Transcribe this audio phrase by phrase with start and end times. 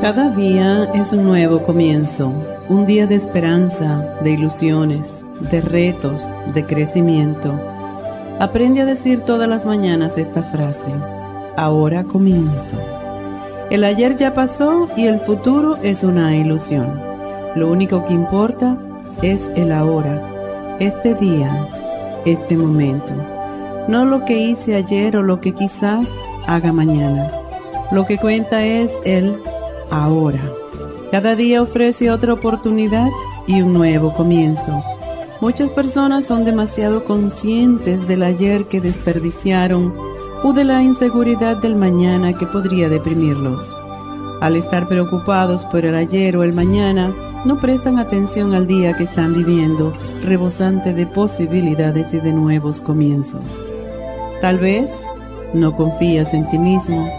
[0.00, 2.32] Cada día es un nuevo comienzo,
[2.70, 5.18] un día de esperanza, de ilusiones,
[5.50, 7.52] de retos, de crecimiento.
[8.38, 10.90] Aprende a decir todas las mañanas esta frase,
[11.54, 12.78] ahora comienzo.
[13.68, 16.98] El ayer ya pasó y el futuro es una ilusión.
[17.54, 18.78] Lo único que importa
[19.20, 20.18] es el ahora,
[20.78, 21.50] este día,
[22.24, 23.12] este momento.
[23.86, 26.06] No lo que hice ayer o lo que quizás
[26.46, 27.30] haga mañana.
[27.92, 29.36] Lo que cuenta es el
[29.90, 30.40] ahora.
[31.10, 33.08] Cada día ofrece otra oportunidad
[33.46, 34.82] y un nuevo comienzo.
[35.40, 39.94] Muchas personas son demasiado conscientes del ayer que desperdiciaron
[40.42, 43.74] o de la inseguridad del mañana que podría deprimirlos.
[44.40, 47.12] Al estar preocupados por el ayer o el mañana,
[47.44, 49.92] no prestan atención al día que están viviendo,
[50.24, 53.42] rebosante de posibilidades y de nuevos comienzos.
[54.40, 54.92] Tal vez
[55.54, 57.10] no confías en ti mismo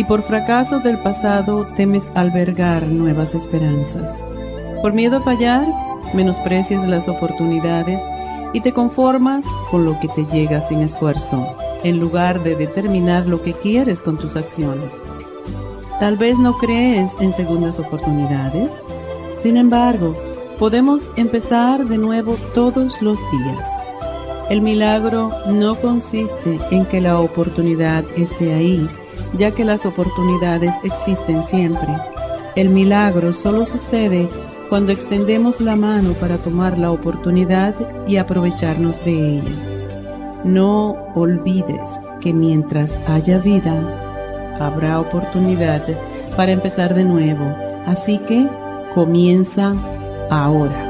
[0.00, 4.24] y por fracasos del pasado temes albergar nuevas esperanzas.
[4.80, 5.66] Por miedo a fallar,
[6.14, 8.00] menosprecias las oportunidades
[8.54, 13.42] y te conformas con lo que te llega sin esfuerzo, en lugar de determinar lo
[13.42, 14.90] que quieres con tus acciones.
[15.98, 18.70] Tal vez no crees en segundas oportunidades,
[19.42, 20.14] sin embargo,
[20.58, 23.68] podemos empezar de nuevo todos los días.
[24.48, 28.88] El milagro no consiste en que la oportunidad esté ahí,
[29.36, 31.88] ya que las oportunidades existen siempre.
[32.56, 34.28] El milagro solo sucede
[34.68, 37.74] cuando extendemos la mano para tomar la oportunidad
[38.06, 39.50] y aprovecharnos de ella.
[40.44, 43.74] No olvides que mientras haya vida,
[44.58, 45.82] habrá oportunidad
[46.36, 47.44] para empezar de nuevo.
[47.86, 48.46] Así que
[48.94, 49.74] comienza
[50.30, 50.89] ahora.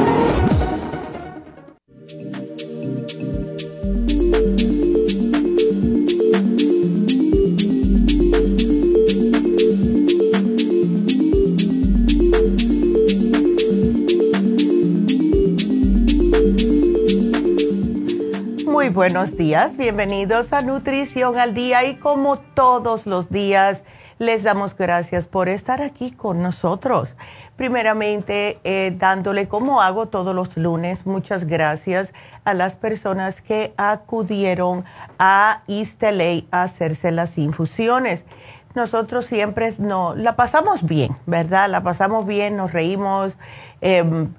[19.21, 23.83] Buenos días, bienvenidos a Nutrición al Día y como todos los días
[24.17, 27.15] les damos gracias por estar aquí con nosotros.
[27.55, 32.15] Primeramente, eh, dándole como hago todos los lunes, muchas gracias
[32.45, 34.85] a las personas que acudieron
[35.19, 38.25] a LA a hacerse las infusiones.
[38.73, 41.69] Nosotros siempre no, la pasamos bien, ¿verdad?
[41.69, 43.37] La pasamos bien, nos reímos.
[43.81, 44.33] em,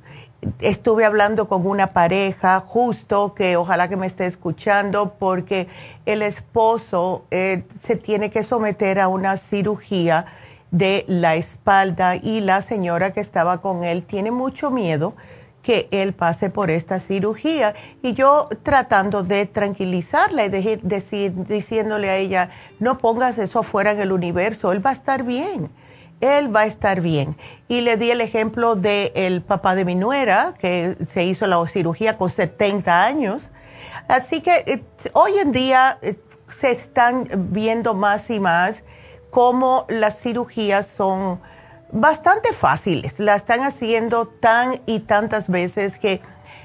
[0.61, 5.69] estuve hablando con una pareja justo que ojalá que me esté escuchando porque
[6.05, 10.27] el esposo eh, se tiene que someter a una cirugía
[10.71, 15.15] de la espalda y la señora que estaba con él tiene mucho miedo
[15.63, 17.75] que él pase por esta cirugía.
[18.03, 22.51] Y yo tratando de tranquilizarla y de, diciéndole a ella
[22.81, 25.71] no pongas eso afuera en el universo él va a estar bien
[26.23, 27.37] él va a estar bien.
[27.69, 32.17] Y le di el ejemplo del papá de mi nuera, que se hizo la cirugía
[32.17, 33.51] con 70 años.
[34.09, 34.83] Así que eh,
[35.13, 36.17] hoy en día eh,
[36.49, 38.85] se están viendo más y más
[39.31, 41.41] cómo las cirugías son
[41.91, 43.19] bastante fáciles.
[43.19, 46.21] La están haciendo tan y tantas veces que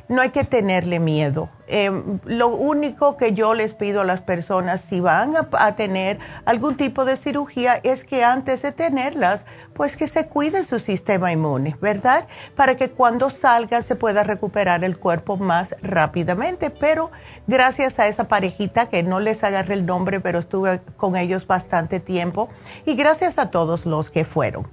[0.10, 1.50] no hay que tenerle miedo.
[1.68, 6.78] Em, lo único que yo les pido a las personas si van a, tener algún
[6.78, 11.76] tipo de cirugía es que antes de tenerlas, pues que se cuide su sistema inmune,
[11.82, 12.26] ¿verdad?
[12.56, 16.70] Para que cuando salga se pueda recuperar el cuerpo más rápidamente.
[16.70, 17.12] Pero
[17.48, 22.00] gracias a esa parejita que no les agarré el nombre, pero estuve con ellos bastante
[22.00, 22.50] tiempo
[22.86, 24.68] y gracias a todos los que fueron.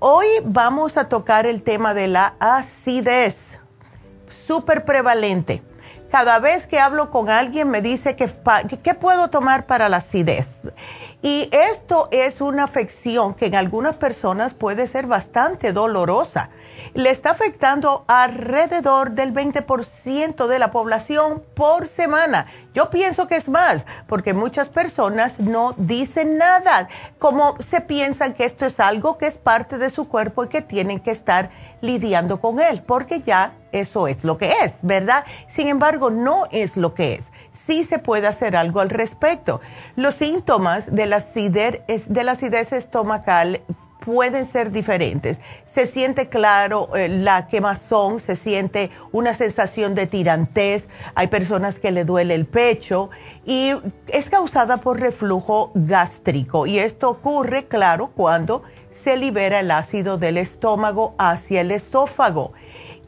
[0.00, 3.47] Hoy vamos a tocar el tema de la acidez,
[4.48, 5.62] súper prevalente.
[6.10, 8.30] Cada vez que hablo con alguien me dice que
[8.82, 10.48] qué puedo tomar para la acidez.
[11.20, 16.48] Y esto es una afección que en algunas personas puede ser bastante dolorosa
[16.94, 22.46] le está afectando alrededor del 20% de la población por semana.
[22.74, 28.44] Yo pienso que es más, porque muchas personas no dicen nada, como se piensan que
[28.44, 32.40] esto es algo que es parte de su cuerpo y que tienen que estar lidiando
[32.40, 35.24] con él, porque ya eso es lo que es, ¿verdad?
[35.46, 37.32] Sin embargo, no es lo que es.
[37.50, 39.60] Sí se puede hacer algo al respecto.
[39.96, 43.62] Los síntomas de la acidez, de la acidez estomacal
[44.08, 45.38] pueden ser diferentes.
[45.66, 51.90] Se siente claro eh, la quemazón, se siente una sensación de tirantez, hay personas que
[51.90, 53.10] le duele el pecho
[53.44, 53.72] y
[54.06, 60.38] es causada por reflujo gástrico y esto ocurre, claro, cuando se libera el ácido del
[60.38, 62.52] estómago hacia el esófago.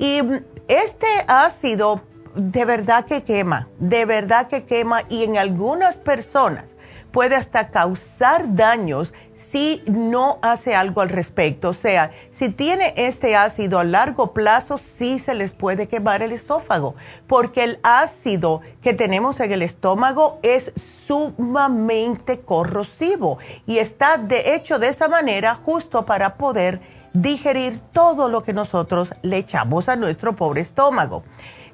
[0.01, 0.23] Y
[0.67, 2.01] este ácido
[2.35, 6.65] de verdad que quema, de verdad que quema y en algunas personas
[7.13, 11.69] puede hasta causar daños si no hace algo al respecto.
[11.69, 16.33] O sea, si tiene este ácido a largo plazo, sí se les puede quemar el
[16.33, 16.95] esófago,
[17.27, 24.79] porque el ácido que tenemos en el estómago es sumamente corrosivo y está de hecho
[24.79, 26.81] de esa manera justo para poder
[27.13, 31.25] digerir todo lo que nosotros le echamos a nuestro pobre estómago.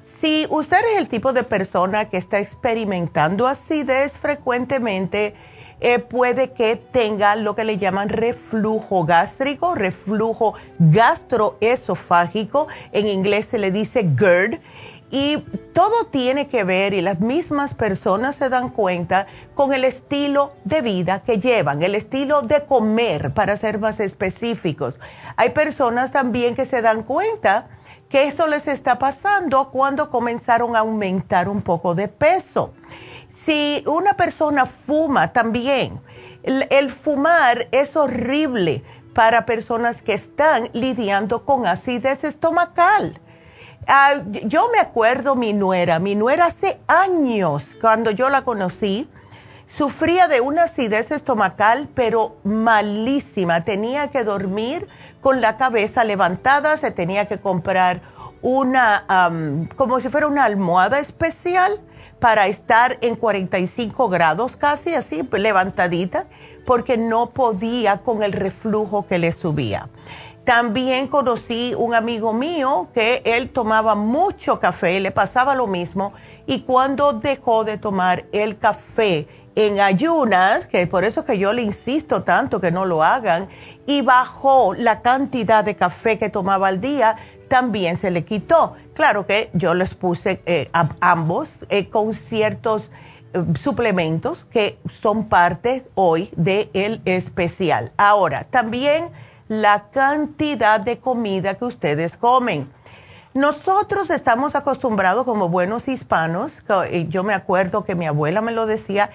[0.03, 5.35] Si usted es el tipo de persona que está experimentando acidez frecuentemente,
[5.79, 13.59] eh, puede que tenga lo que le llaman reflujo gástrico, reflujo gastroesofágico, en inglés se
[13.59, 14.59] le dice GERD.
[15.09, 15.37] Y
[15.73, 20.81] todo tiene que ver, y las mismas personas se dan cuenta, con el estilo de
[20.81, 24.95] vida que llevan, el estilo de comer, para ser más específicos.
[25.37, 27.69] Hay personas también que se dan cuenta
[28.09, 32.73] que esto les está pasando cuando comenzaron a aumentar un poco de peso.
[33.33, 36.01] Si una persona fuma también,
[36.43, 38.83] el, fumar es horrible
[39.13, 43.19] para personas que están lidiando con acidez estomacal.
[43.89, 49.09] Ah, yo me acuerdo mi nuera, mi nuera hace años, cuando yo la conocí,
[49.65, 53.63] sufría de una acidez estomacal, pero malísima.
[53.63, 54.89] Tenía que dormir
[55.21, 58.01] con la cabeza levantada, se tenía que comprar
[58.41, 59.05] una,
[59.77, 61.79] como si fuera una almohada especial
[62.19, 66.25] para estar en 45 grados casi así, levantadita,
[66.65, 69.87] porque no podía con el reflujo que le subía.
[70.47, 76.13] También conocí un amigo mío que él tomaba mucho café, le pasaba lo mismo,
[76.45, 81.63] y cuando dejó de tomar el café en ayunas, que por eso que yo le
[81.63, 83.49] insisto tanto que no lo hagan,
[83.85, 87.17] y bajó la cantidad de café que tomaba al día,
[87.49, 88.73] también se le quitó.
[88.93, 92.89] Claro que yo les puse eh, a ambos eh, con ciertos
[93.33, 97.91] eh, suplementos que son parte hoy del el especial.
[97.97, 99.11] Ahora, también
[99.47, 102.71] la cantidad de comida que ustedes comen.
[103.33, 106.63] Nosotros estamos acostumbrados como buenos hispanos,
[107.09, 109.11] yo me acuerdo que mi abuela me lo decía,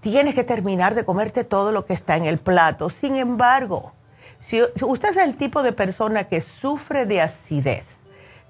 [0.00, 2.90] tienes que terminar de comerte todo lo que está en el plato.
[2.90, 3.92] Sin embargo,
[4.40, 7.98] si usted es el tipo de persona que sufre de acidez,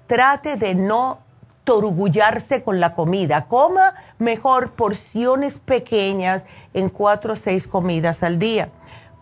[0.07, 1.19] trate de no
[1.63, 3.45] torgullarse con la comida.
[3.45, 8.69] Coma mejor porciones pequeñas en cuatro o seis comidas al día.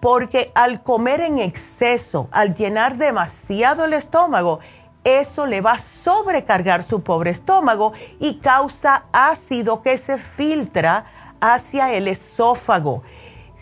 [0.01, 4.59] Porque al comer en exceso, al llenar demasiado el estómago,
[5.03, 11.05] eso le va a sobrecargar su pobre estómago y causa ácido que se filtra
[11.39, 13.03] hacia el esófago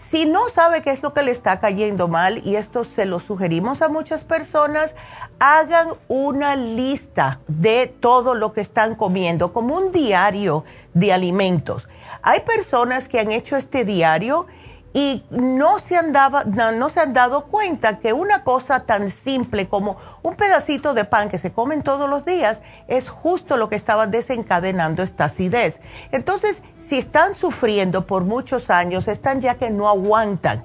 [0.10, 3.19] si no sabe qué es lo que le está cayendo mal, y esto se lo
[3.19, 4.96] sugerimos a muchas personas,
[5.38, 10.63] hagan una lista de todo lo que están comiendo, como un diario
[10.96, 11.88] de alimentos.
[12.24, 14.48] Hay personas que han hecho este diario
[14.93, 19.98] y no se, han no, se han dado cuenta que una cosa tan simple como
[20.24, 24.08] un pedacito de pan que se comen todos los días es justo lo que estaba
[24.08, 25.79] desencadenando esta acidez.
[26.12, 30.63] Entonces, si están sufriendo por muchos años, están ya que no aguantan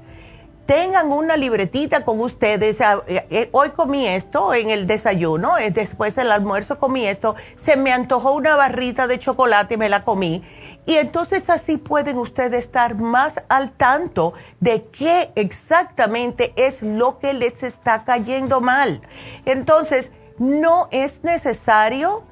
[0.67, 2.81] tengan una libretita con ustedes.
[2.81, 7.35] Ah, eh, eh, hoy comí esto en el desayuno, eh, después del almuerzo comí esto,
[7.59, 10.43] se me antojó una barrita de chocolate y me la comí.
[10.87, 17.33] Y entonces así pueden ustedes estar más al tanto de qué exactamente es lo que
[17.33, 19.01] les está cayendo mal.
[19.47, 22.25] Entonces, no es necesario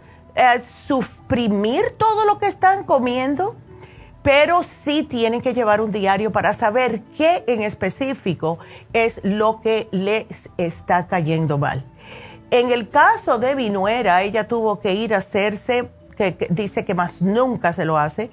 [0.86, 3.54] suprimir todo lo que están comiendo
[4.22, 8.58] pero sí tienen que llevar un diario para saber qué en específico
[8.92, 11.84] es lo que les está cayendo mal.
[12.50, 15.90] En el caso de Vinuera, ella tuvo que ir a hacerse,
[16.30, 18.30] que, dice que más nunca se lo hace,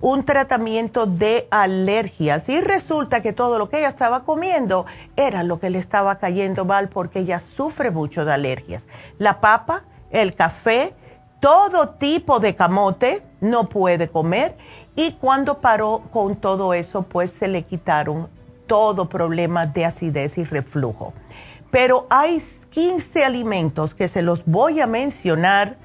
[0.00, 5.60] un tratamiento de alergias y resulta que todo lo que ella estaba comiendo era lo
[5.60, 8.86] que le estaba cayendo mal porque ella sufre mucho de alergias.
[9.18, 10.94] La papa, el café,
[11.40, 14.56] todo tipo de camote no puede comer
[14.96, 18.28] y cuando paró con todo eso, pues se le quitaron
[18.66, 21.12] todo problema de acidez y reflujo.
[21.70, 25.76] Pero hay 15 alimentos que se los voy a mencionar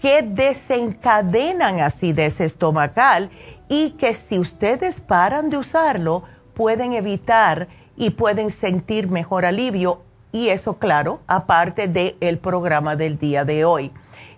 [0.00, 3.30] que desencadenan acidez estomacal
[3.68, 6.22] y que si ustedes paran de usarlo,
[6.54, 10.02] pueden evitar y pueden sentir mejor alivio.
[10.30, 13.92] Y eso, claro, aparte del programa del día de hoy.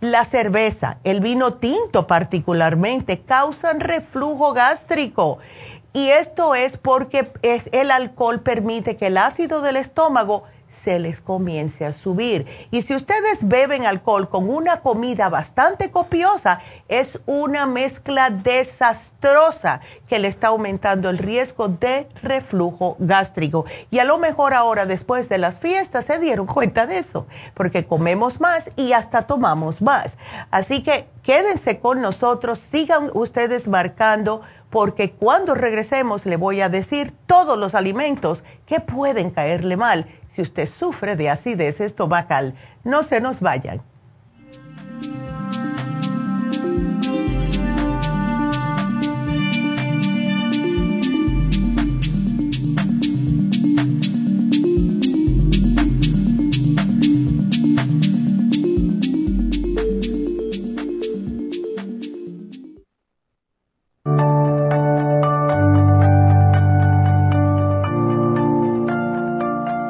[0.00, 5.38] La cerveza, el vino tinto particularmente, causan reflujo gástrico.
[5.92, 10.44] Y esto es porque es, el alcohol permite que el ácido del estómago
[10.82, 12.46] se les comience a subir.
[12.70, 20.18] Y si ustedes beben alcohol con una comida bastante copiosa, es una mezcla desastrosa que
[20.18, 23.64] le está aumentando el riesgo de reflujo gástrico.
[23.90, 27.84] Y a lo mejor ahora, después de las fiestas, se dieron cuenta de eso, porque
[27.86, 30.16] comemos más y hasta tomamos más.
[30.50, 37.12] Así que quédense con nosotros, sigan ustedes marcando porque cuando regresemos le voy a decir
[37.26, 40.06] todos los alimentos que pueden caerle mal
[40.40, 42.54] si usted sufre de acidez estomacal.
[42.82, 43.82] No se nos vayan.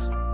[0.00, 0.29] podcast.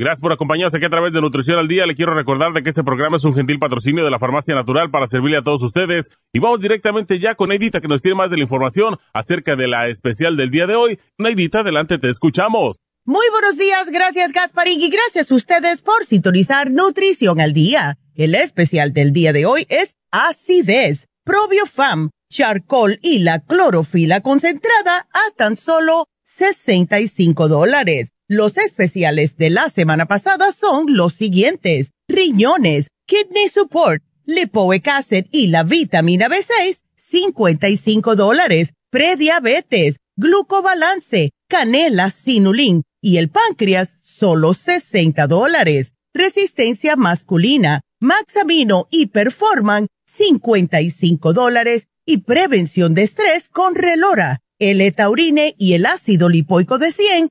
[0.00, 1.84] Gracias por acompañarnos aquí a través de Nutrición al Día.
[1.84, 4.90] Le quiero recordar de que este programa es un gentil patrocinio de la Farmacia Natural
[4.90, 6.08] para servirle a todos ustedes.
[6.32, 9.68] Y vamos directamente ya con Neidita que nos tiene más de la información acerca de
[9.68, 10.98] la especial del día de hoy.
[11.18, 12.78] Neidita, adelante, te escuchamos.
[13.04, 17.98] Muy buenos días, gracias Gasparín y gracias a ustedes por sintonizar Nutrición al Día.
[18.14, 25.36] El especial del día de hoy es acidez, probiofam, charcoal y la clorofila concentrada a
[25.36, 28.08] tan solo 65 dólares.
[28.32, 31.90] Los especiales de la semana pasada son los siguientes.
[32.08, 38.72] Riñones, Kidney Support, Lipoic Acid y la vitamina B6, 55 dólares.
[38.90, 45.92] Prediabetes, Glucobalance, Canela, Sinulin y el páncreas, solo 60 dólares.
[46.14, 51.88] Resistencia masculina, Maxamino y Performan, 55 dólares.
[52.06, 57.30] Y prevención de estrés con Relora el etaurine y el ácido lipoico de 100,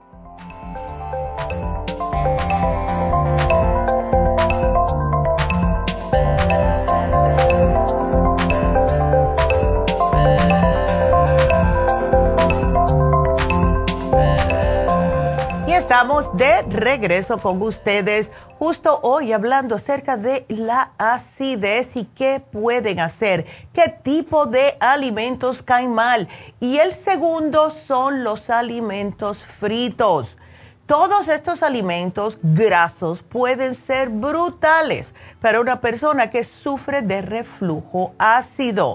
[15.91, 23.01] Estamos de regreso con ustedes justo hoy hablando acerca de la acidez y qué pueden
[23.01, 26.29] hacer, qué tipo de alimentos caen mal.
[26.61, 30.37] Y el segundo son los alimentos fritos.
[30.85, 38.93] Todos estos alimentos grasos pueden ser brutales para una persona que sufre de reflujo ácido.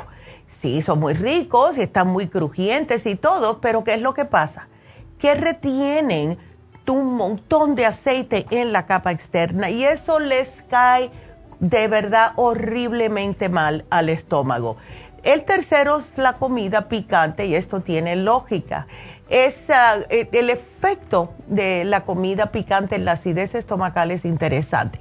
[0.49, 4.25] Sí, son muy ricos y están muy crujientes y todo, pero ¿qué es lo que
[4.25, 4.69] pasa?
[5.19, 6.39] Que retienen
[6.93, 11.11] un montón de aceite en la capa externa y eso les cae
[11.61, 14.77] de verdad horriblemente mal al estómago.
[15.23, 18.87] El tercero es la comida picante y esto tiene lógica.
[19.29, 25.01] Es, ah, el efecto de la comida picante en la acidez estomacal es interesante.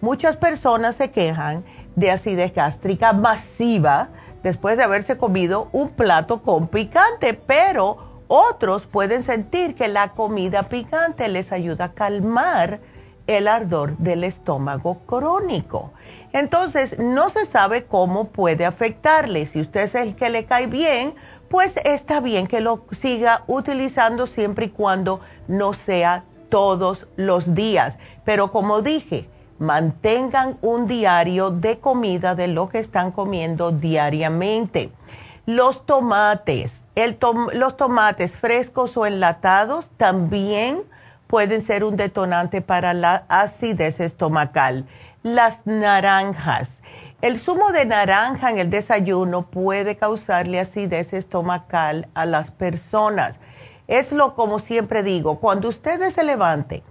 [0.00, 1.64] Muchas personas se quejan
[1.96, 4.10] de acidez gástrica masiva
[4.42, 10.64] después de haberse comido un plato con picante, pero otros pueden sentir que la comida
[10.64, 12.80] picante les ayuda a calmar
[13.28, 15.92] el ardor del estómago crónico.
[16.32, 19.46] Entonces, no se sabe cómo puede afectarle.
[19.46, 21.14] Si usted es el que le cae bien,
[21.48, 27.98] pues está bien que lo siga utilizando siempre y cuando no sea todos los días.
[28.24, 29.28] Pero como dije,
[29.60, 34.90] mantengan un diario de comida de lo que están comiendo diariamente.
[35.46, 36.84] Los tomates,
[37.52, 40.82] los tomates frescos o enlatados también
[41.26, 44.86] pueden ser un detonante para la acidez estomacal.
[45.22, 46.80] Las naranjas.
[47.20, 53.38] El zumo de naranja en el desayuno puede causarle acidez estomacal a las personas.
[53.86, 56.82] Es lo como siempre digo, cuando ustedes se levanten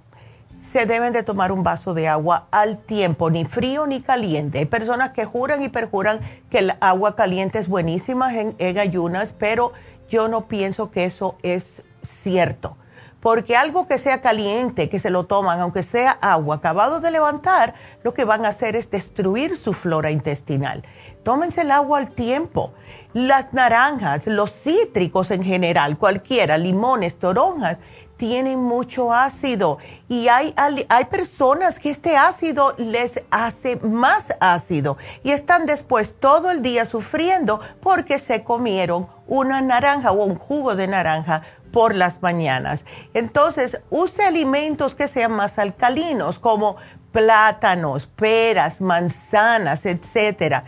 [0.63, 4.59] se deben de tomar un vaso de agua al tiempo, ni frío ni caliente.
[4.59, 9.73] Hay personas que juran y perjuran que el agua caliente es buenísima en, ayunas, pero
[10.09, 12.77] yo no pienso que eso es cierto.
[13.19, 17.73] Porque algo que sea caliente, que se lo toman, aunque sea agua, acabado de levantar,
[18.03, 20.83] lo que van a hacer es destruir su flora intestinal.
[21.23, 22.73] Tómense el agua al tiempo.
[23.13, 27.77] Las naranjas, los cítricos en general, cualquiera, limones, toronjas,
[28.23, 35.31] tienen mucho ácido y hay, hay personas que este ácido les hace más ácido y
[35.31, 40.87] están después todo el día sufriendo porque se comieron una naranja o un jugo de
[40.87, 41.41] naranja
[41.73, 42.85] por las mañanas.
[43.13, 46.77] Entonces, use alimentos que sean más alcalinos como
[47.11, 50.63] plátanos, peras, manzanas, etcétera.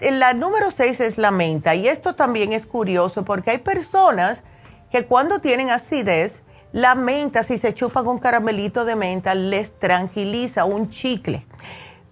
[0.00, 4.42] La número seis es la menta y esto también es curioso porque hay personas
[4.90, 6.40] que cuando tienen acidez
[6.72, 11.46] la menta, si se chupan un caramelito de menta, les tranquiliza un chicle.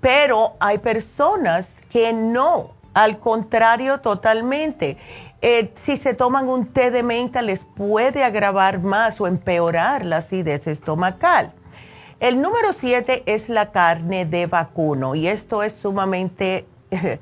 [0.01, 4.97] Pero hay personas que no Al contrario, totalmente.
[5.42, 10.16] Eh, si se toman un té de menta les puede agravar más o empeorar la
[10.16, 11.53] acidez estomacal.
[12.21, 17.19] El número 7 es la carne de vacuno y esto es sumamente eh,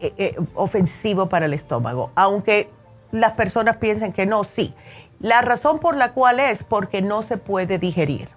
[0.00, 2.70] eh, ofensivo para el estómago, aunque
[3.10, 4.72] las personas piensen que no, sí.
[5.20, 8.28] La razón por la cual es porque no se puede digerir.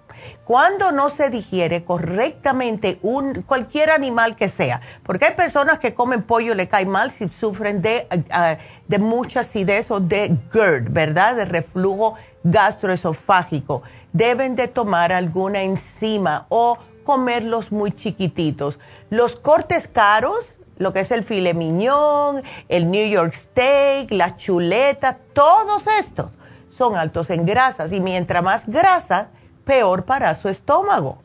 [0.44, 6.22] Cuando no se digiere correctamente un, cualquier animal que sea, porque hay personas que comen
[6.22, 8.56] pollo y le cae mal si sufren de, ah,
[8.88, 11.36] de mucha acidez o de GERD, ¿verdad?
[11.36, 13.82] De reflujo gastroesofágico.
[14.12, 18.80] Deben de tomar alguna enzima o comerlos muy chiquititos.
[19.10, 25.18] Los cortes caros, lo que es el filet mignon, el New York steak, la chuleta,
[25.32, 26.30] todos estos
[26.76, 29.28] son altos en grasas y mientras más grasa,
[29.64, 31.18] peor para su estómago.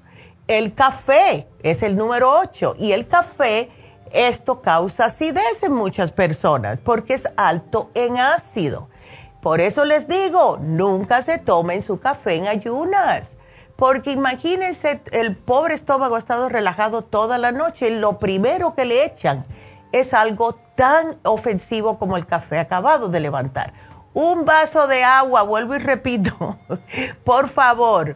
[0.47, 3.69] El café es el número 8 y el café,
[4.11, 8.89] esto causa acidez en muchas personas porque es alto en ácido.
[9.41, 13.31] Por eso les digo, nunca se tomen su café en ayunas.
[13.75, 17.91] Porque imagínense, el pobre estómago ha estado relajado toda la noche.
[17.91, 19.45] Lo primero que le echan
[19.91, 23.73] es algo tan ofensivo como el café acabado de levantar.
[24.19, 26.57] Un vaso de agua, vuelvo y repito,
[27.23, 28.15] por favor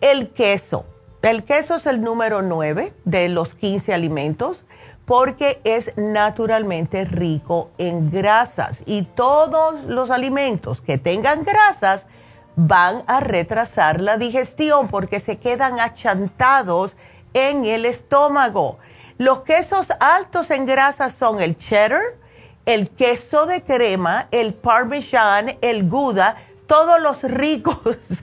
[0.00, 0.86] el queso.
[1.22, 4.64] El queso es el número 9 de los 15 alimentos
[5.04, 12.06] porque es naturalmente rico en grasas y todos los alimentos que tengan grasas
[12.56, 16.96] van a retrasar la digestión porque se quedan achantados
[17.34, 18.78] en el estómago.
[19.16, 22.02] Los quesos altos en grasas son el cheddar,
[22.66, 27.78] el queso de crema, el parmesan, el gouda, todos los ricos.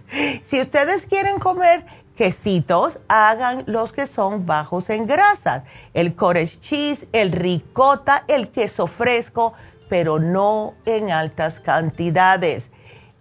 [0.44, 1.86] si ustedes quieren comer
[2.18, 5.64] quesitos, hagan los que son bajos en grasas.
[5.94, 9.54] El cottage cheese, el ricota, el queso fresco,
[9.90, 12.70] pero no en altas cantidades.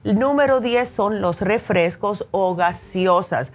[0.05, 3.53] El número 10 son los refrescos o gaseosas.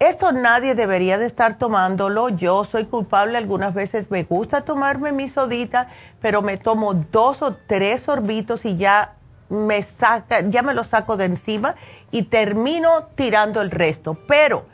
[0.00, 2.28] Esto nadie debería de estar tomándolo.
[2.28, 5.88] Yo soy culpable, algunas veces me gusta tomarme mi sodita,
[6.20, 9.14] pero me tomo dos o tres sorbitos y ya
[9.48, 11.76] me saca, ya me lo saco de encima
[12.10, 14.18] y termino tirando el resto.
[14.26, 14.66] Pero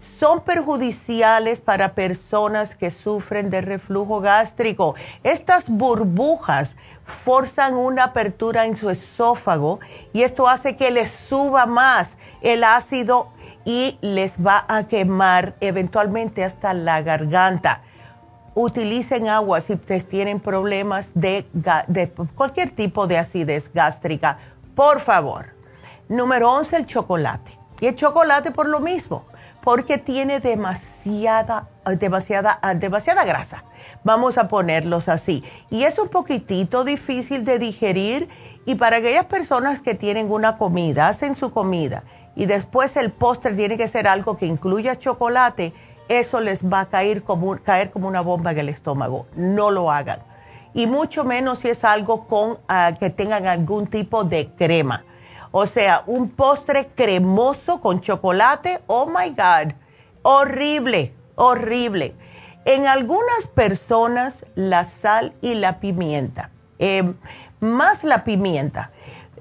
[0.00, 4.96] son perjudiciales para personas que sufren de reflujo gástrico.
[5.22, 9.78] Estas burbujas forzan una apertura en su esófago
[10.12, 13.30] y esto hace que les suba más el ácido
[13.64, 17.82] y les va a quemar eventualmente hasta la garganta
[18.54, 21.46] utilicen agua si ustedes tienen problemas de,
[22.34, 24.38] cualquier tipo de acidez gástrica,
[24.74, 25.46] por favor.
[26.08, 27.58] Número 11, el chocolate.
[27.80, 29.24] Y el chocolate por lo mismo,
[29.62, 33.64] porque tiene demasiada, demasiada, demasiada grasa.
[34.04, 35.42] Vamos a ponerlos así.
[35.70, 38.28] Y es un poquitito difícil de digerir
[38.64, 42.04] y para aquellas personas que tienen una comida, hacen su comida
[42.36, 45.72] y después el postre tiene que ser algo que incluya chocolate,
[46.08, 49.26] eso les va a caer como, caer como una bomba en el estómago.
[49.36, 50.20] No lo hagan.
[50.74, 55.04] Y mucho menos si es algo con ah, que tengan algún tipo de crema.
[55.52, 59.74] O sea, un postre cremoso con chocolate, oh my God,
[60.22, 62.16] horrible, horrible.
[62.64, 67.14] En algunas personas la sal y la pimienta, eh,
[67.60, 68.90] más la pimienta.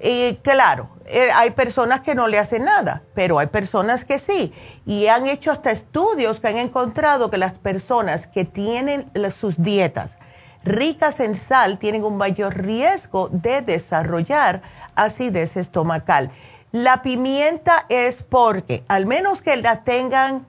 [0.05, 4.51] Eh, claro, eh, hay personas que no le hacen nada, pero hay personas que sí.
[4.85, 10.17] Y han hecho hasta estudios que han encontrado que las personas que tienen sus dietas
[10.65, 14.61] ricas en sal tienen un mayor riesgo de desarrollar
[14.93, 16.31] acidez estomacal.
[16.73, 20.45] La pimienta es porque, al menos que la tengan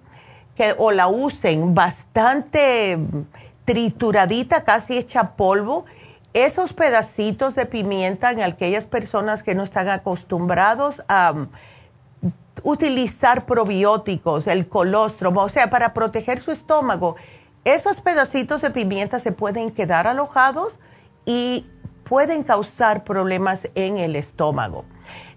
[0.56, 2.98] que, o la usen bastante
[3.64, 5.84] trituradita, casi hecha polvo,
[6.34, 11.48] esos pedacitos de pimienta en aquellas personas que no están acostumbrados a um,
[12.64, 17.16] utilizar probióticos, el colostrum, o sea, para proteger su estómago,
[17.64, 20.74] esos pedacitos de pimienta se pueden quedar alojados
[21.24, 21.66] y
[22.02, 24.84] pueden causar problemas en el estómago.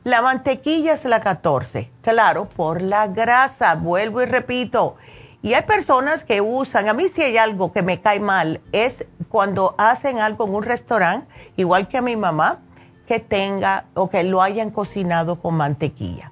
[0.03, 4.95] La mantequilla es la 14, claro, por la grasa, vuelvo y repito.
[5.41, 9.05] Y hay personas que usan, a mí si hay algo que me cae mal, es
[9.29, 12.59] cuando hacen algo en un restaurante, igual que a mi mamá,
[13.07, 16.31] que tenga o que lo hayan cocinado con mantequilla.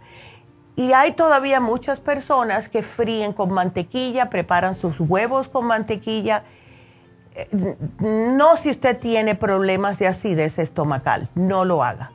[0.75, 6.43] Y hay todavía muchas personas que fríen con mantequilla, preparan sus huevos con mantequilla.
[7.35, 12.11] Eh, no si usted tiene problemas de acidez estomacal, no lo haga,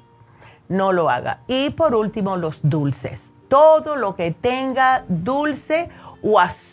[0.68, 1.40] no lo haga.
[1.46, 3.22] Y por último, los dulces.
[3.48, 5.88] Todo lo que tenga dulce
[6.22, 6.69] o azúcar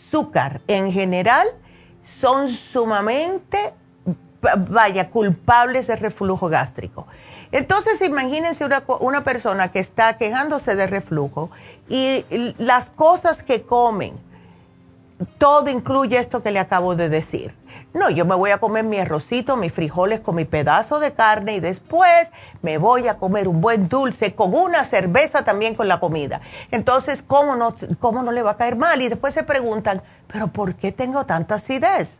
[0.66, 1.46] en general
[2.20, 3.74] son sumamente
[4.40, 7.06] vaya, culpables de reflujo gástrico.
[7.50, 11.50] Entonces, imagínense una, una persona que está quejándose de reflujo
[11.88, 12.24] y
[12.58, 14.18] las cosas que comen,
[15.38, 17.54] todo incluye esto que le acabo de decir.
[17.94, 21.56] No, yo me voy a comer mi arrocito, mis frijoles con mi pedazo de carne
[21.56, 22.30] y después
[22.62, 26.40] me voy a comer un buen dulce con una cerveza también con la comida.
[26.70, 29.00] Entonces, ¿cómo no, cómo no le va a caer mal?
[29.02, 32.18] Y después se preguntan, ¿pero por qué tengo tanta acidez?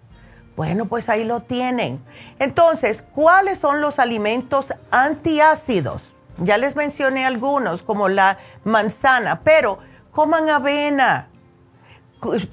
[0.56, 2.02] Bueno, pues ahí lo tienen.
[2.40, 6.02] Entonces, ¿cuáles son los alimentos antiácidos?
[6.38, 9.78] Ya les mencioné algunos, como la manzana, pero
[10.10, 11.27] coman avena,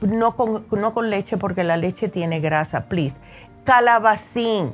[0.01, 3.15] no con, no con leche porque la leche tiene grasa, please.
[3.63, 4.73] Calabacín,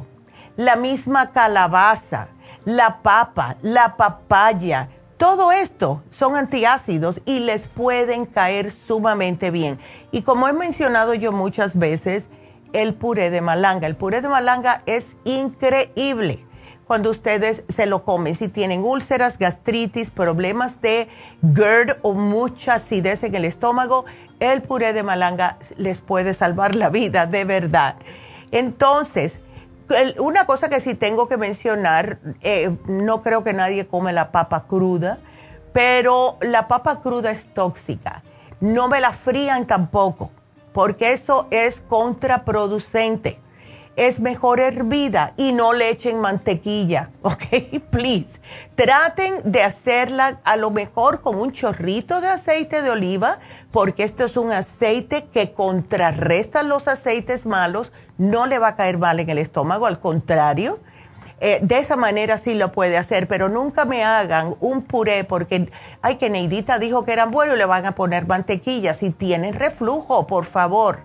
[0.58, 2.28] la misma calabaza,
[2.66, 4.90] la papa, la papaya,
[5.22, 9.78] todo esto son antiácidos y les pueden caer sumamente bien.
[10.12, 12.26] Y como he mencionado yo muchas veces,
[12.74, 13.86] el puré de malanga.
[13.86, 16.44] El puré de malanga es increíble
[16.88, 18.34] cuando ustedes se lo comen.
[18.34, 21.08] Si tienen úlceras, gastritis, problemas de
[21.54, 24.06] GERD o mucha acidez en el estómago,
[24.42, 27.96] el puré de malanga les puede salvar la vida, de verdad.
[28.52, 29.40] Entonces,
[30.20, 34.66] una cosa que sí tengo que mencionar, eh, no creo que nadie come la papa
[34.68, 35.20] cruda,
[35.72, 38.24] pero la papa cruda es tóxica.
[38.60, 40.32] No me la frían tampoco
[40.74, 43.40] porque eso es contraproducente.
[43.96, 47.44] Es mejor hervida y no le echen mantequilla, ¿ok?
[47.90, 48.40] Please.
[48.76, 53.40] Traten de hacerla a lo mejor con un chorrito de aceite de oliva,
[53.72, 58.98] porque esto es un aceite que contrarresta los aceites malos, no le va a caer
[58.98, 60.80] mal en el estómago, al contrario
[61.44, 65.72] eh, de esa manera sí lo puede hacer, pero nunca me hagan un puré porque,
[66.04, 68.94] ay, que Neidita dijo que eran buenos y le van a poner mantequilla.
[68.94, 71.00] Si tienen reflujo, por favor.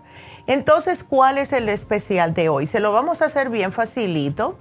[0.47, 2.67] Entonces, ¿cuál es el especial de hoy?
[2.67, 4.57] Se lo vamos a hacer bien facilito.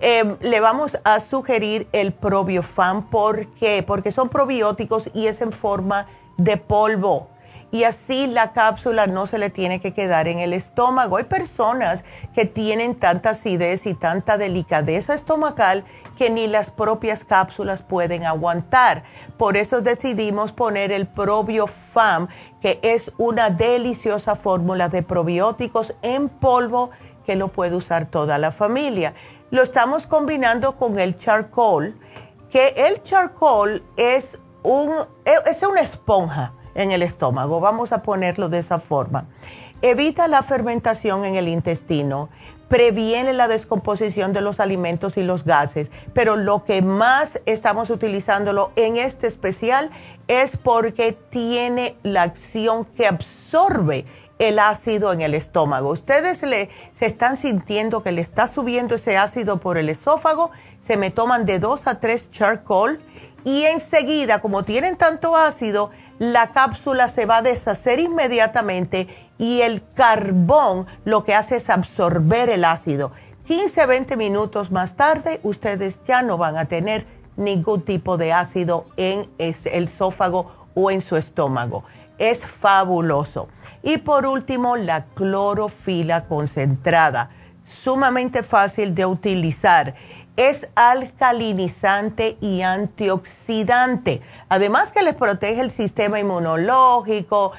[0.00, 3.10] Em, le vamos a sugerir el probiofam.
[3.10, 3.82] ¿Por qué?
[3.82, 7.28] Porque son probióticos y es en forma de polvo
[7.70, 11.18] y así la cápsula no se le tiene que quedar en el estómago.
[11.18, 12.02] Hay personas
[12.34, 15.84] que tienen tanta acidez y tanta delicadeza estomacal
[16.16, 19.04] que ni las propias cápsulas pueden aguantar.
[19.36, 22.28] Por eso decidimos poner el ProbioFam,
[22.60, 26.90] que es una deliciosa fórmula de probióticos en polvo
[27.24, 29.14] que lo puede usar toda la familia.
[29.50, 31.94] Lo estamos combinando con el charcoal,
[32.50, 34.92] que el charcoal es, un,
[35.24, 39.26] es una esponja en el estómago, vamos a ponerlo de esa forma.
[39.82, 42.28] Evita la fermentación en el intestino,
[42.68, 48.72] previene la descomposición de los alimentos y los gases, pero lo que más estamos utilizándolo
[48.76, 49.90] en este especial
[50.28, 54.04] es porque tiene la acción que absorbe
[54.38, 55.90] el ácido en el estómago.
[55.90, 60.50] Ustedes le, se están sintiendo que le está subiendo ese ácido por el esófago,
[60.86, 63.00] se me toman de dos a tres charcoal
[63.44, 69.86] y enseguida, como tienen tanto ácido, la cápsula se va a deshacer inmediatamente y el
[69.94, 73.12] carbón lo que hace es absorber el ácido.
[73.46, 78.86] 15 20 minutos más tarde, ustedes ya no van a tener ningún tipo de ácido
[78.96, 81.84] en el esófago o en su estómago.
[82.18, 83.48] Es fabuloso.
[83.82, 87.30] Y por último, la clorofila concentrada,
[87.64, 89.94] sumamente fácil de utilizar
[90.38, 94.22] es alcalinizante y antioxidante.
[94.48, 97.50] Además que les protege el sistema inmunológico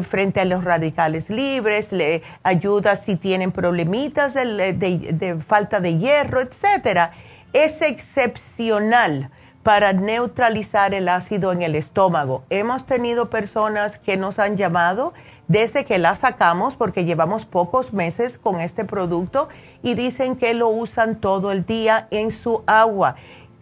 [0.00, 7.10] frente a los radicales libres, le ayuda si tienen problemitas de, falta de hierro, etc.
[7.52, 9.30] Es excepcional
[9.62, 12.44] para neutralizar el ácido en el estómago.
[12.48, 15.12] Hemos tenido personas que nos han llamado
[15.48, 19.48] desde que la sacamos, porque llevamos pocos meses con este producto
[19.82, 23.16] y dicen que lo usan todo el día en su agua.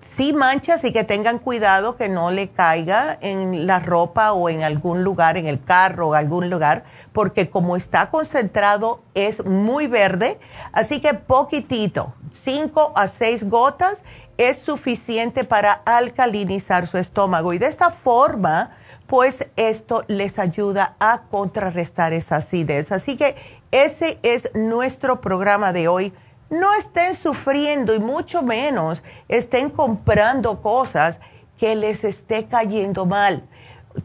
[0.05, 4.63] Sí manchas y que tengan cuidado que no le caiga en la ropa o en
[4.65, 10.39] algún lugar, en el carro o algún lugar, porque como está concentrado es muy verde,
[10.73, 14.03] así que poquitito, 5 a 6 gotas
[14.39, 18.71] es suficiente para alcalinizar su estómago y de esta forma
[19.13, 22.93] pues esto les ayuda a contrarrestar esa acidez.
[22.93, 23.37] Así que
[23.71, 26.15] ese es nuestro programa de hoy.
[26.49, 31.21] No estén sufriendo y mucho menos estén comprando cosas
[31.59, 33.47] que les esté cayendo mal.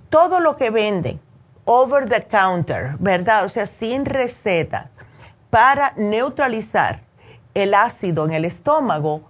[0.09, 1.21] Todo lo que venden,
[1.63, 3.45] over the counter, ¿verdad?
[3.45, 4.91] O sea, sin receta,
[5.49, 6.99] para neutralizar
[7.53, 9.21] el ácido en el estómago,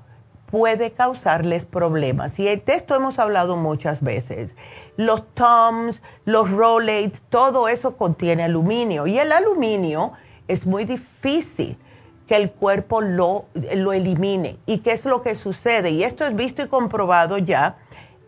[0.49, 2.39] puede causarles problemas.
[2.39, 4.55] Y de esto hemos hablado muchas veces
[4.97, 9.07] los Toms, los Rolaids, todo eso contiene aluminio.
[9.07, 10.12] Y el aluminio
[10.47, 11.77] es muy difícil
[12.25, 14.57] que el cuerpo lo, lo elimine.
[14.65, 15.91] ¿Y qué es lo que sucede?
[15.91, 17.77] Y esto es visto y comprobado ya.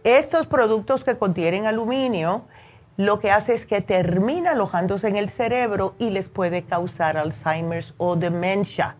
[0.04, 2.46] Estos productos que contienen aluminio,
[2.96, 7.94] lo que hace es que termina alojándose en el cerebro y les puede causar Alzheimer's
[7.98, 8.96] o demencia.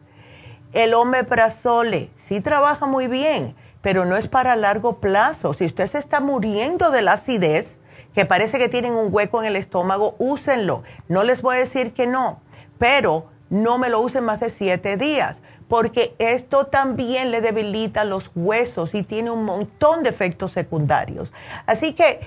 [0.74, 5.54] El omeprazole sí trabaja muy bien, pero no es para largo plazo.
[5.54, 7.80] Si usted se está muriendo de la acidez,
[8.14, 10.84] que parece que tienen un hueco en el estómago, úsenlo.
[11.08, 12.42] No les voy a decir que no,
[12.78, 18.30] pero no me lo usen más de siete días, porque esto también le debilita los
[18.36, 21.32] huesos y tiene un montón de efectos secundarios.
[21.66, 22.20] Así que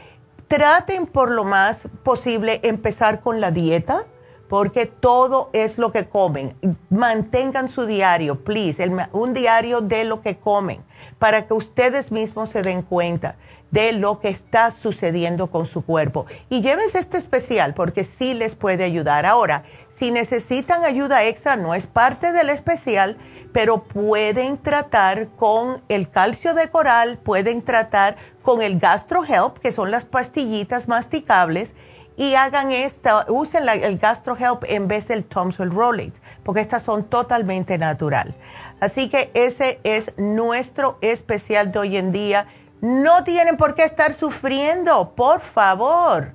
[0.49, 4.05] traten por lo más posible empezar con la dieta
[4.53, 6.55] porque todo es lo que comen.
[6.91, 10.83] Mantengan su diario, please, un diario de lo que comen,
[11.19, 13.37] para que ustedes mismos se den cuenta
[13.71, 16.27] de lo que está sucediendo con su cuerpo.
[16.51, 19.25] Y llévense este especial porque sí les puede ayudar.
[19.25, 23.17] Ahora, si necesitan ayuda extra, no es parte del especial,
[23.55, 29.91] pero pueden tratar con el calcio de coral, pueden tratar con el GastroHelp, que son
[29.91, 31.75] las pastillitas masticables
[32.17, 37.79] y hagan esta, usen el GastroHelp en vez del Thompson Rollate, porque estas son totalmente
[37.79, 38.35] natural.
[38.81, 42.47] Así que ese es nuestro especial de hoy en día.
[42.81, 46.33] No tienen por qué estar sufriendo, por favor.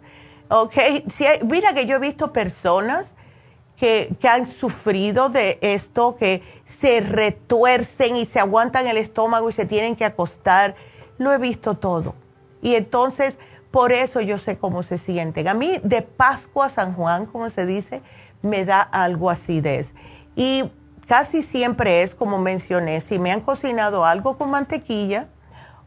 [0.49, 0.73] ¿Ok?
[1.15, 3.13] Si mira que yo he visto personas
[3.75, 9.53] que, que, han sufrido de esto, que se retuercen y se aguantan el estómago y
[9.53, 10.75] se tienen que acostar.
[11.17, 12.15] Lo he visto todo.
[12.61, 13.37] Y entonces
[13.71, 15.47] por eso yo sé cómo se sienten.
[15.47, 18.01] A mí de Pascua a San Juan, como se dice,
[18.41, 19.93] me da algo acidez.
[20.35, 20.71] Y
[21.07, 25.27] casi siempre es, como mencioné, si me han cocinado algo con mantequilla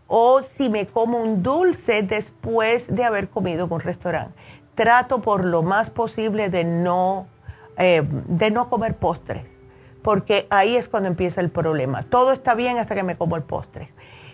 [0.06, 4.34] o si me como un dulce después de haber comido en un restaurante.
[4.74, 7.26] Trato por lo más posible de no,
[7.78, 9.46] eh, de no comer postres,
[10.02, 12.02] porque ahí es cuando empieza el problema.
[12.02, 13.90] Todo está bien hasta que me como el postre.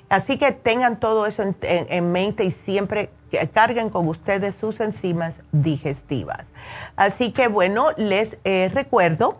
[0.08, 3.10] Así que tengan todo eso en, mente y siempre
[3.52, 6.44] carguen con ustedes sus enzimas digestivas.
[6.94, 9.38] Así que bueno, les eh, recuerdo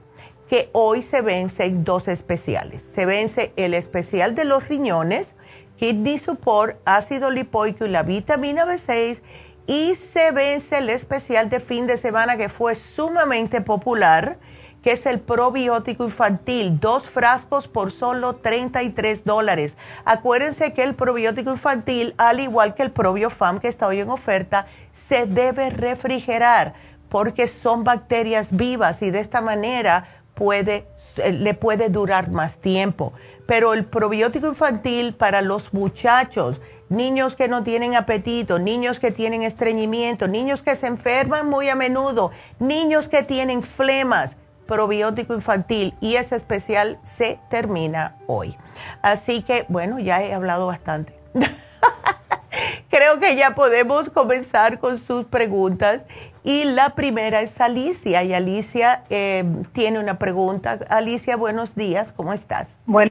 [0.49, 2.83] que hoy se vencen dos especiales.
[2.83, 5.35] Se vence el especial de los riñones,
[5.77, 9.21] Kidney Support, ácido lipoico y la vitamina B6
[9.67, 14.39] y se vence el especial de fin de semana que fue sumamente popular
[14.87, 19.75] que es el probiótico infantil, dos frascos por solo 33 dólares.
[20.05, 24.69] Acuérdense que el probiótico infantil, al igual que el probiofam que está hoy en oferta,
[24.95, 26.75] se debe refrigerar
[27.09, 33.13] porque son bacterias vivas y de esta manera puede, eh, le puede durar más tiempo.
[33.45, 39.43] Pero el probiótico infantil para los muchachos, niños que no tienen apetito, niños que tienen
[39.43, 46.17] estreñimiento, niños que se enferman muy a menudo, niños que tienen flemas, probiótico infantil y
[46.17, 48.57] ese especial se termina hoy.
[49.03, 51.15] Así que, bueno, ya he hablado bastante.
[52.91, 56.03] Creo que ya podemos comenzar con sus preguntas.
[56.43, 58.23] Y la primera es Alicia.
[58.23, 60.79] Y Alicia eh, tiene una pregunta.
[60.89, 62.13] Alicia, buenos días.
[62.13, 62.75] ¿Cómo estás?
[62.87, 63.11] Bueno,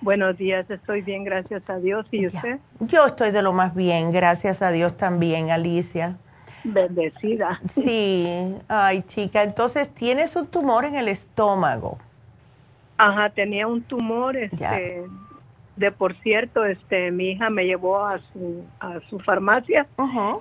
[0.00, 0.68] buenos días.
[0.70, 2.06] Estoy bien, gracias a Dios.
[2.10, 2.58] ¿Y usted?
[2.80, 4.10] Yo estoy de lo más bien.
[4.10, 6.16] Gracias a Dios también, Alicia.
[6.64, 7.60] Bendecida.
[7.70, 11.98] Sí, ay chica, entonces tienes un tumor en el estómago.
[12.98, 15.04] Ajá, tenía un tumor, este,
[15.76, 19.86] de por cierto, este, mi hija me llevó a su, a su farmacia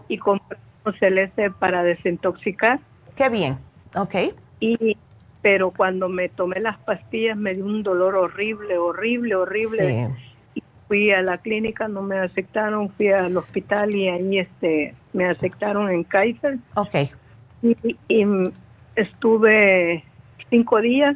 [0.10, 2.80] y compró un celeste para desintoxicar.
[3.16, 3.58] Qué bien,
[3.96, 4.16] ok.
[4.60, 4.98] Y,
[5.42, 10.10] pero cuando me tomé las pastillas me dio un dolor horrible, horrible, horrible.
[10.54, 15.26] Sí fui a la clínica, no me aceptaron, fui al hospital y ahí este, me
[15.26, 16.58] aceptaron en Kaiser.
[16.76, 16.96] Ok.
[17.62, 17.76] Y,
[18.96, 20.04] estuve
[20.50, 21.16] cinco días.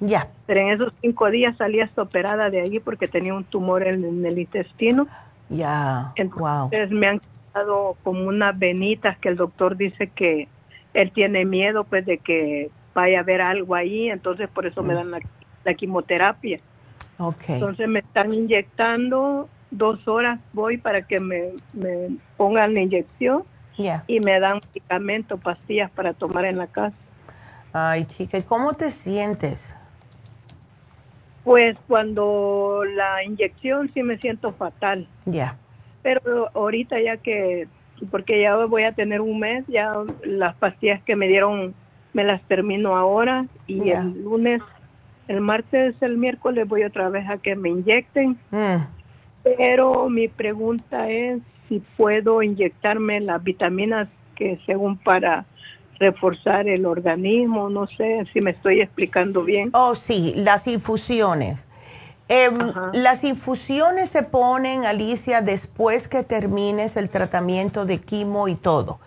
[0.00, 0.28] Ya.
[0.46, 4.24] Pero en esos cinco días salí hasta operada de allí porque tenía un tumor en,
[4.24, 5.06] el intestino.
[5.48, 6.12] Ya.
[6.16, 10.48] Entonces me han quedado como unas venitas que el doctor dice que
[10.92, 14.94] él tiene miedo pues de que vaya a haber algo ahí, entonces por eso me
[14.94, 14.96] mm.
[14.96, 15.22] dan
[15.64, 16.60] la quimioterapia.
[17.48, 21.50] Entonces me están inyectando, dos horas voy para que me,
[22.36, 23.44] pongan la inyección
[24.06, 26.96] y me dan medicamento, pastillas para tomar en la casa.
[27.72, 29.74] Ay, chica, ¿y cómo te sientes?
[31.42, 35.08] Pues cuando la inyección sí me siento fatal.
[35.26, 35.56] Ya.
[36.02, 37.66] Pero ahorita ya que,
[38.10, 41.74] porque ya voy a tener un mes, ya las pastillas que me dieron
[42.12, 44.62] me las termino ahora y el lunes
[45.28, 48.38] el martes, el miércoles voy otra vez a que me inyecten.
[48.50, 48.82] Mm.
[49.44, 55.44] Pero mi pregunta es si puedo inyectarme las vitaminas que según para
[56.00, 59.70] reforzar el organismo, no sé si me estoy explicando bien.
[59.74, 61.64] Oh, sí, las infusiones.
[62.28, 62.58] Em,
[62.94, 68.98] las infusiones se ponen, Alicia, después que termines el tratamiento de quimo y todo.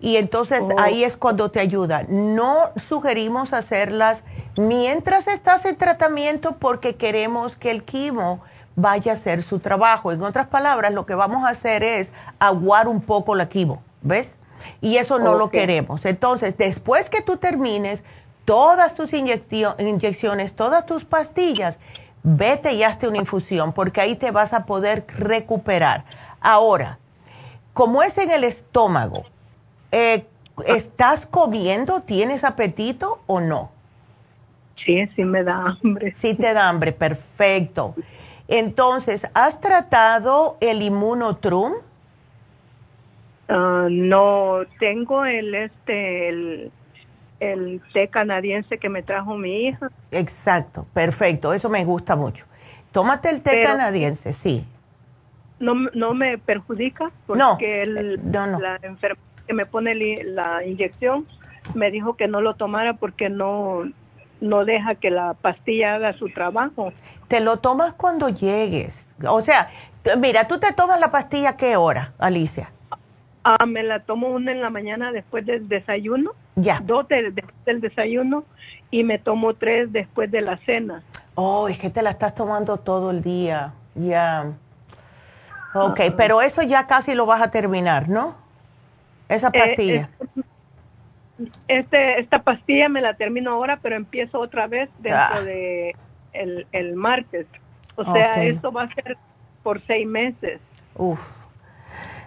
[0.00, 0.74] Y entonces Oh.
[0.78, 2.04] ahí es cuando te ayuda.
[2.08, 4.24] No sugerimos hacerlas
[4.58, 8.42] mientras estás en tratamiento porque queremos que el quimo
[8.76, 10.12] vaya a hacer su trabajo.
[10.12, 14.34] En otras palabras, lo que vamos a hacer es aguar un poco la quimo, ¿ves?
[14.80, 16.04] Y eso no lo queremos.
[16.04, 18.02] Entonces, después que tú termines
[18.44, 21.78] todas tus inyecciones, todas tus pastillas,
[22.22, 26.04] vete y hazte una infusión porque ahí te vas a poder recuperar.
[26.40, 26.98] Ahora,
[27.72, 29.24] como es en el estómago,
[29.92, 30.26] eh,
[30.66, 32.00] ¿estás comiendo?
[32.00, 33.70] ¿Tienes apetito o no?
[34.84, 36.14] Sí, sí me da hambre.
[36.16, 37.94] Sí te da hambre, perfecto.
[38.48, 41.72] Entonces, ¿has tratado el inmunotrum?
[43.48, 46.72] Ah, no, tengo el este el,
[47.40, 49.90] el té canadiense que me trajo mi hija.
[50.10, 52.46] Exacto, perfecto, eso me gusta mucho.
[52.92, 54.66] Tómate el té Pero- canadiense, sí.
[55.60, 58.60] No, no me perjudica porque No, el- eh, no, no.
[58.60, 61.26] la enfermera que me pone la inyección
[61.74, 63.84] me dijo que no lo tomara porque no
[64.44, 66.92] no deja que la pastilla haga su trabajo.
[67.28, 69.12] Te lo tomas cuando llegues.
[69.26, 69.70] O sea,
[70.18, 72.70] mira, tú te tomas la pastilla a qué hora, Alicia?
[73.42, 76.80] Ah, me la tomo una en la mañana después del desayuno, Ya.
[76.82, 78.44] dos de- después del desayuno
[78.90, 81.02] y me tomo tres después de la cena.
[81.34, 83.72] Oh, es que te la estás tomando todo el día.
[83.94, 84.52] Ya.
[85.74, 88.36] Ok, pero eso ya casi lo vas a terminar, ¿no?
[89.28, 90.08] Esa Eh, pastilla.
[91.68, 95.40] Este, esta pastilla me la termino ahora, pero empiezo otra vez dentro Ah.
[95.42, 95.96] de
[96.32, 97.46] el, el martes.
[97.96, 99.16] O sea, esto va a ser
[99.62, 100.60] por seis meses.
[100.96, 101.44] Uf.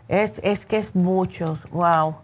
[0.07, 1.57] Es, es que es mucho.
[1.71, 2.17] Wow.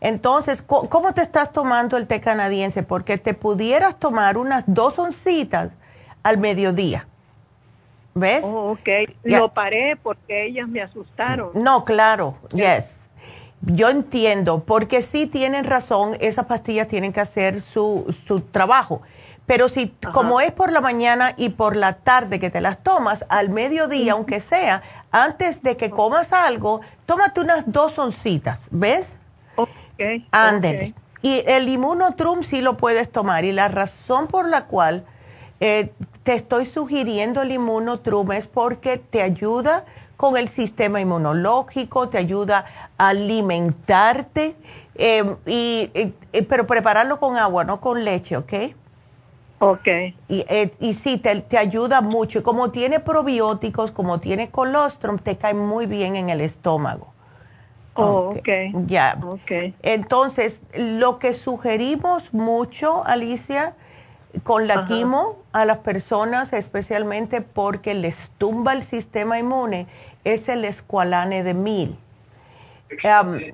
[0.00, 2.82] Entonces, ¿cómo te estás tomando el té canadiense?
[2.82, 5.70] Porque te pudieras tomar unas dos oncitas
[6.22, 7.06] al mediodía.
[8.14, 8.42] ¿Ves?
[8.44, 8.88] Oh, ok.
[9.24, 9.40] Ya.
[9.40, 11.50] Lo paré porque ellas me asustaron.
[11.54, 12.97] No, claro, yes.
[13.62, 19.02] Yo entiendo, porque sí tienen razón, esas pastillas tienen que hacer su, su trabajo.
[19.46, 20.12] Pero si, Ajá.
[20.12, 24.12] como es por la mañana y por la tarde que te las tomas, al mediodía,
[24.12, 29.08] aunque sea, antes de que comas algo, tómate unas dos oncitas, ¿ves?
[29.56, 29.70] Ok.
[30.30, 30.94] Ándele.
[31.22, 33.44] Y el inmunotrum sí lo puedes tomar.
[33.44, 35.04] Y la razón por la cual
[35.60, 35.92] eh,
[36.22, 39.84] te estoy sugiriendo el inmunotrum es porque te ayuda
[40.18, 42.64] con el sistema inmunológico, te ayuda
[42.98, 44.56] a alimentarte,
[44.96, 48.52] eh, y, eh, pero prepararlo con agua, no con leche, ¿ok?
[49.60, 49.86] Ok.
[50.28, 52.40] Y, eh, y sí, te, te ayuda mucho.
[52.40, 57.12] Y como tiene probióticos, como tiene colostrum, te cae muy bien en el estómago.
[57.94, 58.48] Oh, Ok, ok.
[58.88, 59.18] Ya.
[59.22, 59.52] Ok.
[59.82, 63.76] Entonces, lo que sugerimos mucho, Alicia,
[64.42, 64.84] con la Ajá.
[64.84, 69.86] quimo a las personas, especialmente porque les tumba el sistema inmune,
[70.32, 71.98] es el escualane de mil.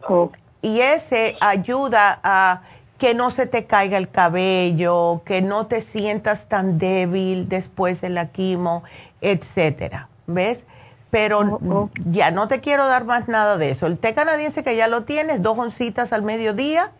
[0.09, 0.37] Ok.
[0.63, 2.63] y ese ayuda a
[2.99, 8.09] que no se te caiga el cabello, que no te sientas tan débil después de
[8.09, 8.85] la quimo,
[9.21, 10.09] etcétera.
[10.27, 10.65] ¿Ves?
[11.11, 11.91] Pero Oh, ok.
[12.07, 13.87] ya no te quiero dar más nada de eso.
[13.87, 16.93] El té canadiense que ya lo tienes, dos oncitas al mediodía.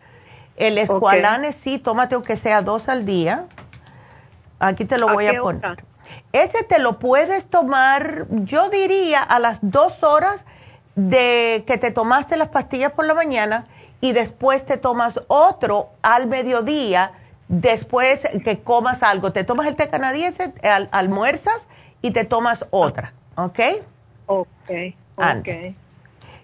[0.57, 3.47] El escualane sí, tómate aunque sea dos al día.
[4.59, 5.65] Aquí te lo ¿A voy a poner.
[5.65, 5.75] hora?
[6.33, 10.45] Ese te lo puedes tomar, yo diría, a las dos horas
[10.95, 13.67] de que te tomaste las pastillas por la mañana
[14.01, 17.11] y después te tomas otro al mediodía,
[17.47, 19.31] después que comas algo.
[19.31, 21.67] Te tomas el té canadiense, al- almuerzas
[22.01, 23.59] y te tomas otra, ¿ok?
[24.27, 24.69] Ok.
[25.39, 25.75] Ok.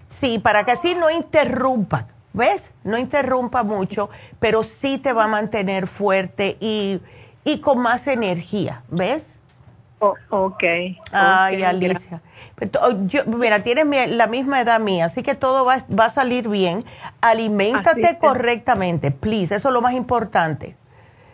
[0.09, 2.71] Sí, para que así no interrumpa, ¿ves?
[2.83, 4.09] No interrumpa mucho,
[4.39, 6.99] pero sí te va a mantener fuerte y,
[7.43, 9.35] y con más energía, ¿ves?
[10.03, 10.63] Oh, ok.
[11.11, 12.21] Ay, Alicia.
[12.55, 16.09] Pero to- yo- mira, tienes la misma edad mía, así que todo va, va a
[16.09, 16.83] salir bien.
[17.21, 19.53] Aliméntate correctamente, please.
[19.55, 20.75] Eso es lo más importante.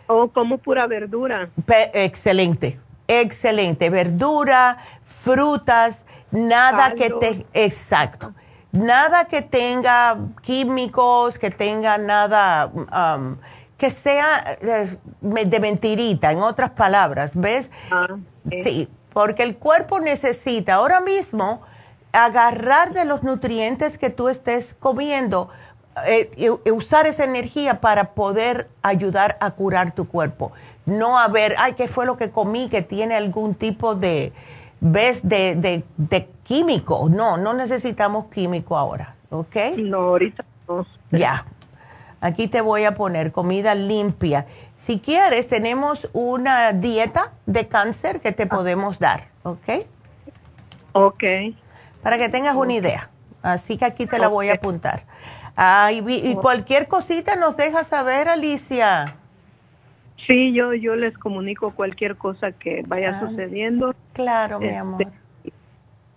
[0.06, 1.48] Oh, como pura verdura.
[1.64, 3.88] Pe- excelente, excelente.
[3.88, 7.46] Verdura, frutas, nada que te...
[7.54, 8.34] Exacto.
[8.70, 12.66] Nada que tenga químicos, que tenga nada...
[12.66, 13.36] um,
[13.78, 17.70] que sea eh, de mentirita, en otras palabras, ¿ves?
[17.92, 18.08] Ah,
[18.50, 18.88] sí.
[19.12, 21.62] Porque el cuerpo necesita ahora mismo
[22.12, 25.48] agarrar de los nutrientes que tú estés comiendo,
[26.06, 30.52] eh, usar esa energía para poder ayudar a curar tu cuerpo.
[30.86, 34.32] No a ver, ay, ¿qué fue lo que comí que tiene algún tipo de,
[34.80, 35.20] ¿ves?
[35.22, 37.08] De, de, de químico.
[37.10, 39.56] No, no necesitamos químico ahora, ¿ok?
[39.78, 40.86] No, ahorita no.
[41.10, 41.44] Ya.
[42.20, 44.46] Aquí te voy a poner comida limpia.
[44.88, 48.48] Si quieres, tenemos una dieta de cáncer que te Ah.
[48.48, 49.84] podemos dar, ¿ok?
[50.92, 51.24] Ok.
[52.02, 53.10] Para que tengas una idea.
[53.42, 55.02] Así que aquí te la voy a apuntar.
[55.58, 59.14] Ah, y, cualquier cosita nos deja saber, Alicia.
[60.26, 63.26] Sí, yo, yo les comunico cualquier cosa que vaya Ah.
[63.28, 63.94] sucediendo.
[64.14, 65.02] Claro, mi Este, amor.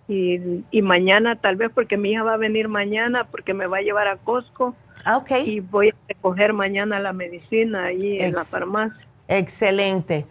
[0.08, 3.78] Y, y mañana tal vez porque mi hija va a venir mañana porque me va
[3.78, 5.30] a llevar a Costco Ah, ok.
[5.46, 9.06] y voy a recoger mañana la medicina ahí en la farmacia.
[9.28, 10.26] Excelente.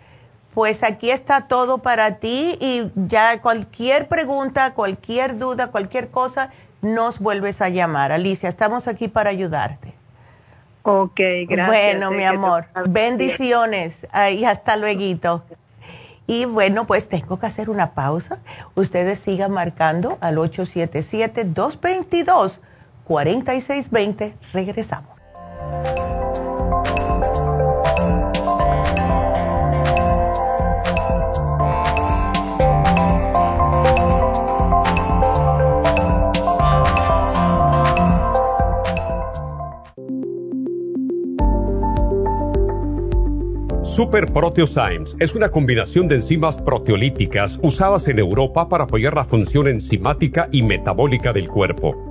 [0.53, 6.51] Pues aquí está todo para ti y ya cualquier pregunta, cualquier duda, cualquier cosa,
[6.81, 8.11] nos vuelves a llamar.
[8.11, 9.93] Alicia, estamos aquí para ayudarte.
[10.83, 11.67] Ok, gracias.
[11.67, 14.07] Bueno, eh, mi que amor, bendiciones.
[14.11, 15.43] Ahí hasta luego.
[16.27, 18.39] Y bueno, pues tengo que hacer una pausa.
[18.75, 20.37] Ustedes sigan marcando al
[23.05, 24.33] 877-222-4620.
[24.53, 25.21] Regresamos.
[43.91, 49.67] Super Proteosymes es una combinación de enzimas proteolíticas usadas en Europa para apoyar la función
[49.67, 52.10] enzimática y metabólica del cuerpo.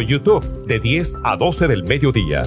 [0.05, 2.43] YouTube de 10 a 12 del mediodía.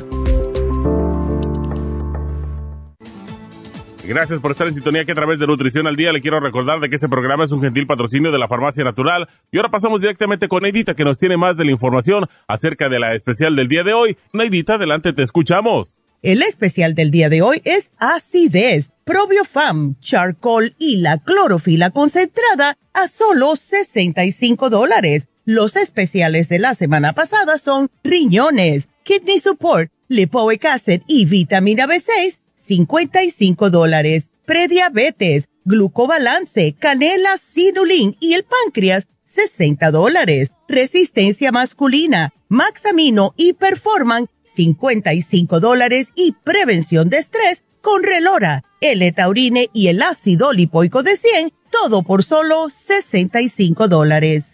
[4.06, 6.78] Gracias por estar en sintonía que a través de Nutrición al Día le quiero recordar
[6.78, 9.26] de que este programa es un gentil patrocinio de la Farmacia Natural.
[9.50, 12.98] Y ahora pasamos directamente con Neidita que nos tiene más de la información acerca de
[12.98, 14.18] la especial del día de hoy.
[14.34, 15.96] Neidita, adelante, te escuchamos.
[16.20, 23.08] El especial del día de hoy es acidez, probiofam, charcoal y la clorofila concentrada a
[23.08, 25.28] solo 65 dólares.
[25.46, 32.38] Los especiales de la semana pasada son riñones, kidney support, lipoic acid y vitamina B6,
[32.56, 34.30] 55 dólares.
[34.46, 40.50] Prediabetes, glucobalance, canela, sinulin y el páncreas, 60 dólares.
[40.66, 46.08] Resistencia masculina, Maxamino y Performan, 55 dólares.
[46.14, 52.02] Y prevención de estrés con Relora, el taurine y el ácido lipoico de 100, todo
[52.02, 54.53] por solo 65 dólares.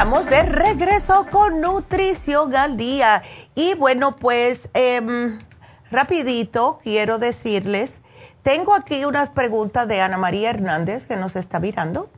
[0.00, 3.20] Estamos de regreso con Nutrición al Día.
[3.54, 5.38] Y bueno, pues em,
[5.90, 8.00] rapidito quiero decirles,
[8.42, 12.08] tengo aquí unas preguntas de Ana María Hernández que nos está mirando.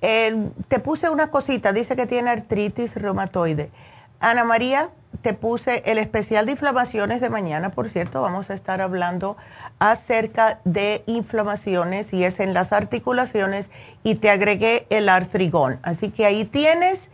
[0.00, 3.70] te puse una cosita, dice que tiene artritis reumatoide.
[4.18, 4.88] Ana María,
[5.22, 9.36] te puse el especial de inflamaciones de mañana, por cierto, vamos a estar hablando
[9.78, 13.70] acerca de inflamaciones y es en las articulaciones
[14.02, 15.80] y te agregué el artrigón.
[15.82, 17.10] Así que ahí tienes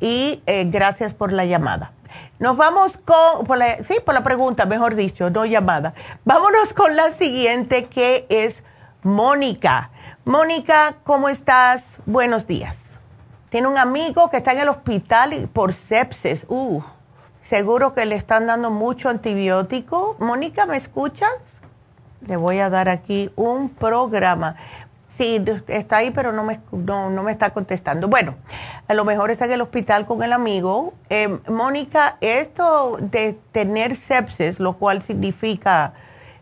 [0.00, 1.92] y eh, gracias por la llamada.
[2.38, 5.94] Nos vamos con, por la, sí, por la pregunta, mejor dicho, no llamada.
[6.24, 8.62] Vámonos con la siguiente que es
[9.02, 9.90] Mónica.
[10.24, 12.00] Mónica, ¿cómo estás?
[12.06, 12.76] Buenos días.
[13.48, 16.44] Tiene un amigo que está en el hospital por sepsis.
[16.48, 16.82] Uh,
[17.48, 20.16] seguro que le están dando mucho antibiótico.
[20.18, 21.32] Mónica, ¿me escuchas?
[22.26, 24.56] Le voy a dar aquí un programa.
[25.08, 28.06] Sí, está ahí, pero no me, no, me está contestando.
[28.06, 28.36] Bueno,
[28.86, 30.92] a lo mejor está en el hospital con el amigo.
[31.08, 35.94] Eh, Mónica, esto de tener sepsis, lo cual significa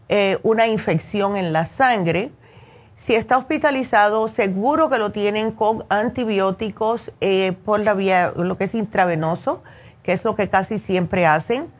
[0.08, 2.32] eh, una infección en la sangre,
[2.96, 8.64] si está hospitalizado, seguro que lo tienen con antibióticos eh, por la vía, lo que
[8.64, 9.62] es intravenoso,
[10.06, 11.70] que es lo que casi siempre hacen.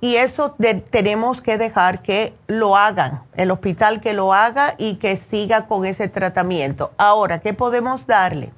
[0.00, 0.54] Y eso
[0.90, 5.84] tenemos que dejar que lo hagan, el hospital que lo haga y que siga con
[5.84, 6.92] ese tratamiento.
[6.98, 8.52] Ahora, ¿qué podemos darle?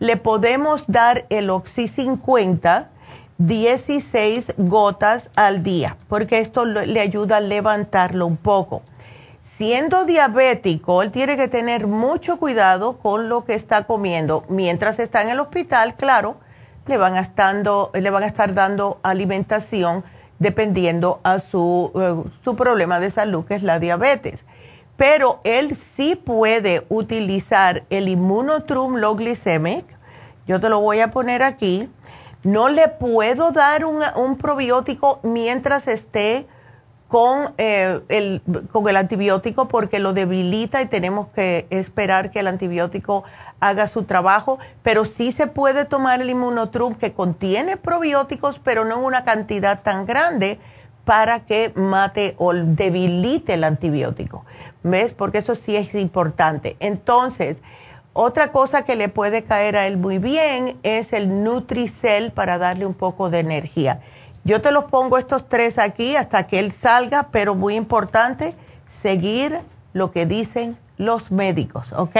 [0.00, 2.90] Le podemos dar el Oxy 50,
[3.38, 8.82] 16 gotas al día, porque esto le ayuda a levantarlo un poco
[9.58, 14.44] siendo diabético, él tiene que tener mucho cuidado con lo que está comiendo.
[14.48, 16.36] Mientras está en el hospital, claro,
[16.88, 20.04] le van a, estando, le van a estar dando alimentación
[20.38, 24.44] dependiendo a su, eh, su problema de salud, que es la diabetes.
[24.96, 29.84] Pero él sí puede utilizar el Immunotrum Low Glycemic.
[30.46, 31.88] Yo te lo voy a poner aquí.
[32.42, 36.46] No le puedo dar un probiótico mientras esté
[37.08, 42.46] con, eh, el, con el antibiótico porque lo debilita y tenemos que esperar que el
[42.46, 43.24] antibiótico
[43.60, 48.98] haga su trabajo, pero sí se puede tomar el inmunotrum que contiene probióticos, pero no
[48.98, 50.60] en una cantidad tan grande
[51.04, 54.44] para que mate o debilite el antibiótico.
[54.82, 55.14] ¿Ves?
[55.14, 56.76] Porque eso sí es importante.
[56.78, 57.56] Entonces,
[58.12, 62.84] otra cosa que le puede caer a él muy bien es el Nutricel para darle
[62.84, 64.00] un poco de energía.
[64.48, 68.54] Yo te los pongo estos tres aquí hasta que él salga, pero muy importante,
[68.86, 69.60] seguir
[69.92, 72.16] lo que dicen los médicos, ¿ok?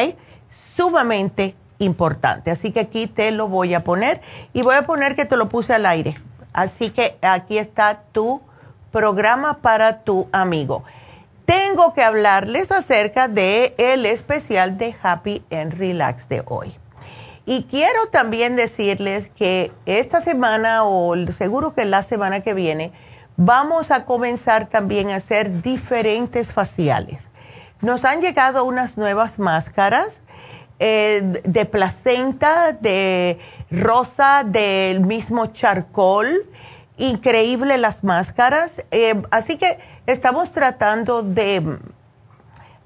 [0.51, 2.51] Sumamente importante.
[2.51, 4.21] Así que aquí te lo voy a poner
[4.53, 6.17] y voy a poner que te lo puse al aire.
[6.53, 8.43] Así que aquí está tu
[8.93, 10.85] programa para tu amigo.
[11.47, 16.77] Tengo que hablarles acerca de especial de Happy and Relax de hoy.
[17.51, 22.93] Y quiero también decirles que esta semana o seguro que la semana que viene
[23.39, 27.31] vamos a comenzar también a hacer diferentes faciales.
[27.81, 30.21] Nos han llegado unas nuevas máscaras
[30.79, 33.39] eh, de placenta, de
[33.71, 36.43] rosa, del mismo charcoal.
[36.99, 38.85] Increíble las máscaras.
[38.91, 41.79] Eh, así que estamos tratando de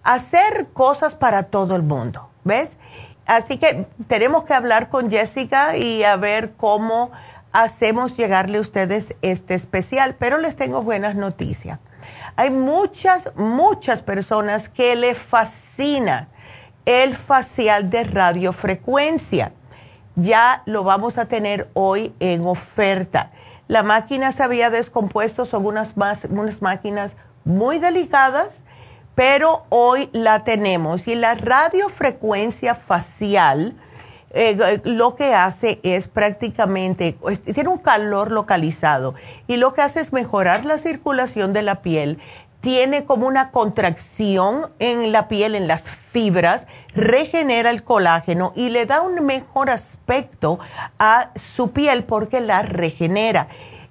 [0.05, 2.29] hacer cosas para todo el mundo.
[2.45, 2.79] ¿Ves?
[3.33, 7.11] Así que tenemos que hablar con Jessica y a ver cómo
[7.51, 11.79] hacemos llegarle a ustedes este especial, pero les tengo buenas noticias.
[12.37, 16.29] Hay muchas, muchas personas que le fascina
[16.85, 19.55] el facial de radiofrecuencia.
[20.15, 23.31] Ya lo vamos a tener hoy en oferta.
[23.67, 25.95] La máquina se había descompuesto, son unas,
[26.29, 27.17] unas máquinas
[27.47, 28.51] muy delicadas
[29.15, 33.75] pero hoy la tenemos y la radiofrecuencia facial
[34.35, 37.19] eh, lo que hace es prácticamente,
[37.53, 39.15] tiene un calor localizado
[39.47, 42.19] y lo que hace es mejorar la circulación de la piel,
[42.63, 48.87] tiene como una contracción en la piel, en las fibras, regenera el colágeno y le
[48.87, 50.59] da un mejor aspecto
[50.99, 53.49] a su piel porque la regenera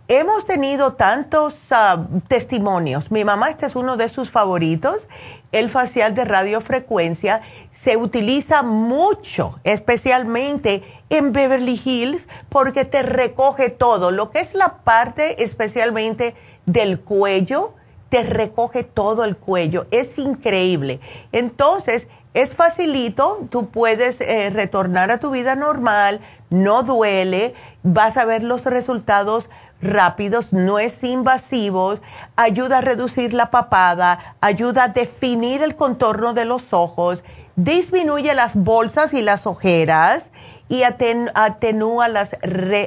[0.08, 3.12] hemos tenido tantos ah, testimonios.
[3.12, 5.08] Mi mamá, este es uno de sus favoritos.
[5.52, 7.42] El facial de radiofrecuencia
[7.72, 14.12] se utiliza mucho, especialmente en Beverly Hills, porque te recoge todo.
[14.12, 16.36] Lo que es la parte especialmente
[16.66, 17.74] del cuello,
[18.10, 19.88] te recoge todo el cuello.
[19.92, 21.00] Es increíble.
[21.32, 28.24] Entonces, es facilito, tú puedes eh, retornar a tu vida normal, no duele, vas a
[28.24, 29.50] ver los resultados
[29.82, 32.00] rápidos, no es invasivo,
[32.36, 37.24] ayuda a reducir la papada, ayuda a definir el contorno de los ojos,
[37.56, 40.30] disminuye las bolsas y las ojeras
[40.70, 42.38] y atenúa las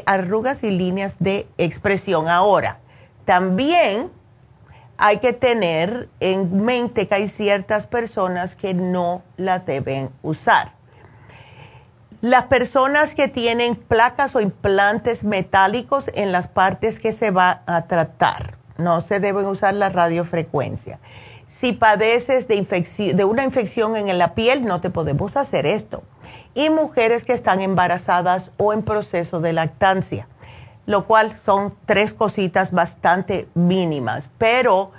[0.07, 2.29] arrugas y líneas de expresión.
[2.29, 2.79] Ahora,
[3.25, 4.11] también
[4.97, 10.74] hay que tener en mente que hay ciertas personas que no la deben usar.
[12.25, 17.87] Las personas que tienen placas o implantes metálicos en las partes que se va a
[17.87, 21.01] tratar, no se deben usar la radiofrecuencia.
[21.49, 26.03] Si padeces de, de una infección en la piel, no te podemos hacer esto.
[26.55, 30.27] Y mujeres que están embarazadas o en proceso de lactancia,
[30.87, 34.93] lo cual son tres cositas bastante mínimas, pero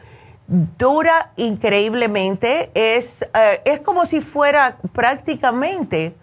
[0.48, 2.70] dura increíblemente.
[2.76, 6.16] Es, eh, es como si fuera prácticamente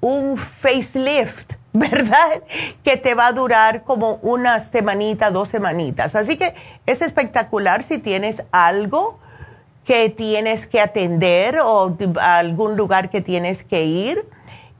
[0.00, 2.42] un facelift, ¿verdad?
[2.82, 6.14] Que te va a durar como una semanita, dos semanitas.
[6.14, 6.54] Así que
[6.86, 9.18] es espectacular si tienes algo
[9.84, 14.28] que tienes que atender o algún lugar que tienes que ir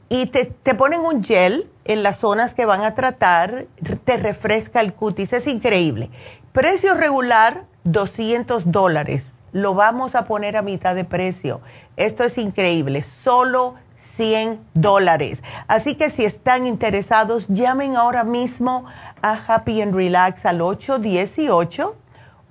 [0.09, 3.65] y te, te ponen un gel en las zonas que van a tratar,
[4.05, 6.09] te refresca el cutis, es increíble.
[6.51, 9.31] Precio regular, 200 dólares.
[9.51, 11.61] Lo vamos a poner a mitad de precio.
[11.97, 13.75] Esto es increíble, solo
[14.21, 15.41] 100 dólares.
[15.67, 18.85] Así que si están interesados, llamen ahora mismo
[19.23, 21.97] a Happy and Relax al 818.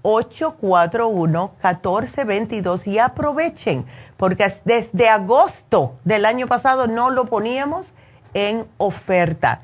[0.02, 3.84] 841-1422 y aprovechen,
[4.16, 7.86] porque desde agosto del año pasado no lo poníamos
[8.32, 9.60] en oferta.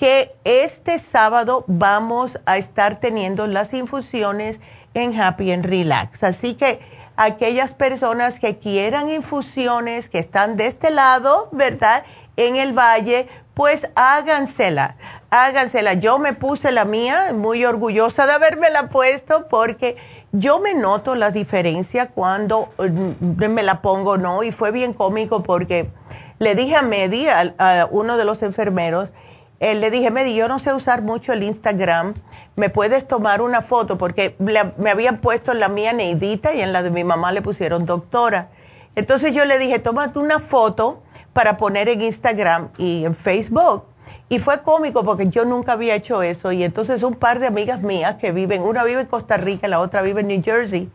[0.00, 4.58] que este sábado vamos a estar teniendo las infusiones
[4.94, 6.24] en Happy and Relax.
[6.24, 6.80] Así que
[7.16, 12.04] aquellas personas que quieran infusiones, que están de este lado, ¿verdad?
[12.38, 14.96] En el valle, pues hágansela,
[15.28, 15.92] hágansela.
[15.92, 19.96] Yo me puse la mía, muy orgullosa de haberme la puesto porque
[20.32, 24.44] yo me noto la diferencia cuando mm, me la pongo, ¿no?
[24.44, 25.90] Y fue bien cómico porque
[26.38, 29.12] le dije a Medi, a, uno de los enfermeros,
[29.60, 32.14] eh, le dije, Medi, yo no sé usar mucho el Instagram,
[32.56, 33.98] ¿me puedes tomar una foto?
[33.98, 37.42] Porque me habían puesto en la mía Neidita y en la de mi mamá le
[37.42, 38.48] pusieron doctora.
[38.96, 41.02] Entonces yo le dije, tómate una foto
[41.34, 43.84] para poner en Instagram y en Facebook.
[44.30, 46.52] Y fue cómico porque yo nunca había hecho eso.
[46.52, 49.80] Y entonces un par de amigas mías que viven, una vive en Costa Rica, la
[49.80, 50.90] otra vive en New Jersey,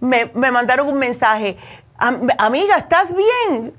[0.00, 1.56] me, me mandaron un mensaje.
[1.96, 3.72] Amiga, ¿estás bien?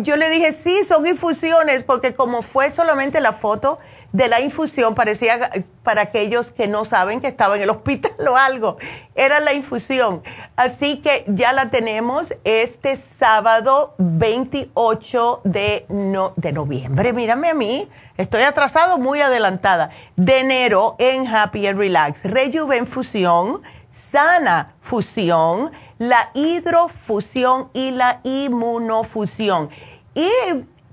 [0.00, 3.78] Yo le dije, sí, son infusiones, porque como fue solamente la foto
[4.12, 5.50] de la infusión, parecía
[5.82, 8.76] para aquellos que no saben que estaba en el hospital o algo,
[9.14, 10.22] era la infusión.
[10.56, 17.14] Así que ya la tenemos este sábado 28 de, no, de noviembre.
[17.14, 19.88] Mírame a mí, estoy atrasado, muy adelantada.
[20.16, 22.22] De enero en Happy and Relax.
[22.24, 23.62] Rejuven Fusión,
[23.92, 25.70] Sana Fusión
[26.02, 29.70] la hidrofusión y la inmunofusión.
[30.16, 30.28] Y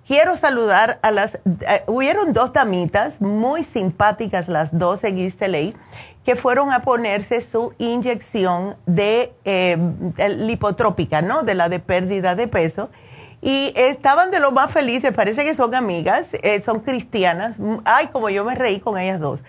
[0.06, 5.42] quiero saludar a las, eh, hubieron dos damitas muy simpáticas, las dos en East
[6.24, 9.78] que fueron a ponerse su inyección de eh,
[10.38, 11.42] lipotrópica, ¿no?
[11.42, 12.92] De la de pérdida de peso.
[13.42, 17.56] Y estaban de lo más felices, parece que son amigas, eh, son cristianas.
[17.84, 19.42] Ay, como yo me reí con ellas dos.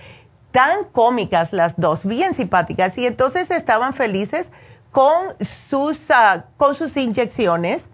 [0.53, 2.97] Tan cómicas las dos, bien simpáticas.
[2.99, 4.49] Y entonces estaban felices
[4.91, 7.89] con sus, ah, con sus inyecciones.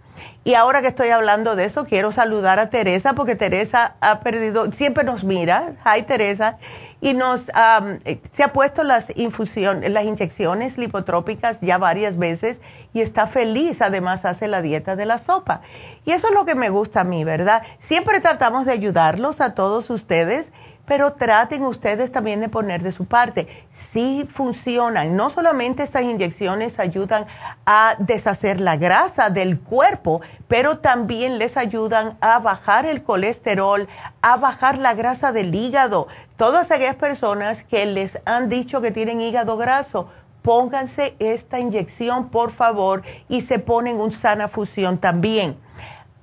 [0.45, 4.71] Y ahora que estoy hablando de eso, quiero saludar a Teresa porque Teresa ha perdido,
[4.73, 6.57] siempre nos mira, hi Teresa,
[7.01, 7.49] y nos
[8.05, 12.59] eh, se ha puesto las infusiones, las inyecciones lipotrópicas ya varias veces
[12.95, 13.83] y está feliz.
[13.83, 15.61] Además hace la dieta de la sopa.
[16.05, 17.63] Y eso es lo que me gusta a mí, ¿verdad?
[17.81, 20.53] Siempre tratamos de ayudarlos a todos ustedes
[20.87, 23.49] pero traten ustedes también de poner de su parte.
[23.70, 25.16] Sí funcionan.
[25.16, 27.26] No solamente estas inyecciones ayudan
[27.66, 33.89] a deshacer la grasa del cuerpo, pero también les ayudan a bajar el colesterol,
[34.22, 36.07] a bajar la grasa del hígado.
[36.37, 40.09] Todas aquellas personas que les han dicho que tienen hígado graso,
[40.43, 45.59] pónganse esta inyección, por favor, y se ponen un sana fusión también.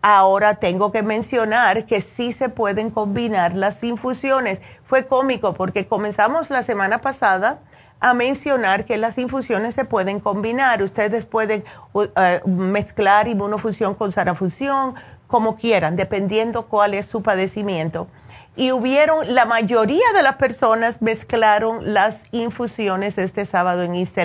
[0.05, 4.59] Ahora tengo que mencionar que sí se pueden combinar las infusiones.
[4.83, 7.61] Fue cómico porque comenzamos la semana pasada
[8.01, 10.83] a mencionar que las infusiones se pueden combinar.
[10.83, 12.03] Ustedes pueden uh,
[12.45, 14.93] mezclar inmunofusión con sanafusión,
[15.27, 18.09] como quieran, dependiendo cuál es su padecimiento.
[18.57, 24.17] Y hubieron, la mayoría de las personas mezclaron las infusiones este sábado en East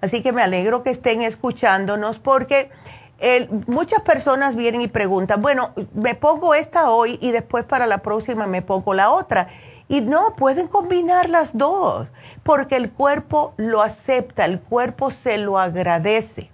[0.00, 2.70] Así que me alegro que estén escuchándonos porque
[3.66, 8.46] muchas personas vienen y preguntan, bueno, me pongo esta hoy y después para la próxima
[8.46, 9.48] me pongo la otra.
[9.88, 12.08] Y no, pueden combinar las dos,
[12.42, 16.50] porque el cuerpo lo acepta, el cuerpo se lo agradece.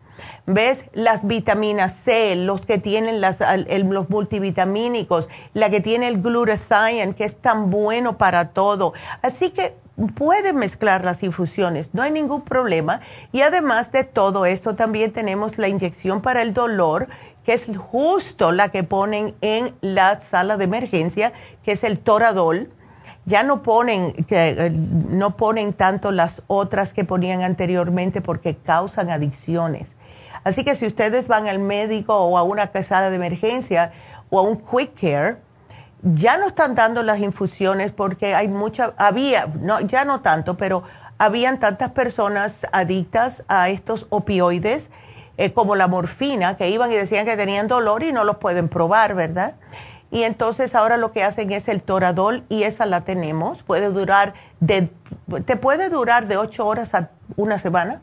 [0.46, 0.84] ¿Ves?
[0.92, 3.38] Las vitaminas C, los que tienen las,
[3.68, 8.92] los multivitamínicos, la que tiene el glutathione, que es tan bueno para todo.
[9.22, 9.74] Así que
[10.14, 13.00] pueden mezclar las infusiones, no hay ningún problema.
[13.32, 17.08] Y además de todo esto, también tenemos la inyección para el dolor,
[17.44, 21.32] que es justo la que ponen en la sala de emergencia,
[21.62, 22.70] que es el Toradol.
[23.26, 29.10] Ya no ponen, que, eh, no ponen tanto las otras que ponían anteriormente porque causan
[29.10, 29.88] adicciones.
[30.42, 33.92] Así que si ustedes van al médico o a una sala de emergencia
[34.28, 35.38] o a un quick care,
[36.04, 40.82] ya no están dando las infusiones porque hay mucha, había, no, ya no tanto, pero
[41.16, 44.90] habían tantas personas adictas a estos opioides
[45.38, 48.68] eh, como la morfina que iban y decían que tenían dolor y no los pueden
[48.68, 49.54] probar, ¿verdad?
[50.10, 53.62] Y entonces ahora lo que hacen es el toradol y esa la tenemos.
[53.62, 54.90] Puede durar de,
[55.44, 58.02] te puede durar de 8 horas a una semana,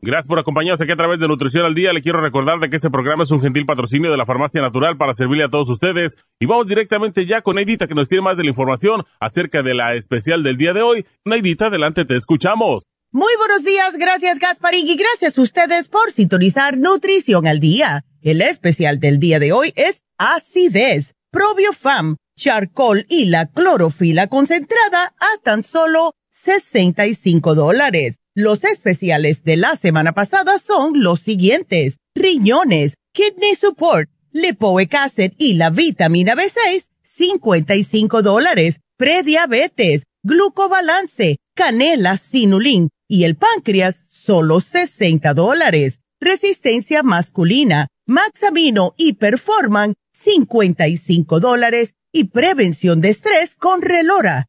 [0.00, 1.92] Gracias por acompañarnos aquí a través de Nutrición al Día.
[1.92, 4.96] Le quiero recordar de que este programa es un gentil patrocinio de la Farmacia Natural
[4.96, 6.16] para servirle a todos ustedes.
[6.38, 9.74] Y vamos directamente ya con Neidita que nos tiene más de la información acerca de
[9.74, 11.06] la especial del día de hoy.
[11.24, 12.84] Neidita, adelante, te escuchamos.
[13.10, 18.04] Muy buenos días, gracias Gasparín y gracias a ustedes por sintonizar Nutrición al Día.
[18.20, 25.42] El especial del día de hoy es acidez, probiofam, charcoal y la clorofila concentrada a
[25.42, 26.12] tan solo
[26.44, 28.16] 65 dólares.
[28.34, 31.96] Los especiales de la semana pasada son los siguientes.
[32.14, 34.94] Riñones, Kidney Support, Lipoic
[35.36, 38.80] y la vitamina B6, 55 dólares.
[38.96, 45.98] Prediabetes, Glucobalance, Canela, Sinulin y el páncreas, solo 60 dólares.
[46.20, 51.94] Resistencia masculina, Maxamino y Performan, 55 dólares.
[52.12, 54.48] Y prevención de estrés con Relora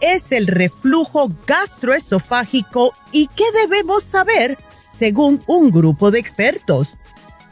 [0.00, 4.58] Es el reflujo gastroesofágico y qué debemos saber
[4.96, 6.88] según un grupo de expertos?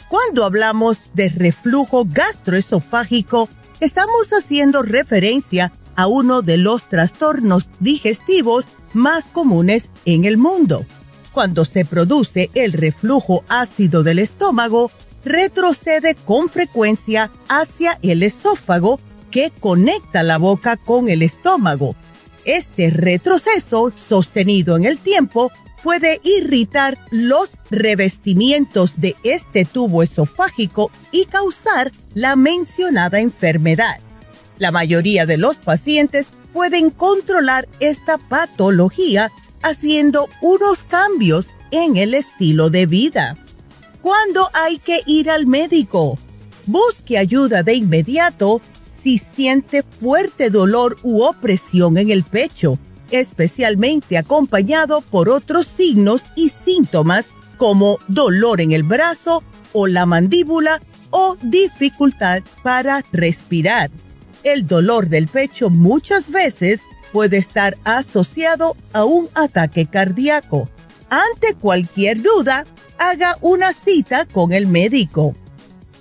[0.09, 3.49] Cuando hablamos de reflujo gastroesofágico,
[3.81, 10.85] estamos haciendo referencia a uno de los trastornos digestivos más comunes en el mundo.
[11.33, 14.91] Cuando se produce el reflujo ácido del estómago,
[15.25, 21.97] retrocede con frecuencia hacia el esófago que conecta la boca con el estómago.
[22.45, 31.27] Este retroceso, sostenido en el tiempo, puede irritar los revestimientos de este tubo esofágico y
[31.27, 33.99] causar la mencionada enfermedad.
[34.59, 39.33] La mayoría de los pacientes pueden controlar esta patología
[39.63, 43.37] haciendo unos cambios en el estilo de vida.
[44.03, 46.19] ¿Cuándo hay que ir al médico?
[46.67, 48.61] Busque ayuda de inmediato
[49.03, 52.79] si siente fuerte dolor u opresión en el pecho
[53.13, 57.27] especialmente acompañado por otros signos y síntomas
[57.57, 60.81] como dolor en el brazo o la mandíbula
[61.11, 63.91] o dificultad para respirar.
[64.43, 66.81] El dolor del pecho muchas veces
[67.13, 70.69] puede estar asociado a un ataque cardíaco.
[71.11, 72.65] Ante cualquier duda,
[72.99, 75.37] haga una cita con el médico.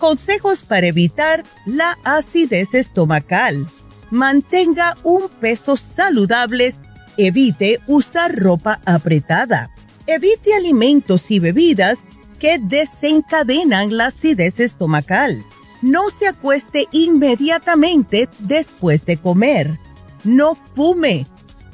[0.01, 3.67] Consejos para evitar la acidez estomacal.
[4.09, 6.73] Mantenga un peso saludable
[7.17, 9.69] Evite usar ropa apretada.
[10.07, 11.99] Evite alimentos y bebidas
[12.39, 15.45] que desencadenan la acidez estomacal.
[15.83, 19.77] No se acueste inmediatamente después de comer.
[20.23, 21.27] No fume.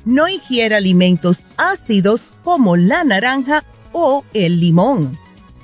[0.03, 3.63] No ingiera alimentos ácidos como la naranja
[3.93, 5.17] o el limón.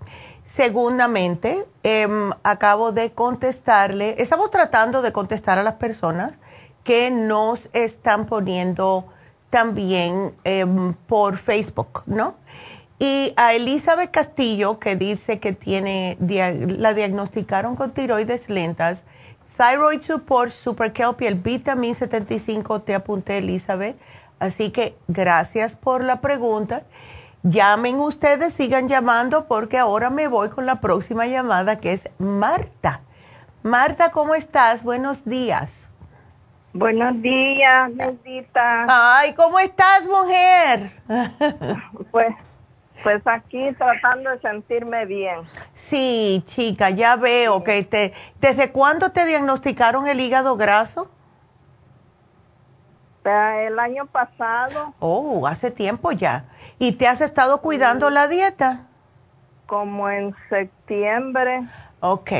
[0.46, 6.38] Segundamente, em, acabo de contestarle, estamos tratando de contestar a las personas
[6.82, 9.12] que nos están poniendo
[9.56, 12.34] también em, por Facebook, ¿no?
[12.98, 19.02] Y a Elizabeth Castillo, que dice que tiene, la diagnosticaron con tiroides lentas,
[19.56, 23.96] Thyroid Support, Super Kelp el Vitamin 75, te apunté Elizabeth.
[24.40, 26.82] Así que gracias por la pregunta.
[27.42, 33.00] Llamen ustedes, sigan llamando porque ahora me voy con la próxima llamada que es Marta.
[33.62, 34.82] Marta, ¿cómo estás?
[34.82, 35.85] Buenos días.
[36.76, 38.84] Buenos días, Neudita.
[38.86, 40.90] Ay, ¿cómo estás, mujer?
[42.10, 42.34] Pues
[43.02, 45.40] pues aquí tratando de sentirme bien.
[45.74, 48.14] Sí, chica, ya veo que te...
[48.40, 51.10] ¿Desde cuándo te diagnosticaron el hígado graso?
[53.24, 54.94] El año pasado.
[54.98, 56.44] Oh, hace tiempo ya.
[56.78, 58.86] ¿Y te has estado cuidando la dieta?
[59.66, 61.68] Como en septiembre.
[62.00, 62.30] Ok,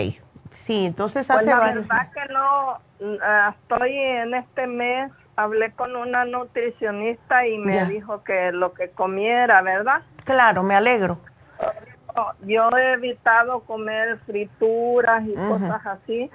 [0.53, 6.24] sí, entonces pues hace la verdad que no, estoy en este mes, hablé con una
[6.24, 10.03] nutricionista y me dijo que lo que comiera, ¿verdad?
[10.24, 11.18] Claro, me alegro.
[12.42, 16.30] Yo he evitado comer frituras y cosas así.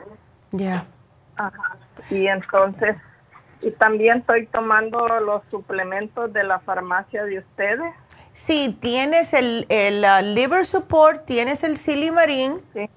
[0.51, 0.85] Ya.
[1.35, 1.77] Ajá.
[2.09, 2.95] Y entonces,
[3.61, 7.93] y también estoy tomando los suplementos de la farmacia de ustedes.
[8.33, 12.61] Sí, tienes el, el uh, liver support, tienes el silimarín.
[12.73, 12.89] Sí.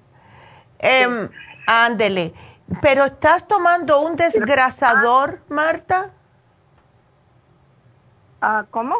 [0.79, 1.29] Eh,
[1.67, 2.33] Ándele.
[2.81, 6.11] Pero estás tomando un desgrasador, Marta.
[8.41, 8.95] Ah, ¿Cómo?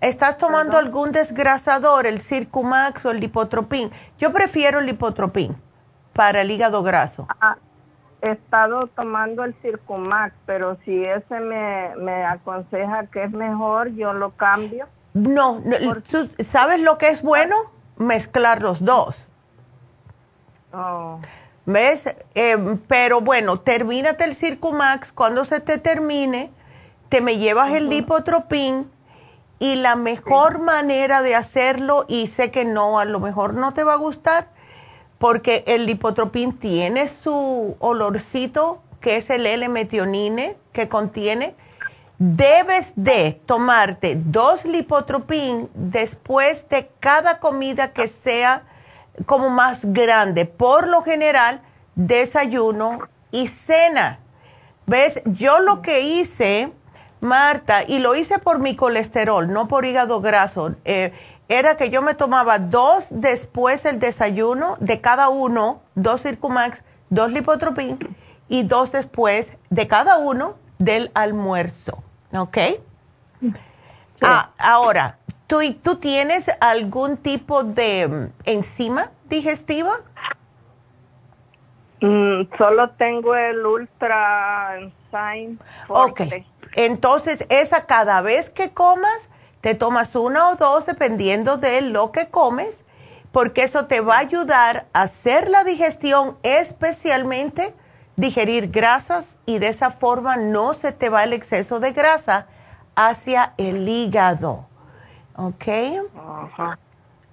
[0.00, 3.90] ¿Estás tomando algún desgrasador, el Circumax o el Lipotropin?
[4.18, 5.56] Yo prefiero el Lipotropin
[6.12, 7.26] para el hígado graso.
[7.40, 7.56] Ah,
[8.20, 14.12] he estado tomando el Circumax, pero si ese me, me aconseja que es mejor, yo
[14.12, 14.86] lo cambio.
[15.12, 15.60] No,
[16.10, 17.54] ¿tú ¿sabes lo que es bueno?
[17.96, 19.16] Mezclar los dos.
[20.72, 21.20] Oh.
[21.66, 22.14] ¿Ves?
[22.34, 25.12] Eh, pero bueno, termínate el Circumax.
[25.12, 26.50] Cuando se te termine,
[27.08, 28.90] te me llevas el Lipotropin
[29.58, 33.84] y la mejor manera de hacerlo, y sé que no, a lo mejor no te
[33.84, 34.48] va a gustar,
[35.18, 41.54] porque el lipotropín tiene su olorcito, que es el L-metionine que contiene.
[42.18, 48.64] Debes de tomarte dos lipotropín después de cada comida que sea
[49.26, 50.44] como más grande.
[50.44, 51.62] Por lo general,
[51.94, 54.20] desayuno y cena.
[54.86, 55.22] ¿Ves?
[55.24, 56.72] Yo lo que hice,
[57.20, 61.12] Marta, y lo hice por mi colesterol, no por hígado graso, eh,
[61.48, 67.32] era que yo me tomaba dos después del desayuno de cada uno, dos Circumax, dos
[67.32, 67.98] Lipotropin
[68.48, 72.02] y dos después de cada uno del almuerzo.
[72.36, 72.58] ¿Ok?
[74.22, 75.18] Ah, ahora,
[75.54, 79.92] ¿tú, ¿tú tienes algún tipo de mm, enzima digestiva?
[82.00, 85.58] Mm, solo tengo el Ultra Enzyme.
[85.88, 86.22] Ok.
[86.74, 89.28] Entonces, esa cada vez que comas,
[89.60, 92.82] te tomas una o dos dependiendo de lo que comes,
[93.30, 97.74] porque eso te va a ayudar a hacer la digestión, especialmente
[98.16, 102.48] digerir grasas y de esa forma no se te va el exceso de grasa
[102.96, 104.66] hacia el hígado.
[105.36, 105.64] ¿Ok?
[106.16, 106.78] Ajá.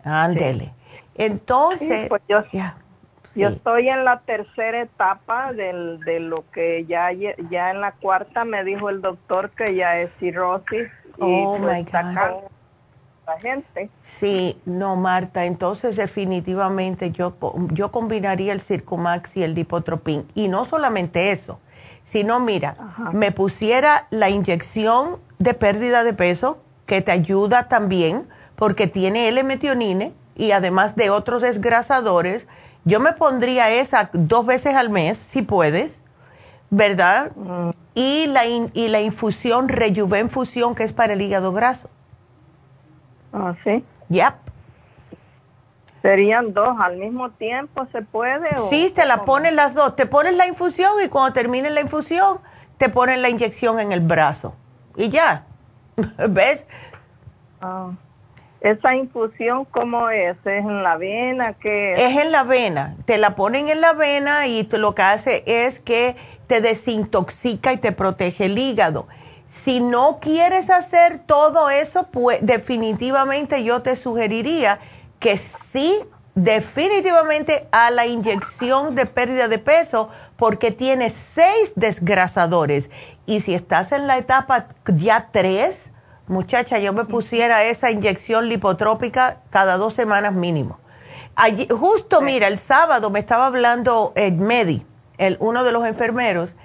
[0.03, 0.73] Ándele.
[1.15, 2.75] Entonces, Sí, pues yo, ya.
[3.35, 3.55] yo sí.
[3.55, 8.63] estoy en la tercera etapa del, de lo que ya, ya en la cuarta me
[8.63, 10.87] dijo el doctor que ya es cirrosis.
[11.17, 12.43] Y Oh, pues my God.
[13.27, 13.89] la gente.
[14.01, 17.35] Sí, no, Marta, entonces definitivamente yo,
[17.71, 20.27] yo combinaría el Circumax y el Lipotropin.
[20.33, 21.59] Y no solamente eso,
[22.03, 22.75] sino mira,
[23.13, 28.27] me pusiera la inyección de pérdida de peso, que te ayuda también,
[28.57, 32.49] porque tiene L-metionine y además de otros desgrasadores.
[32.83, 36.01] Yo me pondría esa dos veces al mes, si puedes,
[36.69, 37.31] ¿verdad?
[37.95, 41.89] Y, la in- y la infusión Rejuven Fusión, que es para el hígado graso.
[43.31, 43.85] Ah, sí.
[44.09, 44.33] Yep.
[46.01, 47.87] ¿Serían dos al mismo tiempo?
[47.93, 48.49] ¿Se puede?
[48.59, 49.95] o Sí, te la pones las dos.
[49.95, 52.39] Te pones la infusión y cuando termine la infusión,
[52.77, 54.55] te ponen la inyección en el brazo.
[54.97, 55.45] Y ya.
[56.29, 56.65] ¿Ves?
[57.61, 57.91] Ah.
[58.61, 60.37] ¿Esa infusión cómo es?
[60.37, 61.53] ¿Es en la vena?
[61.53, 61.99] ¿Qué es?
[61.99, 62.95] Es en la vena.
[63.05, 67.77] Te la ponen en la vena y lo que hace es que te desintoxica y
[67.77, 69.07] te protege el hígado.
[69.47, 74.79] Si no quieres hacer todo eso, pues definitivamente yo te sugeriría
[75.19, 75.99] que sí,
[76.35, 82.89] definitivamente a la inyección de pérdida de peso, porque tiene seis desgrasadores.
[83.25, 85.90] Y si estás en la etapa ya tres,
[86.31, 90.79] muchacha, yo me pusiera esa inyección lipotrópica cada dos semanas mínimo.
[91.35, 94.85] Allí- justo, mira, el sábado me estaba hablando el Medi,
[95.17, 96.55] el, uno de los enfermeros,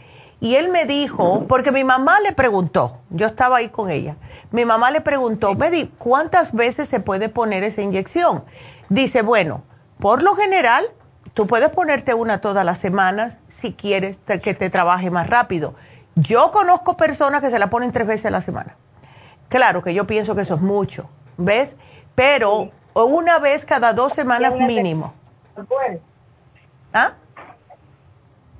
[0.41, 4.17] y él me dijo, porque mi mamá le preguntó, yo estaba ahí con ella,
[4.51, 8.45] mi mamá le preguntó, Medi, ¿cuántas veces se puede poner esa inyección?
[8.89, 9.63] Dice, bueno,
[9.99, 10.85] por lo general,
[11.35, 15.75] tú puedes ponerte una todas las semanas si quieres que te trabaje más rápido.
[16.17, 18.77] Yo conozco personas que se la ponen tres veces a la semana.
[19.49, 21.77] Claro que yo pienso que eso es mucho, ¿ves?
[22.15, 25.15] Pero una vez cada dos semanas mínimo.
[25.69, 26.01] Bueno,
[26.93, 27.13] ¿Ah?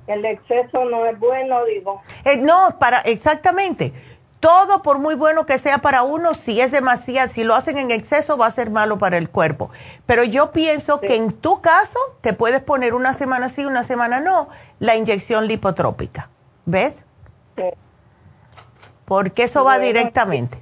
[0.07, 2.01] el exceso no es bueno, digo.
[2.23, 3.93] Eh, no, para, exactamente.
[4.39, 7.91] Todo, por muy bueno que sea para uno, si es demasiado, si lo hacen en
[7.91, 9.71] exceso, va a ser malo para el cuerpo.
[10.05, 14.19] Pero yo pienso que en tu caso, te puedes poner una semana sí, una semana
[14.19, 14.47] no,
[14.79, 16.29] la inyección lipotrópica.
[16.65, 17.03] ¿Ves?
[17.55, 17.63] Sí.
[19.05, 20.61] Porque eso va directamente.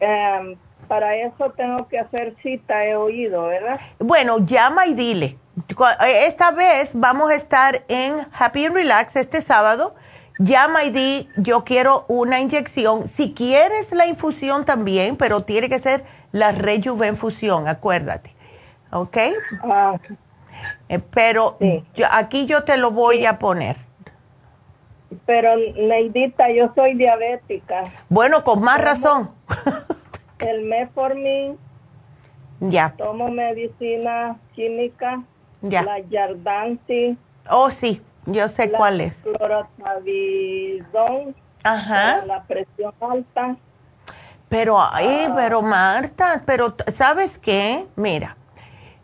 [0.00, 0.56] Em,
[0.86, 3.78] para eso tengo que hacer cita, he oído, ¿verdad?
[3.98, 5.38] Bueno, llama y dile.
[6.00, 9.94] Eh, Esta vez vamos a estar en Happy and Relax este sábado.
[10.38, 13.08] Llama y di, yo quiero una inyección.
[13.08, 18.34] Si quieres la infusión también, pero tiene que ser la Rejuvenfusión, acuérdate.
[18.92, 19.16] ¿Ok?
[19.64, 19.94] Ah,
[20.88, 21.84] Eh, pero Sí.
[21.94, 23.76] yo- aquí yo te lo voy a poner.
[25.26, 27.84] Pero Neidita, yo soy diabética.
[28.08, 29.30] Bueno, con más razón.
[30.38, 31.58] El metformin,
[32.60, 35.22] ya, tomo medicina química,
[35.62, 35.82] ya.
[35.82, 37.16] la Yardanti,
[37.50, 39.24] Oh, sí, yo sé la cuál es.
[41.64, 42.20] Ajá.
[42.20, 43.56] para la presión alta.
[44.48, 47.86] Pero, ay, pero Marta, pero ¿sabes qué?
[47.96, 48.36] Mira,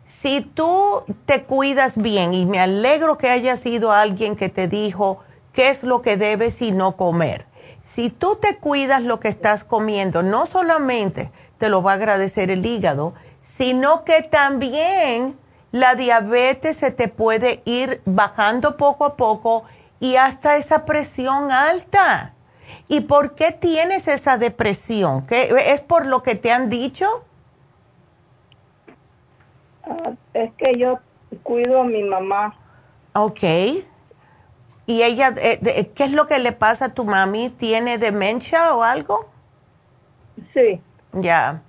[0.05, 5.19] si tú te cuidas bien, y me alegro que haya sido alguien que te dijo
[5.55, 7.47] qué es lo que debes y no comer.
[7.81, 12.51] Si tú te cuidas lo que estás comiendo, no solamente te lo va a agradecer
[12.51, 15.37] el hígado, sino que también
[15.71, 19.63] la diabetes se te puede ir bajando poco a poco
[19.99, 22.33] y hasta esa presión alta.
[22.87, 25.25] ¿Y por qué tienes esa depresión?
[25.25, 27.05] ¿Qué, ¿Es por lo que te han dicho?
[29.83, 30.99] Ah, es que yo
[31.43, 32.55] cuido a mi mamá.
[33.13, 33.43] Ok.
[34.87, 37.49] ¿Y ella, eh, qué es lo que le pasa a tu mami?
[37.49, 39.29] ¿Tiene demencia o algo?
[40.53, 40.81] Sí.
[41.13, 41.61] Ya.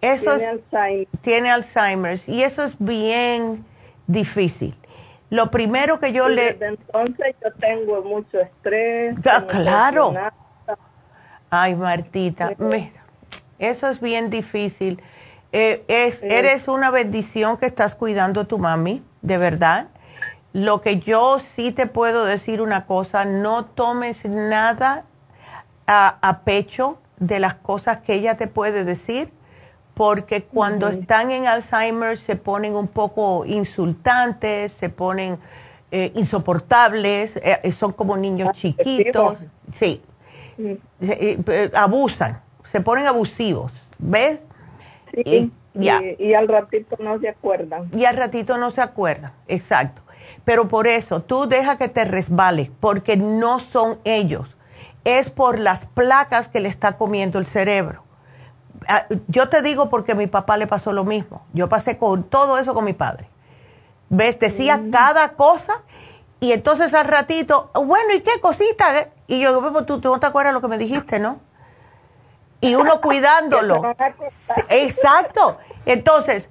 [0.00, 1.08] Eso tiene Alzheimer.
[1.22, 2.20] Tiene Alzheimer.
[2.26, 3.64] Y eso es bien
[4.06, 4.76] difícil.
[5.30, 6.52] Lo primero que yo le...
[6.52, 9.16] Desde entonces yo tengo mucho estrés.
[9.24, 10.12] Ah, claro.
[11.48, 13.04] Ay, Martita, mira,
[13.58, 15.02] eso es bien difícil.
[15.52, 19.88] Eh, es, Eres una bendición que estás cuidando a tu mami, de verdad.
[20.52, 25.04] Lo que yo sí te puedo decir una cosa, no tomes nada
[25.86, 29.30] a, pecho de las cosas que ella te puede decir,
[29.94, 35.38] porque cuando están en Alzheimer se ponen un poco insultantes, se ponen
[35.90, 39.36] eh, insoportables, eh, son como niños chiquitos.
[39.72, 40.02] Sí,
[41.74, 44.40] abusan, se ponen abusivos, ¿ves?
[45.14, 47.90] y, y, al ratito no se acuerdan.
[47.94, 50.02] Y al ratito no se acuerdan, exacto.
[50.44, 54.56] Pero por eso, tú deja que te resbale, porque no son ellos.
[55.04, 58.04] Es por las placas que le está comiendo el cerebro.
[58.88, 61.46] Ah, yo te digo porque a mi papá le pasó lo mismo.
[61.52, 63.28] Yo pasé con todo eso con mi padre.
[64.08, 64.38] ¿Ves?
[64.38, 64.90] Decía mm.
[64.90, 65.82] cada cosa
[66.42, 69.10] y entonces al ratito, bueno, ¿y qué cosita?
[69.28, 71.40] Y yo, tú, tú no te acuerdas lo que me dijiste, ¿no?
[72.60, 73.82] Y uno cuidándolo.
[74.68, 75.58] Exacto.
[75.86, 76.48] Entonces,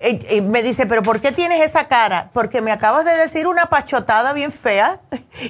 [0.00, 2.30] eh, eh, me dice, pero ¿por qué tienes esa cara?
[2.32, 5.00] Porque me acabas de decir una pachotada bien fea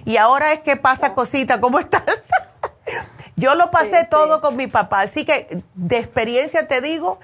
[0.04, 2.04] y ahora es que pasa cosita, ¿cómo estás?
[3.36, 7.18] Yo lo pasé todo con mi papá, así que de experiencia te digo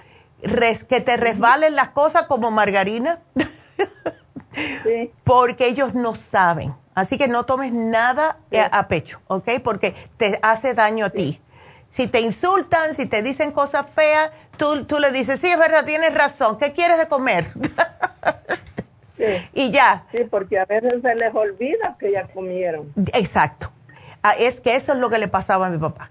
[0.89, 3.21] que te resbalen las cosas como margarina,
[5.25, 6.75] porque ellos no saben.
[6.95, 8.37] Así que no tomes nada
[8.71, 9.49] a, pecho, ¿ok?
[9.65, 11.41] Porque te hace daño a ti.
[11.93, 15.85] Si te insultan, si te dicen cosas feas, tú, tú le dices, sí, es verdad,
[15.85, 17.47] tienes razón, ¿qué quieres de comer?
[19.53, 20.05] Y ya.
[20.11, 22.93] Sí, porque a veces se les olvida que ya comieron.
[23.13, 23.71] Exacto.
[24.21, 26.11] Ah, es que eso es lo que le pasaba a mi papá.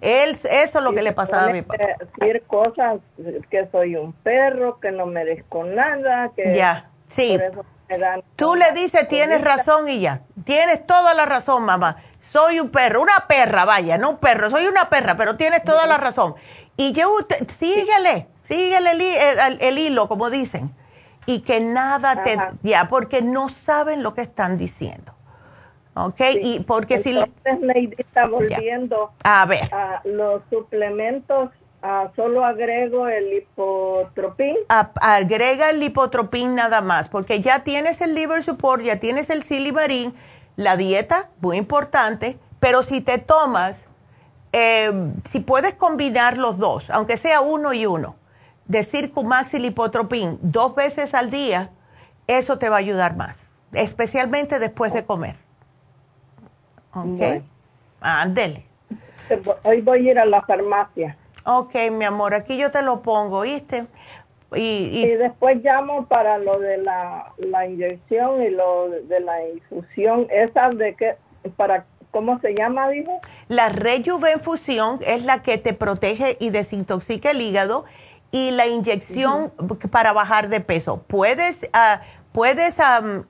[0.00, 1.82] Él, eso es lo que le pasaba a mi papá.
[2.18, 3.00] Decir cosas
[3.50, 7.36] que soy un perro, que no merezco nada, que ya, sí.
[8.36, 10.20] Tú le dices, tienes razón y ya.
[10.44, 11.96] Tienes toda la razón, mamá.
[12.20, 15.86] Soy un perro, una perra, vaya, no un perro, soy una perra, pero tienes toda
[15.86, 16.34] la razón.
[16.76, 17.08] Y yo,
[17.48, 18.90] síguele, síguele
[19.60, 20.72] el, hilo, como dicen.
[21.26, 25.14] Y que nada te, ya, porque no saben lo que están diciendo.
[25.94, 26.20] ¿Ok?
[26.40, 27.94] Y porque Entonces, si...
[27.98, 29.74] está volviendo a ver.
[29.74, 31.50] A los suplementos
[31.82, 34.54] Ah, solo agrego el lipotropín.
[34.68, 40.14] agrega el lipotropín nada más, porque ya tienes el liver support, ya tienes el silimarín,
[40.60, 43.78] la dieta, muy importante, pero si te tomas,
[44.52, 48.16] em, si puedes combinar los dos, aunque sea uno y uno,
[48.66, 51.70] de Circumax y lipotropín dos veces al día,
[52.26, 53.42] eso te va a ayudar más,
[53.72, 55.36] especialmente después de comer.
[56.92, 57.42] ¿Ok?
[58.02, 58.66] Ándele.
[59.62, 61.16] Hoy voy a ir a la farmacia.
[61.44, 63.86] Ok, mi amor, aquí yo te lo pongo, ¿viste?
[64.54, 70.26] Y, y, después llamo para lo de la, la, inyección y lo de la infusión.
[70.30, 71.16] ¿Esa de qué?
[71.56, 73.20] Para, ¿Cómo se llama, dijo?
[73.48, 77.84] La rejuvenfusión es la que te protege y desintoxica el hígado
[78.32, 79.52] y la inyección
[79.90, 81.04] para bajar de peso.
[81.06, 82.00] Puedes, uh,
[82.32, 82.76] puedes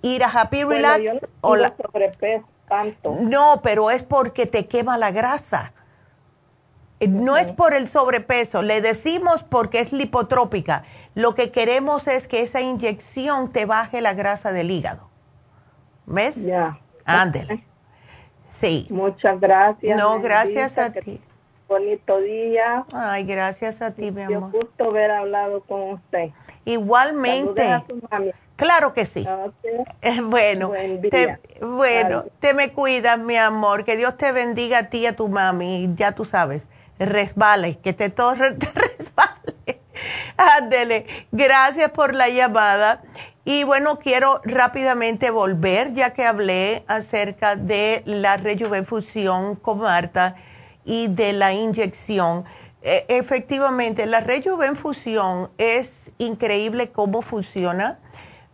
[0.03, 1.75] ir a Happy Relax no o la...
[1.77, 3.17] sobrepeso tanto.
[3.21, 5.73] No, pero es porque te quema la grasa.
[7.01, 10.85] Eh, no es por el sobrepeso, le decimos porque es lipotrópica.
[11.15, 15.09] Lo que queremos es que esa inyección te baje la grasa del hígado.
[16.07, 16.45] ¿Ves?
[16.45, 16.79] Ya.
[17.05, 17.65] Ándele.
[18.49, 18.87] Sí.
[18.91, 19.99] Muchas gracias.
[19.99, 21.21] No, gracias a ti.
[21.69, 22.85] Bonito día.
[22.93, 24.45] Ay, gracias a ti, mi amor.
[24.45, 26.31] Un gusto haber hablado con usted.
[26.65, 27.85] Igualmente.
[28.57, 29.27] Claro que sí.
[30.25, 30.73] bueno,
[31.11, 33.85] te, bueno, te me cuidas, mi amor.
[33.85, 35.93] Que Dios te bendiga a ti y a tu mami.
[35.95, 36.67] Ya tú sabes
[37.01, 39.40] resbale, que te todo te resbale.
[40.37, 43.03] Ándele, gracias por la llamada.
[43.45, 50.37] Y bueno, quiero rápidamente volver, ya que hablé acerca de la rejuvenfusión con Marta
[50.85, 52.45] y de la inyección.
[52.83, 57.99] E, efectivamente, la rejuvenfusión es increíble cómo funciona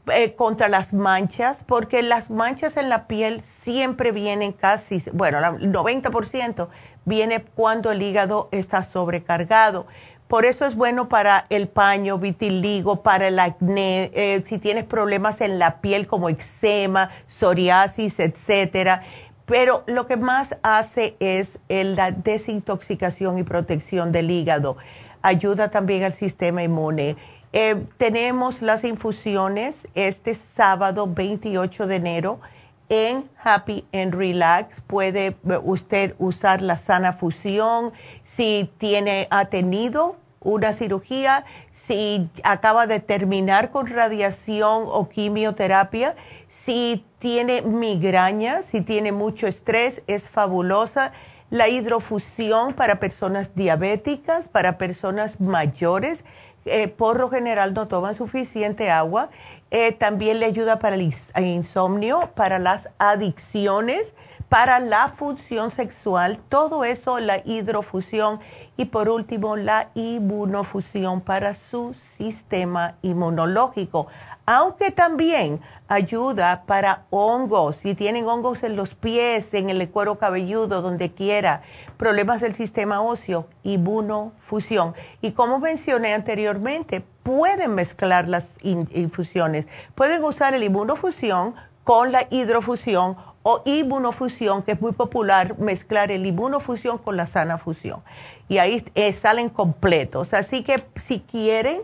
[0.08, 5.72] eh, contra las manchas, porque las manchas en la piel siempre vienen casi, bueno, el
[5.72, 6.68] 90%
[7.04, 9.86] viene cuando el hígado está sobrecargado.
[10.28, 15.40] Por eso es bueno para el paño, vitiligo, para el acné, eh, si tienes problemas
[15.40, 19.02] en la piel como eczema, psoriasis, etcétera.
[19.46, 24.76] Pero lo que más hace es la desintoxicación y protección del hígado.
[25.22, 27.16] Ayuda también al sistema inmune.
[27.52, 32.40] Eh, tenemos las infusiones este sábado 28 de enero
[32.88, 34.80] en Happy and Relax.
[34.80, 37.92] Puede eh, usted usar la sana fusión
[38.24, 46.14] si tiene, ha tenido una cirugía, si acaba de terminar con radiación o quimioterapia,
[46.48, 51.12] si tiene migraña, si tiene mucho estrés, es fabulosa.
[51.50, 56.24] La hidrofusión para personas diabéticas, para personas mayores,
[56.66, 59.30] eh, por lo general no toman suficiente agua.
[59.70, 64.12] Eh, también le ayuda para el insomnio, para las adicciones,
[64.48, 68.38] para la función sexual, todo eso, la hidrofusión
[68.76, 74.06] y por último la inmunofusión para su sistema inmunológico
[74.46, 80.82] aunque también ayuda para hongos, si tienen hongos en los pies, en el cuero cabelludo,
[80.82, 81.62] donde quiera,
[81.96, 84.94] problemas del sistema óseo, inmunofusión.
[85.20, 89.66] Y como mencioné anteriormente, pueden mezclar las infusiones.
[89.96, 96.24] Pueden usar el inmunofusión con la hidrofusión o inmunofusión, que es muy popular, mezclar el
[96.24, 98.02] inmunofusión con la sana fusión.
[98.48, 98.84] Y ahí
[99.16, 100.34] salen completos.
[100.34, 101.82] Así que si quieren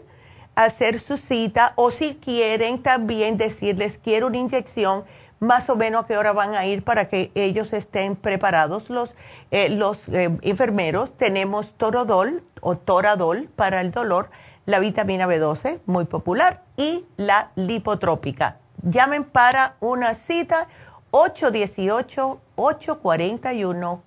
[0.55, 5.05] hacer su cita o si quieren también decirles quiero una inyección,
[5.41, 8.89] más o menos a qué hora van a ir para que ellos estén preparados.
[8.91, 9.11] Los,
[9.51, 14.31] eh, los eh, enfermeros tenemos Torodol o Toradol para el dolor,
[14.66, 18.59] la vitamina B12, muy popular, y la lipotrópica.
[18.83, 20.69] Llamen para una cita
[21.11, 24.01] 818-841.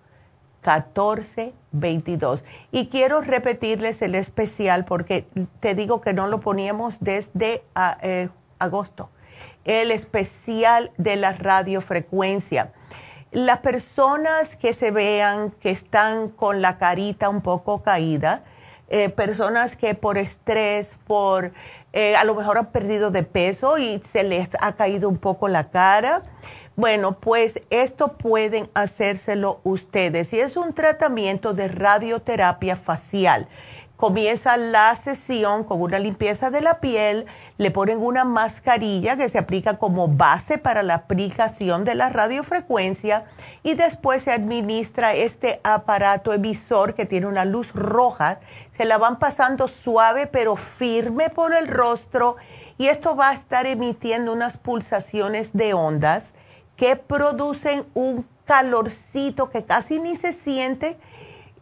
[0.65, 2.43] 1422.
[2.71, 5.27] Y quiero repetirles el especial porque
[5.59, 8.29] te digo que no lo poníamos desde ah, eh,
[8.59, 9.09] agosto.
[9.63, 12.73] El especial de la radiofrecuencia.
[13.31, 18.43] Las personas que se vean que están con la carita un poco caída,
[18.87, 21.51] eh, personas que por estrés, por
[21.91, 25.47] eh, a lo mejor han perdido de peso y se les ha caído un poco
[25.47, 26.21] la cara,
[26.75, 30.33] bueno, pues esto pueden hacérselo ustedes.
[30.33, 33.47] Y es un tratamiento de radioterapia facial.
[33.95, 37.27] Comienza la sesión con una limpieza de la piel,
[37.57, 43.23] le ponen una mascarilla que se aplica como base para la aplicación de la radiofrecuencia
[43.63, 48.41] y después se administra este aparato emisor que tiene una luz roja.
[48.75, 52.35] Se la van pasando suave pero firme por el rostro
[52.77, 56.33] y esto va a estar emitiendo unas pulsaciones de ondas
[56.75, 60.97] que producen un calorcito que casi ni se siente,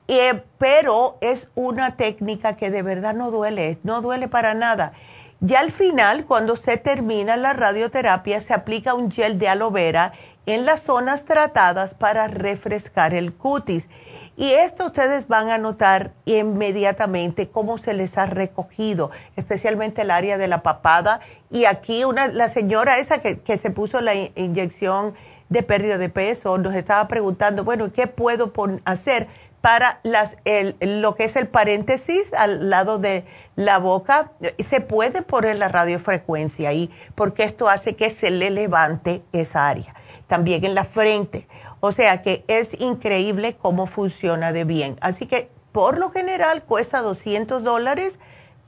[0.07, 4.93] eh, pero es una técnica que de verdad no duele, no duele para nada.
[5.39, 10.13] Ya al final, cuando se termina la radioterapia, se aplica un gel de aloe vera
[10.45, 13.87] en las zonas tratadas para refrescar el cutis.
[14.35, 20.37] Y esto ustedes van a notar inmediatamente cómo se les ha recogido, especialmente el área
[20.37, 21.19] de la papada.
[21.51, 25.13] Y aquí una, la señora esa que, que se puso la inyección
[25.53, 28.51] de pérdida de peso nos estaba preguntando, bueno, ¿qué puedo
[28.85, 29.27] hacer
[29.61, 33.23] para las, el, lo que es el paréntesis al lado de
[33.55, 34.31] la boca?
[34.67, 39.93] Se puede poner la radiofrecuencia ahí porque esto hace que se le levante esa área.
[40.27, 41.47] También en la frente.
[41.85, 44.95] O sea que es increíble cómo funciona de bien.
[45.01, 48.19] Así que por lo general cuesta 200 dólares.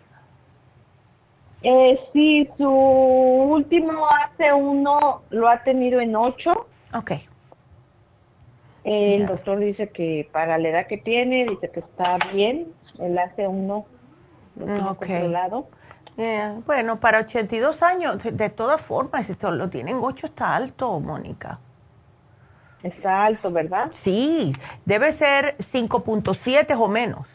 [1.62, 6.66] Eh, sí, su último hace uno lo ha tenido en 8.
[6.96, 7.12] Ok.
[8.84, 12.66] El doctor dice que para la edad que tiene, dice que está bien.
[12.98, 13.86] El hace uno
[14.56, 15.66] lo tiene controlado.
[16.20, 20.98] Eh, bueno, para 82 años, de, todas formas, si esto lo tienen 8 está alto,
[20.98, 21.60] Mónica.
[22.82, 23.90] Está alto, ¿verdad?
[23.92, 24.52] Sí,
[24.84, 27.26] debe ser 5.7 o menos.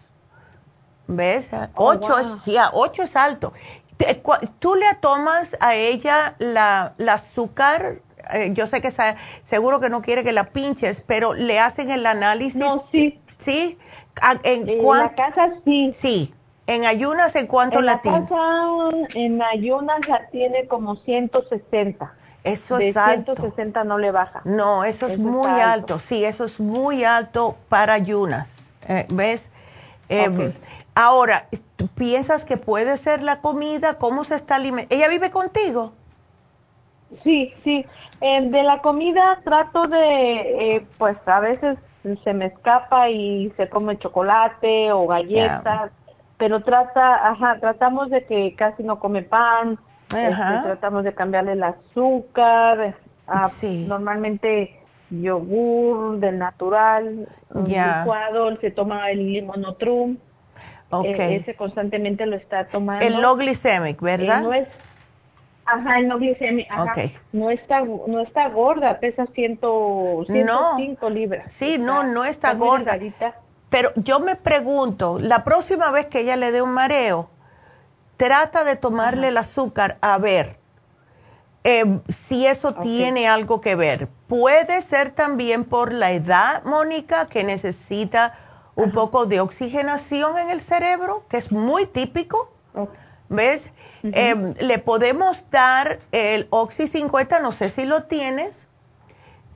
[1.08, 1.50] ¿Ves?
[1.76, 2.28] 8, es,
[2.74, 3.54] 8 es alto.
[4.60, 8.02] ¿Tú le tomas a ella la, azúcar?
[8.34, 8.92] Eh, yo sé que
[9.46, 12.60] seguro que no quiere que la pinches, pero le hacen el análisis.
[12.60, 13.22] No, sí.
[13.38, 13.78] ¿Sí?
[14.44, 15.94] ¿En, la casa sí.
[15.94, 16.34] Sí.
[16.66, 18.28] ¿En ayunas en cuánto en la, tiene?
[19.16, 22.14] en ayunas la tiene como 160.
[22.44, 23.36] Eso es alto.
[23.36, 24.42] 160 no le baja.
[24.46, 26.00] No, eso, es muy alto.
[26.00, 28.54] Sí, eso es muy alto para ayunas.
[28.88, 29.50] Eh, ¿Ves?
[30.10, 30.54] Eh,
[30.96, 31.48] ahora,
[31.96, 33.98] piensas que puede ser la comida?
[33.98, 34.96] ¿Cómo se está alimentando?
[34.96, 35.94] ¿Ella vive contigo?
[37.24, 37.86] Sí, sí.
[38.22, 41.78] Eh, de la comida trato de, pues a veces
[42.24, 45.92] se me escapa y se come chocolate o galletas
[46.38, 51.64] pero trata, ajá, tratamos de que casi no come pan, este, tratamos de cambiarle el
[51.64, 52.96] azúcar,
[53.28, 53.50] a,
[53.88, 54.80] normalmente
[55.10, 57.28] yogur del natural,
[57.66, 60.18] licuado, se toma el limonotrum,
[61.04, 63.06] e, ese constantemente lo está tomando.
[63.06, 64.44] El low glycemic, ¿verdad?
[64.44, 64.68] no es,
[65.66, 66.94] ajá, el low glycemic, ajá,
[67.32, 71.52] no está, no está gorda, pesa ciento, 105 libras.
[71.52, 72.98] Sí, no, no está, gorda.
[73.74, 77.32] Pero yo me pregunto, la próxima vez que ella le dé un mareo,
[78.18, 80.60] trata de tomarle el azúcar a ver
[81.64, 84.10] em, si eso tiene algo que ver.
[84.28, 88.38] Puede ser también por la edad, Mónica, que necesita
[88.76, 92.54] un poco de oxigenación en el cerebro, que es muy típico.
[93.28, 93.72] ¿Ves?
[94.04, 98.52] Em, le podemos dar el Oxy 50, no sé si lo tienes,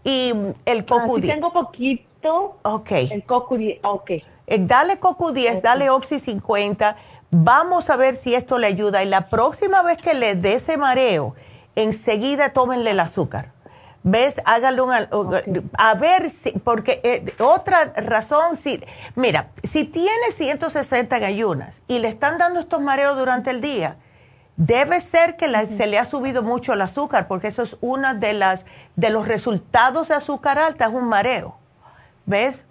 [0.03, 0.33] y
[0.65, 2.06] el ah, tengo poquito
[2.63, 2.91] Ok.
[2.91, 4.09] El CoQ10, ok.
[4.09, 4.25] Eh,
[4.59, 6.95] dale CoQ10, dale Oxy 50.
[7.31, 9.03] Vamos a ver si esto le ayuda.
[9.03, 11.35] Y la próxima vez que le dé ese mareo,
[11.75, 13.51] enseguida tómenle el azúcar.
[14.03, 14.41] ¿Ves?
[14.45, 14.93] Hágale un...
[15.77, 18.81] A ver, si, porque eh, otra razón, si,
[19.15, 23.97] mira, si tiene 160 gallunas y le están dando estos mareos durante el día,
[24.55, 28.31] debe ser que se le ha subido mucho el azúcar, porque eso es uno de,
[28.31, 28.65] las,
[28.95, 31.56] de los resultados de azúcar alta, es un mareo.
[32.27, 32.63] ¿Ves?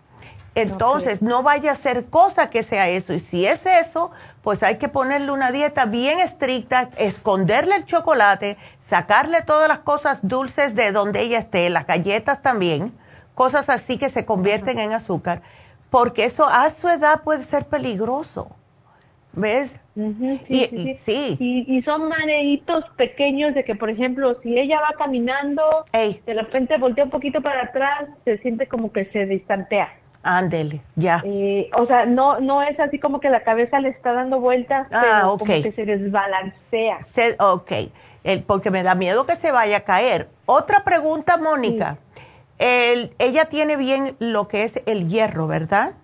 [0.54, 3.12] Entonces, no vaya a ser cosa que sea eso.
[3.12, 4.10] Y si es eso,
[4.42, 10.18] pues hay que ponerle una dieta bien estricta, esconderle el chocolate, sacarle todas las cosas
[10.22, 12.96] dulces de donde ella esté, las galletas también,
[13.34, 15.42] cosas así que se convierten en azúcar,
[15.90, 18.50] porque eso a su edad puede ser peligroso.
[19.36, 19.78] ¿Ves?
[20.48, 26.34] sí, sí, Y, son mareitos pequeños de que, por ejemplo, si ella va caminando, de
[26.34, 29.92] repente voltea un poquito para atrás, se siente como que se distantea.
[30.22, 31.22] Ándele, ya.
[31.24, 34.88] Eh, o sea, no no es así como que la cabeza le está dando vueltas,
[34.90, 36.98] ah, pero como que se desbalancea.
[37.38, 37.72] ok,
[38.46, 40.28] porque me da miedo que se vaya a caer.
[40.46, 41.98] Otra pregunta, Mónica.
[42.58, 45.94] El, ella tiene bien lo que es el hierro, ¿verdad?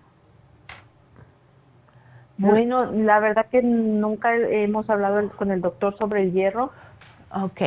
[2.37, 6.71] Bueno, la verdad que nunca hemos hablado con el doctor sobre el hierro.
[7.31, 7.61] Ok,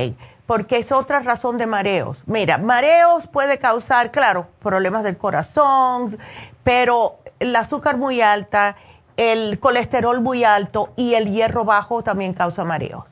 [0.47, 2.23] porque es otra razón de mareos.
[2.27, 6.19] Mira, mareos puede causar, claro, problemas del corazón,
[6.65, 8.77] pero el azúcar muy alta,
[9.17, 13.05] el colesterol muy alto y el hierro bajo también causa mareos.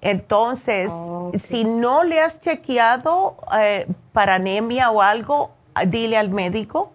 [0.00, 0.92] Entonces,
[1.38, 5.50] si no le has chequeado eh, para anemia o algo,
[5.86, 6.92] dile al médico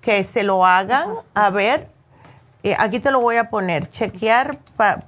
[0.00, 1.88] que se lo hagan a ver
[2.70, 4.58] eh, aquí te lo voy a poner, chequear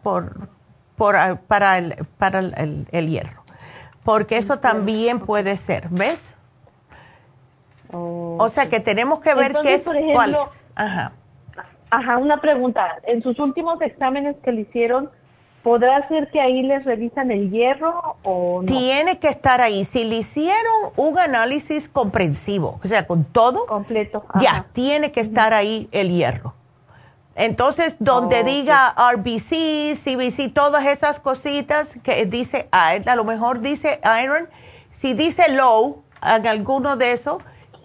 [0.02, 0.48] por,
[0.96, 3.42] por, para, el, para el, hierro,
[4.04, 6.34] porque eso también puede ser, ¿ves?
[7.90, 10.36] o sea que tenemos que ver qué es, cuál
[10.74, 11.12] Ajá.
[11.90, 12.98] Ajá, una pregunta.
[13.04, 15.10] En sus últimos exámenes que le hicieron,
[15.62, 18.66] ¿podrá ser que ahí les revisan el hierro o no?
[18.66, 19.84] Tiene que estar ahí.
[19.84, 23.66] Si le hicieron un análisis comprensivo, o sea, con todo.
[23.66, 24.24] Completo.
[24.40, 26.54] Ya, tiene que estar ahí el hierro.
[27.38, 34.48] Entonces, donde diga RBC, CBC, todas esas cositas que dice, a lo mejor dice iron,
[34.90, 37.40] si dice low en alguno de esos,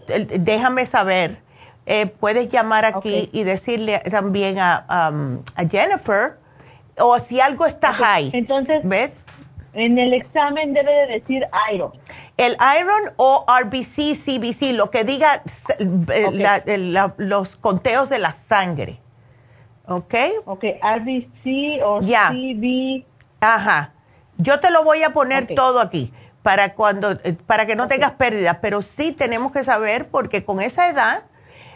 [0.07, 1.37] déjame saber.
[1.85, 6.39] Eh, puedes llamar aquí y decirle también a, um, a, Jennifer,
[6.97, 8.31] o si algo está high.
[8.33, 9.23] Entonces, ¿ves?
[9.73, 11.91] En el examen debe de decir iron.
[12.37, 15.43] El iron o RBC, CBC, lo que diga
[17.17, 19.02] los conteos de la sangre.
[19.85, 20.13] ¿Ok?
[20.45, 23.05] Ok, RBC o CB.
[23.41, 23.93] Ajá.
[24.37, 28.11] Yo te lo voy a poner todo aquí para cuando eh, para que no tengas
[28.11, 31.23] pérdidas, pero sí tenemos que saber porque con esa edad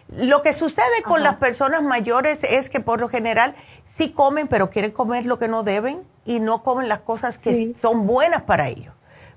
[0.09, 3.55] lo que sucede con las personas mayores es que por lo general
[3.85, 7.73] sí comen, pero quieren comer lo que no deben y no comen las cosas que
[7.79, 8.93] son buenas para ellos.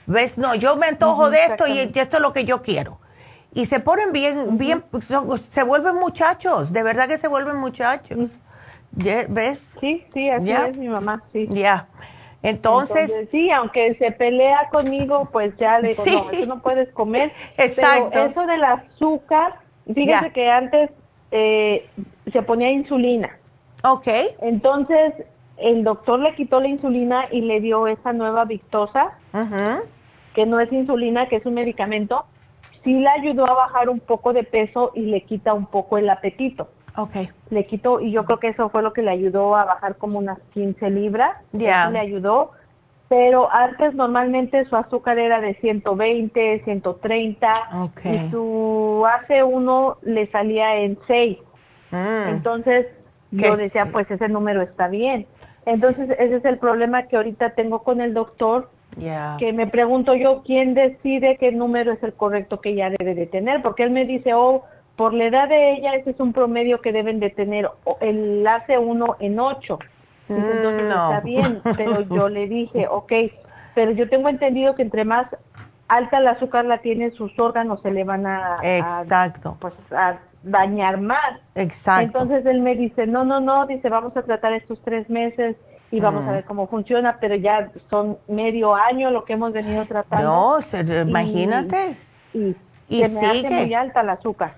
[0.06, 0.38] ¿Ves?
[0.38, 3.00] No, yo me antojo de esto y esto es lo que yo quiero.
[3.52, 4.84] Y se ponen bien, bien,
[5.52, 8.30] se vuelven muchachos, de verdad que se vuelven muchachos.
[8.92, 9.76] ¿Ves?
[9.80, 11.46] Sí, sí, así es mi mamá, sí.
[11.50, 11.88] Ya.
[12.42, 17.32] Entonces, sí, aunque se pelea conmigo, pues ya le digo, no, eso no puedes comer.
[17.58, 18.10] Exacto.
[18.12, 19.56] Pero eso del azúcar,
[19.94, 20.90] fíjese que antes
[21.30, 21.86] eh,
[22.32, 23.36] se ponía insulina.
[23.84, 24.08] Ok.
[24.40, 25.14] Entonces,
[25.58, 29.12] el doctor le quitó la insulina y le dio esa nueva Victosa,
[30.34, 32.24] que no es insulina, que es un medicamento.
[32.82, 36.08] Sí le ayudó a bajar un poco de peso y le quita un poco el
[36.08, 36.70] apetito.
[36.96, 37.30] Okay.
[37.50, 40.18] Le quitó, y yo creo que eso fue lo que le ayudó a bajar como
[40.18, 41.36] unas 15 libras.
[41.52, 41.90] Ya.
[41.90, 42.52] Le ayudó.
[43.08, 47.52] Pero antes normalmente su azúcar era de 120, 130.
[47.82, 48.14] Okay.
[48.14, 51.38] Y su AC1 le salía en 6.
[51.90, 52.28] Mm.
[52.28, 52.86] Entonces
[53.32, 55.26] yo decía, pues ese número está bien.
[55.66, 58.70] Entonces ese es el problema que ahorita tengo con el doctor.
[58.96, 59.36] Ya.
[59.40, 63.26] Que me pregunto yo quién decide qué número es el correcto que ella debe de
[63.26, 63.60] tener.
[63.60, 64.62] Porque él me dice, oh
[64.96, 69.16] por la edad de ella, ese es un promedio que deben de tener el AC1
[69.20, 69.78] en 8.
[70.28, 71.08] Entonces Mm, no.
[71.10, 73.12] está bien, pero yo le dije, ok,
[73.74, 75.26] pero yo tengo entendido que entre más
[75.88, 79.56] alta el azúcar la tiene, sus órganos se le van a, a- Exacto.
[79.60, 81.40] pues, a dañar más.
[81.54, 82.06] Exacto.
[82.06, 85.56] Entonces él me dice, no, no, no, dice, vamos a tratar estos tres meses
[85.90, 86.28] y vamos Mm.
[86.28, 90.24] a ver cómo funciona, pero ya son medio año lo que hemos venido tratando.
[90.26, 91.96] No, se- imagínate.
[92.32, 92.54] Y,
[92.88, 93.62] Y se me hace sigue.
[93.64, 94.54] muy alta el azúcar.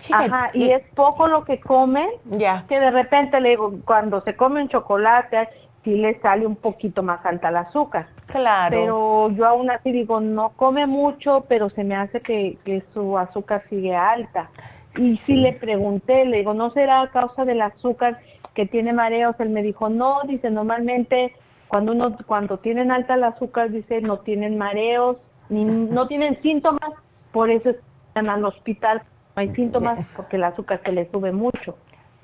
[0.00, 2.64] Chica, Ajá, y, y- es poco lo que come, Ya.
[2.68, 5.48] que de repente le digo, cuando se come un chocolate,
[5.84, 8.08] sí le sale un poquito más alta el azúcar.
[8.26, 8.76] Claro.
[8.76, 13.16] Pero yo aún así digo, no come mucho, pero se me hace que, que su
[13.16, 14.50] azúcar sigue alta.
[14.96, 15.36] Y sí.
[15.36, 18.18] le pregunté, le digo, ¿no será a causa del azúcar
[18.54, 19.36] que tiene mareos?
[19.38, 21.32] Él me dijo, no, dice, normalmente
[21.68, 25.18] cuando uno, cuando tienen alta el azúcar, dice, no tienen mareos,
[25.48, 26.90] ni, no tienen síntomas,
[27.32, 27.70] por eso
[28.08, 29.02] están al hospital.
[29.40, 31.76] Hay síntomas porque el azúcar se le sube mucho.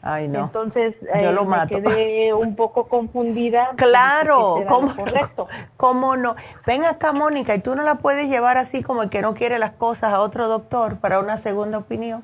[0.02, 0.44] Ay, no.
[0.44, 1.82] Entonces, Yo eh, lo me mato.
[1.82, 3.70] quedé un poco confundida.
[3.76, 5.48] Claro, Dije, ¿qué será ¿cómo, correcto?
[5.76, 6.36] ¿cómo no?
[6.66, 9.59] Ven acá, Mónica, y tú no la puedes llevar así como el que no quiere
[9.59, 12.22] las cosas a otro doctor para una segunda opinión.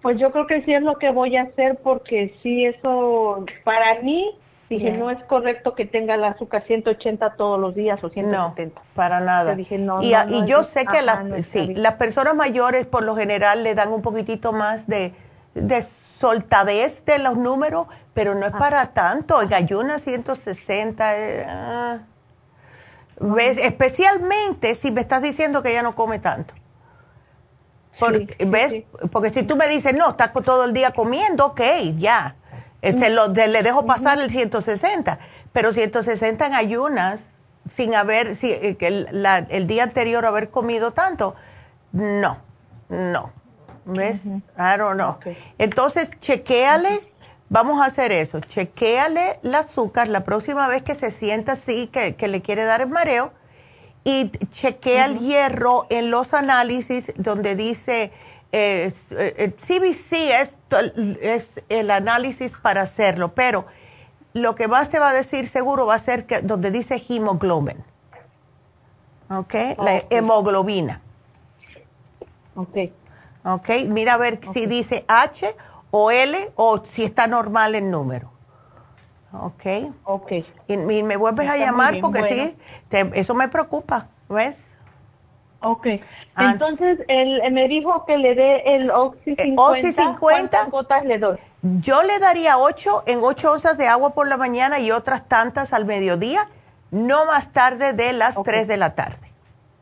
[0.00, 4.00] Pues yo creo que sí es lo que voy a hacer porque sí, eso para
[4.00, 4.30] mí,
[4.68, 8.80] dije, no es correcto que tenga el azúcar 180 todos los días o No, 170.
[8.94, 9.54] para nada.
[9.54, 13.02] Dije, no, y no, no, yo sé que las, no sí, las personas mayores por
[13.02, 15.14] lo general le dan un poquitito más de,
[15.54, 18.58] de soltadez de los números, pero no es Ah.
[18.58, 19.40] para tanto.
[19.40, 21.16] En ayuna 160.
[21.16, 21.98] eh, ah.
[23.20, 23.58] ¿Ves?
[23.58, 26.54] Especialmente si me estás diciendo que ella no come tanto.
[27.98, 28.70] Porque, sí, ¿Ves?
[28.70, 28.86] sí.
[29.10, 31.60] Porque si tú me dices, no, está co- todo el día comiendo, ok,
[31.96, 32.36] ya.
[32.82, 35.18] Se lo- de- le dejo pasar el 160.
[35.52, 37.22] Pero 160 en ayunas,
[37.68, 41.34] sin haber, si, eh, el, la- el día anterior haber comido tanto,
[41.92, 42.38] no,
[42.88, 43.32] no.
[43.84, 44.26] ¿Ves?
[44.26, 45.18] I don't know.
[45.56, 47.10] Entonces, chequéale,
[47.48, 52.14] vamos a hacer eso, chequéale el azúcar la próxima vez que se sienta así, que,
[52.14, 53.32] que le quiere dar el mareo,
[54.04, 58.12] y chequea el hierro en los análisis donde dice
[58.52, 58.92] eh,
[59.58, 60.78] CBC es, to-
[61.20, 63.66] es el análisis para hacerlo, pero
[64.34, 67.84] lo que más te va a decir seguro va a ser que donde dice hemoglobin,
[69.30, 69.54] ¿ok?
[69.78, 71.02] La hemoglobina,
[72.56, 72.76] Ok,
[73.44, 73.68] ¿ok?
[73.88, 75.54] Mira a ver si dice H
[75.90, 78.30] o L o si está normal el número,
[79.32, 79.94] ¿ok?
[80.04, 80.32] ok.
[80.68, 82.44] Y, y me vuelves a Está llamar porque bueno.
[82.44, 82.58] sí,
[82.88, 84.67] te- eso me preocupa, ¿ves?
[85.60, 85.86] Ok.
[86.34, 86.52] Ah.
[86.52, 89.62] Entonces, él eh, me dijo que le dé el Oxy 50.
[89.62, 90.18] Oxy 50.
[90.20, 91.38] ¿Cuántas gotas le doy?
[91.62, 95.72] Yo le daría 8 en 8 onzas de agua por la mañana y otras tantas
[95.72, 96.48] al mediodía,
[96.90, 98.46] no más tarde de las Ok.
[98.46, 99.32] 3 de la tarde.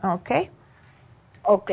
[0.02, 0.30] ¿Ok?
[1.42, 1.72] Ok.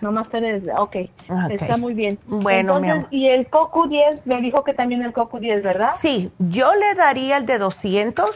[0.00, 0.96] No más tenés, ok.
[1.28, 1.50] Ok.
[1.50, 2.18] Está muy bien.
[2.26, 3.06] Bueno, mi Entonces, amor.
[3.10, 5.90] Y el CoQ10, me dijo que también el CoQ10, ¿verdad?
[5.98, 8.30] Sí, yo le daría el de 200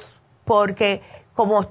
[0.45, 1.03] porque
[1.35, 1.67] como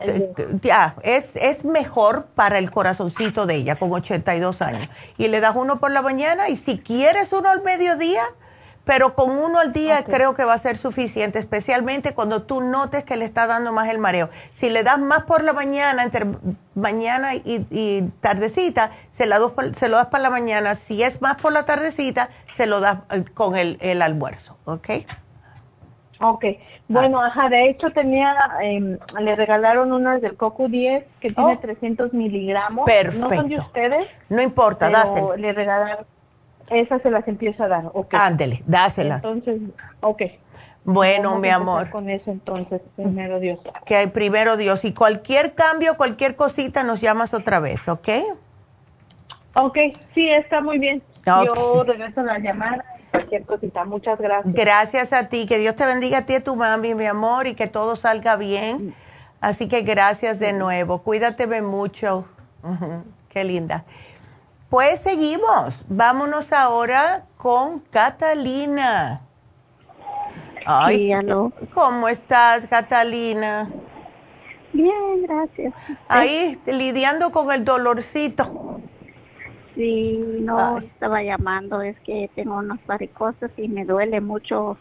[0.62, 4.90] ya es, es mejor para el corazoncito de ella con 82 años.
[5.18, 8.24] Y le das uno por la mañana y si quieres uno al mediodía,
[8.84, 13.04] pero con uno al día creo que va a ser suficiente, especialmente cuando tú notes
[13.04, 14.32] que le está dando más el mareo.
[14.56, 16.26] Si le das más por la mañana, entre
[16.74, 20.74] mañana y, y tardecita, se, la dos por- se lo das para la mañana.
[20.74, 24.90] Si es más por la tardecita, se lo das eh, con el, el almuerzo, ¿ok?
[26.20, 26.46] Ok,
[26.92, 27.28] bueno, ah.
[27.28, 32.86] ajá, de hecho tenía, eh, le regalaron unas del Coco 10 que tiene 300 miligramos.
[32.86, 33.30] Perfecto.
[33.30, 34.08] No son de ustedes.
[34.30, 36.06] No importa, pero le regalaron,
[36.70, 38.14] esas se las empiezo a dar, ok.
[38.14, 39.24] Ándele, dáselas.
[39.24, 39.62] Entonces,
[40.02, 40.22] ok.
[40.84, 41.90] Bueno, mi amor.
[41.90, 43.60] Con eso entonces, primero Dios.
[43.86, 44.84] Que hay primero Dios.
[44.84, 48.10] Y cualquier cambio, cualquier cosita, nos llamas otra vez, ¿ok?
[49.56, 49.78] Ok,
[50.16, 51.04] sí, está muy bien.
[51.26, 53.86] Yo regreso la llamada cualquier cosita.
[53.86, 54.54] Muchas gracias.
[54.54, 55.46] Gracias a ti.
[55.46, 57.96] Que Dios te bendiga a ti y a tu mami, mi amor, y que todo
[57.96, 58.96] salga bien.
[59.42, 61.02] Así que gracias de nuevo.
[61.04, 62.26] Cuídateme mucho.
[63.30, 63.84] Qué linda.
[64.70, 65.84] Pues seguimos.
[65.90, 69.22] Vámonos ahora con Catalina.
[70.66, 71.12] Ay,
[71.74, 73.70] ¿Cómo estás, Catalina?
[74.74, 75.74] Bien, gracias.
[76.08, 78.81] Ahí lidiando con el dolorcito.
[79.82, 84.78] Sí, no estaba llamando, es que tengo unas varicosas y me duele mucho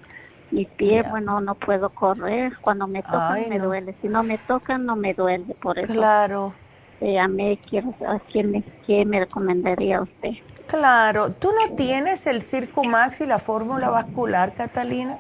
[0.51, 4.85] mi pie, bueno, no puedo correr, cuando me tocan me duele, si no me tocan
[4.85, 5.91] no me duele, por eso.
[5.91, 6.53] Claro.
[7.01, 10.33] llamé, quiero saber quién me, quién me recomendaría usted.
[10.67, 15.19] Claro, ¿tú no tienes el Circumax y la fórmula vascular, Catalina?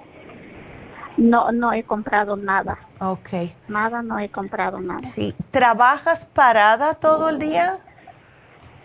[1.16, 2.78] No, no he comprado nada.
[3.00, 3.30] Ok.
[3.68, 5.08] Nada, no he comprado nada.
[5.14, 5.34] Sí.
[5.50, 7.78] ¿Trabajas parada todo el día?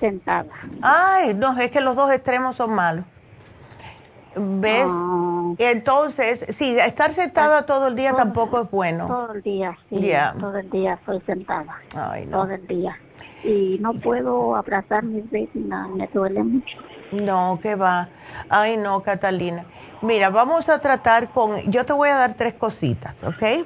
[0.06, 0.50] Sentada.
[0.82, 3.06] Ay, no, es que los dos extremos son malos.
[4.36, 4.88] ¿Ves?
[5.58, 9.08] Entonces, sí, estar sentada todo el día tampoco es bueno.
[9.08, 10.12] Todo el día, sí.
[10.40, 11.80] Todo el día estoy sentada.
[11.96, 12.42] Ay, no.
[12.42, 12.98] Todo el día.
[13.44, 16.78] Y no puedo abrazar mis vecinas, me duele mucho.
[17.12, 18.10] No, que va.
[18.50, 19.66] Ay, no, Catalina.
[20.02, 23.66] Mira, vamos a tratar con, yo te voy a dar tres cositas, ¿ok?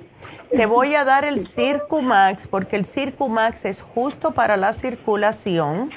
[0.51, 5.91] Te voy a dar el Circumax, porque el Circumax es justo para la circulación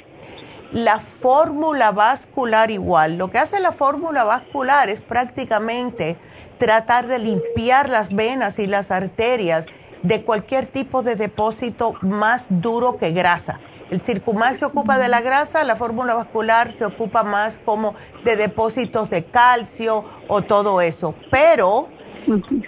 [0.72, 3.18] la fórmula vascular igual.
[3.18, 6.16] Lo que hace la fórmula vascular es prácticamente
[6.58, 9.66] tratar de limpiar las venas y las arterias
[10.02, 13.60] de cualquier tipo de depósito más duro que grasa.
[13.90, 17.94] El Circumax se ocupa de la grasa, la fórmula vascular se ocupa más como
[18.24, 21.14] de depósitos de calcio o todo eso.
[21.30, 21.88] Pero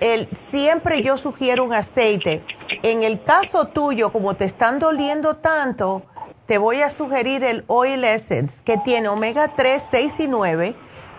[0.00, 2.42] el, siempre yo sugiero un aceite.
[2.82, 6.02] En el caso tuyo, como te están doliendo tanto,
[6.46, 10.74] te voy a sugerir el Oil Essence, que tiene omega 3, 6 y 9,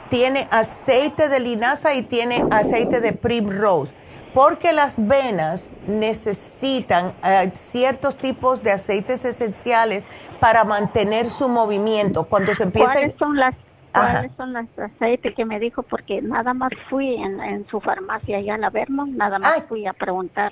[0.10, 3.94] tiene aceite de linaza y tiene aceite de primrose,
[4.34, 10.06] porque las venas necesitan eh, ciertos tipos de aceites esenciales
[10.40, 12.26] para mantener su movimiento.
[12.26, 13.56] Cuando se empieza ¿Cuáles son las
[13.94, 15.82] ¿Cuáles son los aceites que me dijo?
[15.82, 19.94] Porque nada más fui en, su farmacia allá en la Vermont, nada más fui a
[19.94, 20.52] preguntar.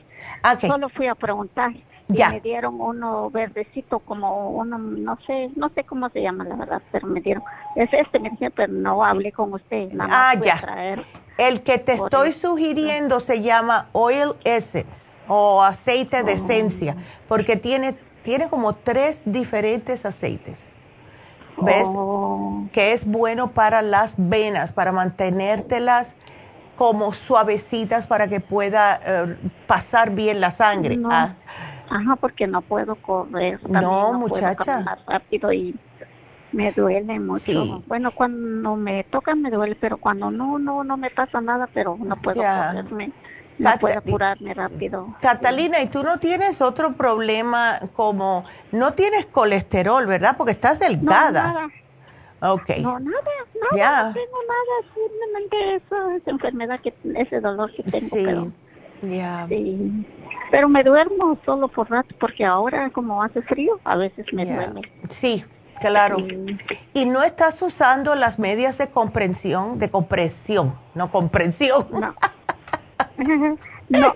[0.62, 1.74] Solo fui a preguntar
[2.08, 2.30] ya.
[2.30, 6.82] me dieron uno verdecito como uno no sé no sé cómo se llama la verdad
[6.92, 7.44] pero me dieron.
[7.76, 11.04] Es este me dice pero no hablé con usted nada ah ya.
[11.38, 16.98] el que te estoy sugiriendo se llama oil essence o aceite de esencia
[17.28, 20.58] porque tiene tiene como tres diferentes aceites.
[21.58, 22.66] Ves oh.
[22.72, 26.16] que es bueno para las venas para mantenértelas
[26.76, 30.98] como suavecitas para que pueda eh, pasar bien la sangre.
[31.06, 31.36] Ah,
[31.94, 33.60] Ajá, porque no puedo correr.
[33.70, 34.82] No, muchacha.
[34.82, 35.76] más rápido y
[36.52, 37.84] me duele mucho.
[37.86, 41.96] Bueno, cuando me toca me duele, pero cuando no, no, no me pasa nada, pero
[42.00, 43.12] no puedo correrme.
[43.60, 45.16] No puedo curarme rápido.
[45.22, 50.36] Catalina, ¿y tú no tienes otro problema como, no tienes colesterol, verdad?
[50.36, 51.48] Porque estás delgada.
[51.48, 51.70] No, nada.
[52.56, 52.82] Okay.
[52.82, 53.22] No, nada,
[53.72, 58.24] nada, no tengo nada, simplemente eso, esa enfermedad, que ese dolor que tengo, sí.
[58.26, 58.52] pero...
[59.04, 59.46] Ya.
[59.48, 60.06] Sí.
[60.52, 64.82] Pero me duermo solo por rato porque ahora como hace frío, a veces me duerme.
[65.10, 65.44] Sí,
[65.80, 66.18] claro.
[66.94, 71.88] ¿Y no estás usando las medias de comprensión, de compresión, no comprensión?
[71.92, 72.16] No.
[73.90, 74.16] no.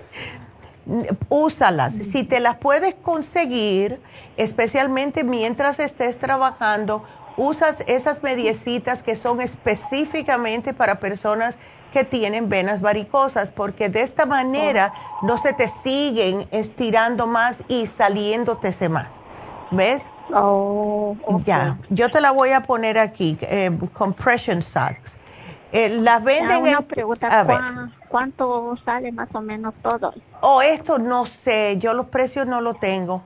[1.29, 1.93] Úsalas.
[1.93, 3.99] Si te las puedes conseguir,
[4.37, 7.03] especialmente mientras estés trabajando,
[7.35, 11.57] usas esas mediecitas que son específicamente para personas
[11.91, 17.87] que tienen venas varicosas, porque de esta manera no se te siguen estirando más y
[17.87, 19.07] saliéndote más.
[19.71, 20.03] ¿Ves?
[20.33, 25.17] Oh, Ya, yo te la voy a poner aquí, eh, compression socks.
[25.71, 27.59] Eh, las venden una pregunta, a ver.
[28.07, 30.13] ¿cuánto sale más o menos todo?
[30.41, 33.21] Oh, esto no sé, yo los precios no los tengo,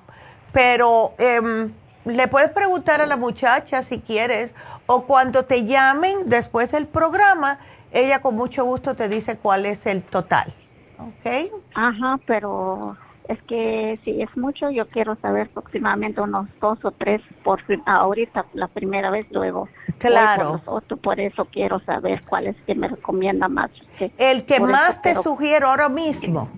[0.52, 1.72] pero em,
[2.06, 4.54] le puedes preguntar a la muchacha si quieres,
[4.88, 7.60] o cuando te llamen después del programa,
[7.92, 10.54] ella con mucho gusto te dice cuál es el total.
[10.98, 11.52] ¿Ok?
[11.74, 12.96] Ajá, pero
[13.28, 18.46] es que si es mucho, yo quiero saber aproximadamente unos dos o tres por ahorita,
[18.54, 19.70] la primera vez, luego
[20.00, 20.62] Claro.
[21.02, 23.72] por eso quiero saber cuál es que me recomienda más.
[24.18, 26.50] el que más te sugiero ahora mismo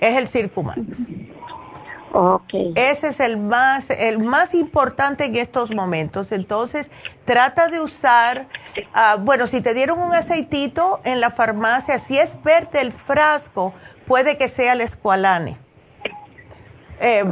[0.00, 0.80] es el Circumax.
[2.14, 2.74] Okay.
[2.76, 6.30] Ese es el más, el más importante en estos momentos.
[6.30, 6.90] Entonces,
[7.24, 8.48] trata de usar,
[8.92, 13.72] ah, bueno, si te dieron un aceitito en la farmacia, si es verde el frasco,
[14.06, 15.56] puede que sea el escualane.
[17.00, 17.24] Eh,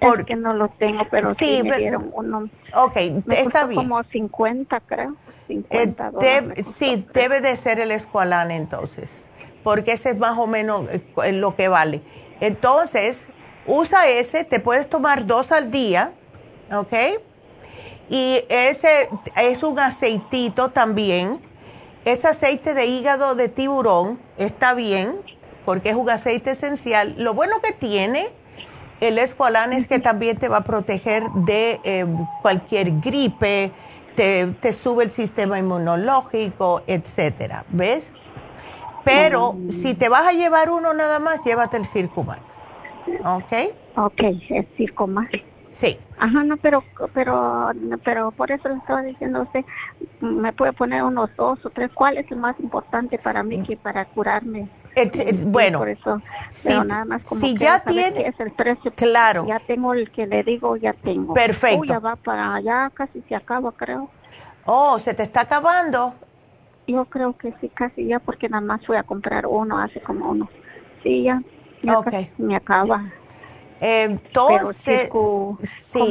[0.00, 2.48] porque no lo tengo, pero sí, me dieron uno.
[2.74, 2.96] Ok,
[3.30, 3.80] está bien.
[3.80, 5.16] Como 50, creo.
[5.48, 9.14] 50 eh, sí, debe de ser el escualane entonces,
[9.62, 12.00] porque ese es más o menos eh, lo que vale.
[12.40, 13.26] Entonces,
[13.66, 16.12] usa ese, te puedes tomar dos al día,
[16.72, 16.92] ¿ok?
[18.08, 21.40] Y ese es un aceitito también.
[22.04, 25.16] Ese aceite de hígado de tiburón está bien
[25.64, 27.14] porque es un aceite esencial.
[27.16, 28.28] Lo bueno que tiene
[29.00, 33.72] el escualán es que también te va a proteger de em, cualquier gripe,
[34.14, 38.12] te, te, sube el sistema inmunológico, etcétera, ¿ves?
[39.02, 42.40] Pero si te vas a llevar uno nada más, llévate el Circumax.
[43.24, 43.52] ¿Ok?
[43.96, 44.20] Ok,
[44.50, 45.28] es circo más.
[45.74, 45.98] Sí.
[46.18, 47.70] Ajá, no, pero, pero,
[48.04, 49.64] pero por eso le estaba diciendo usted,
[50.20, 51.90] me puede poner unos dos o tres.
[51.92, 54.68] ¿Cuál es el más importante para mí que para curarme?
[55.46, 56.22] bueno, por eso,
[56.62, 58.92] pero nada más como si ya tiene, es el precio.
[58.94, 59.44] Claro.
[59.48, 61.34] Ya tengo el que le digo, ya tengo.
[61.34, 61.84] Perfecto.
[61.84, 64.08] ya va para, ya casi se acaba, creo.
[64.66, 66.14] Oh, ¿se te está acabando?
[66.86, 70.30] Yo creo que sí, casi ya, porque nada más fui a comprar uno hace como
[70.30, 70.48] uno.
[71.02, 71.42] Sí, ya
[72.38, 73.12] Me acaba.
[73.80, 75.58] Entonces, ¿cómo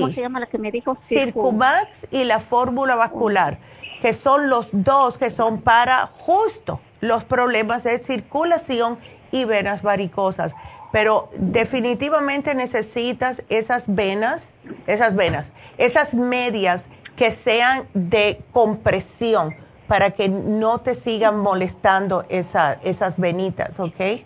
[0.09, 0.97] se llama la que me dijo?
[1.01, 3.57] Circumax y la fórmula vascular,
[4.01, 8.97] que son los dos que son para justo los problemas de circulación
[9.31, 10.53] y venas varicosas.
[10.91, 14.45] Pero definitivamente necesitas esas venas,
[14.85, 16.85] esas venas, esas medias
[17.15, 19.55] que sean de compresión
[19.87, 24.23] para que no te sigan molestando esa, esas venitas, ¿ok?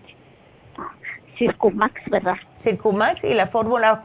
[1.37, 2.35] Circumax, ¿verdad?
[2.61, 4.01] Circumax y la fórmula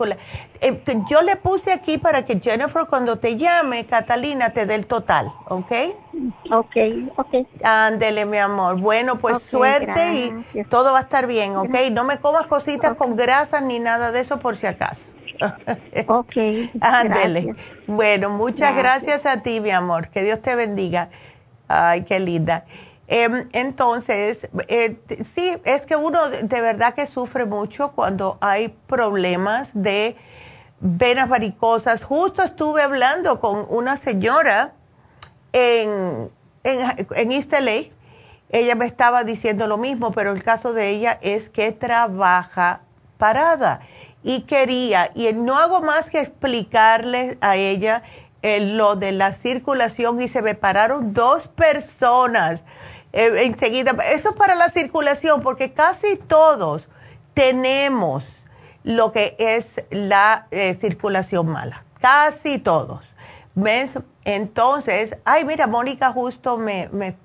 [0.60, 4.86] eh, yo le puse aquí para que Jennifer cuando te llame, Catalina, te dé el
[4.86, 5.72] total, ¿ok?
[6.50, 6.76] Ok,
[7.16, 7.46] ok.
[7.64, 8.78] Ándele, mi amor.
[8.78, 11.74] Bueno, pues suerte y todo va a estar bien, ¿ok?
[11.90, 15.10] No me comas cositas con grasas ni nada de eso por si acaso.
[16.06, 16.36] ok.
[16.80, 17.54] Ándele.
[17.86, 20.08] Bueno, muchas gracias a ti, mi amor.
[20.08, 21.08] Que Dios te bendiga.
[21.68, 22.64] Ay, qué linda.
[23.14, 29.70] Em, entonces, eh, sí, es que uno de verdad que sufre mucho cuando hay problemas
[29.74, 30.16] de
[30.80, 32.04] venas varicosas.
[32.04, 34.72] Justo estuve hablando con una señora
[35.52, 36.30] en,
[36.64, 37.92] en, en East LA.
[38.48, 42.80] Ella me estaba diciendo lo mismo, pero el caso de ella es que trabaja
[43.18, 43.80] parada
[44.22, 48.04] y quería, y no hago más que explicarle a ella
[48.40, 52.64] eh, lo de la circulación y se me pararon dos personas
[53.12, 53.94] eh, enseguida.
[54.12, 56.88] Eso es para la circulación, porque casi todos
[57.34, 58.24] tenemos
[58.84, 61.84] lo que es la eh, circulación mala.
[62.00, 63.00] Casi todos.
[63.54, 63.98] ¿Ves?
[64.24, 67.16] Entonces, ay, mira, Mónica justo me, me,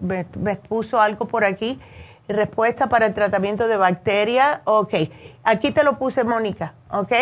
[0.00, 1.80] me, puso algo por aquí.
[2.28, 4.62] Respuesta para el tratamiento de bacteria.
[4.64, 4.94] Ok,
[5.42, 7.12] aquí te lo puse, Mónica, ok,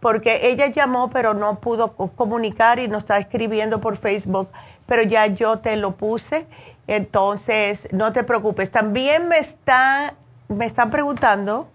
[0.00, 4.48] porque ella llamó, pero no pudo comunicar y nos está escribiendo por Facebook,
[4.86, 6.46] pero ya yo te lo puse
[6.86, 8.70] entonces, no te preocupes.
[8.70, 10.14] También me, está,
[10.48, 11.68] me están preguntando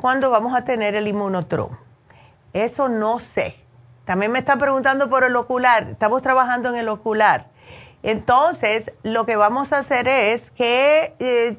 [0.00, 1.70] cuándo vamos a tener el inmunotrom.
[2.52, 3.56] Eso no sé.
[4.04, 5.88] También me están preguntando por el ocular.
[5.90, 7.48] Estamos trabajando en el ocular.
[8.02, 11.56] Entonces, lo que vamos a hacer es que eh,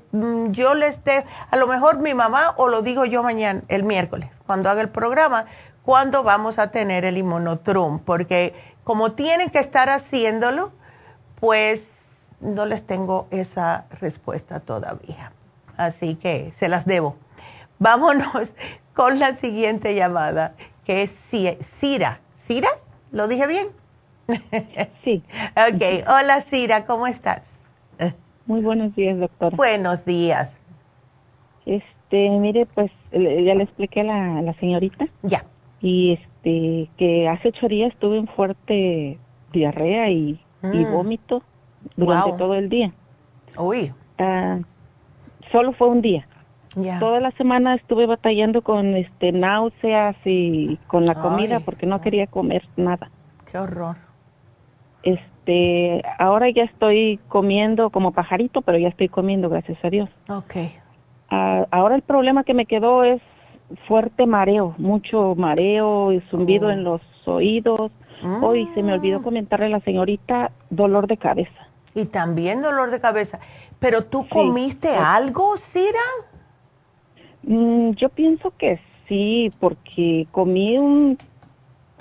[0.51, 4.29] yo les dé, a lo mejor mi mamá o lo digo yo mañana, el miércoles,
[4.45, 5.47] cuando haga el programa,
[5.81, 7.97] cuándo vamos a tener el inmunotrum.
[7.97, 8.53] Porque
[8.85, 10.71] como tienen que estar haciéndolo,
[11.41, 15.33] pues no les tengo esa respuesta todavía.
[15.75, 17.17] Así que se las debo.
[17.79, 18.53] Vámonos
[18.93, 20.55] con la siguiente llamada,
[20.85, 22.19] que es Cira.
[22.35, 22.69] ¿Cira?
[23.11, 23.67] ¿Lo dije bien?
[25.03, 25.23] Sí.
[25.51, 26.07] ok.
[26.07, 27.51] Hola, Cira, ¿cómo estás?
[28.45, 29.55] Muy buenos días, doctora.
[29.55, 30.59] Buenos días.
[31.65, 35.07] Este, mire, pues ya le expliqué a la, señorita.
[35.23, 35.45] Ya.
[35.81, 39.17] Y este, que hace ocho días tuve un fuerte
[39.51, 40.91] diarrea y, y mm.
[40.91, 41.41] vómito
[41.95, 42.91] durante todo el día.
[43.57, 43.91] Uy.
[44.19, 44.59] Ah,
[45.51, 46.27] solo fue un día.
[46.99, 52.27] Toda la semana estuve batallando con este náuseas y con la comida porque no quería
[52.27, 53.09] comer nada.
[53.49, 53.95] Qué horror.
[55.01, 60.09] Este, ahora ya estoy comiendo como pajarito, pero ya estoy comiendo, gracias a Dios.
[60.27, 60.73] Okay.
[61.29, 63.21] Ah, ahora el problema que me quedó es
[63.87, 66.71] fuerte mareo, mucho mareo y zumbido oh.
[66.71, 67.91] en los oídos.
[68.41, 69.23] Hoy se me olvidó mm.
[69.23, 71.67] comentarle a la señorita, dolor de cabeza.
[71.93, 73.39] Y también dolor de cabeza.
[73.79, 75.99] ¿Pero tú comiste algo, Cira?
[77.43, 81.17] Mm, yo pienso que sí, porque comí un,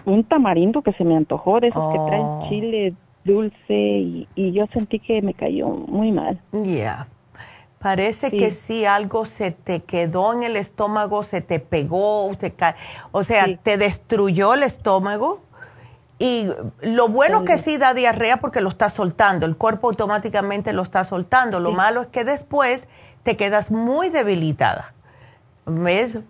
[0.04, 2.46] un tamarindo que se me antojó, de esos que traen oh.
[2.48, 2.94] chile
[3.24, 6.40] dulce, y, yo sentí que me cayó muy mal.
[6.52, 7.08] Ya.
[7.84, 12.30] Parece que sí, algo se te quedó en el estómago, se te pegó,
[13.12, 15.42] o sea, te destruyó el estómago.
[16.18, 16.48] Y
[16.80, 21.04] lo bueno que sí da diarrea porque lo está soltando, el cuerpo automáticamente lo está
[21.04, 21.60] soltando.
[21.60, 22.88] Lo malo es que después
[23.22, 24.94] te quedas muy debilitada.
[25.66, 26.20] ¿Ves?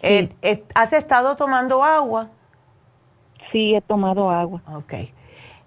[0.00, 2.30] Eh, eh, ¿Has estado tomando agua?
[3.52, 4.62] Sí, he tomado agua.
[4.74, 4.94] Ok.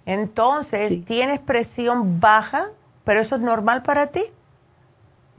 [0.08, 2.70] Entonces, ¿tienes presión baja?
[3.04, 4.24] ¿Pero eso es normal para ti?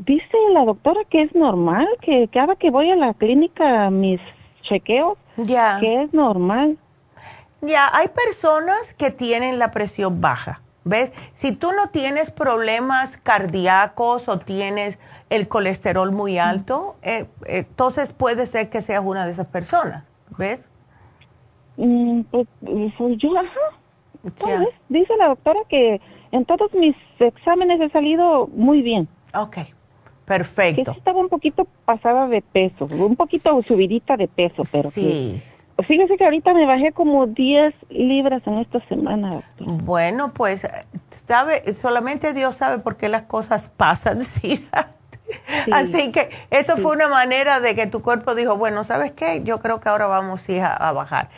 [0.07, 4.19] Dice la doctora que es normal, que cada que voy a la clínica mis
[4.63, 5.77] chequeos, ya.
[5.79, 6.79] que es normal.
[7.61, 10.63] Ya, hay personas que tienen la presión baja.
[10.85, 11.13] ¿Ves?
[11.35, 14.99] Si tú no tienes problemas cardíacos o tienes
[15.29, 20.05] el colesterol muy alto, eh, entonces puede ser que seas una de esas personas.
[20.39, 20.63] ¿Ves?
[21.77, 22.49] Mm, pues,
[22.97, 24.65] pues, yo, ajá.
[24.89, 26.01] Dice la doctora que
[26.33, 29.07] en todos mis exámenes he salido muy bien.
[29.35, 29.59] Ok.
[30.31, 30.93] Perfecto.
[30.93, 35.43] Que estaba un poquito pasada de peso, un poquito subidita de peso, pero sí.
[35.89, 39.43] fíjese que ahorita me bajé como 10 libras en esta semana.
[39.59, 40.65] Bueno, pues
[41.27, 44.65] sabe, solamente Dios sabe por qué las cosas pasan, ¿sí?
[45.73, 49.43] Así que esto fue una manera de que tu cuerpo dijo, bueno, ¿sabes qué?
[49.43, 51.31] Yo creo que ahora vamos a, a bajar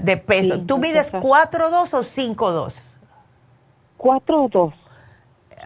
[0.00, 0.60] de peso.
[0.60, 2.72] ¿Tú mides 4'2 o 5'2?
[3.98, 4.79] 4'2.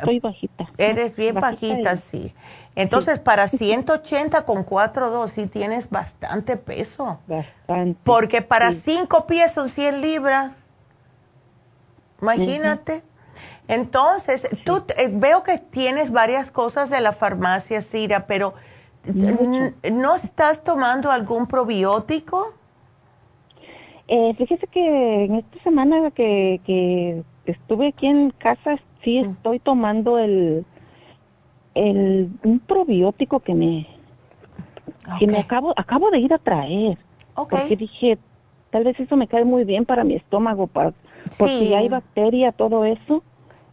[0.02, 0.70] Soy bajita.
[0.78, 2.34] Eres bien bajita, sí.
[2.74, 7.20] Entonces, para 180 con 4,2 sí tienes bastante peso.
[7.26, 8.00] Bastante.
[8.02, 10.56] Porque para 5 pies son 100 libras.
[12.20, 13.02] Imagínate.
[13.68, 18.54] Entonces, tú eh, veo que tienes varias cosas de la farmacia, Cira, pero
[19.92, 22.54] ¿no estás tomando algún probiótico?
[24.08, 29.30] Eh, fíjese que en esta semana que, que estuve aquí en casa, sí mm.
[29.30, 30.64] estoy tomando el
[31.74, 33.86] el, un probiótico que me,
[35.18, 36.98] que me acabo, acabo de ir a traer.
[37.34, 38.18] Porque dije,
[38.70, 40.92] tal vez eso me cae muy bien para mi estómago, para,
[41.36, 43.22] porque si hay bacteria, todo eso.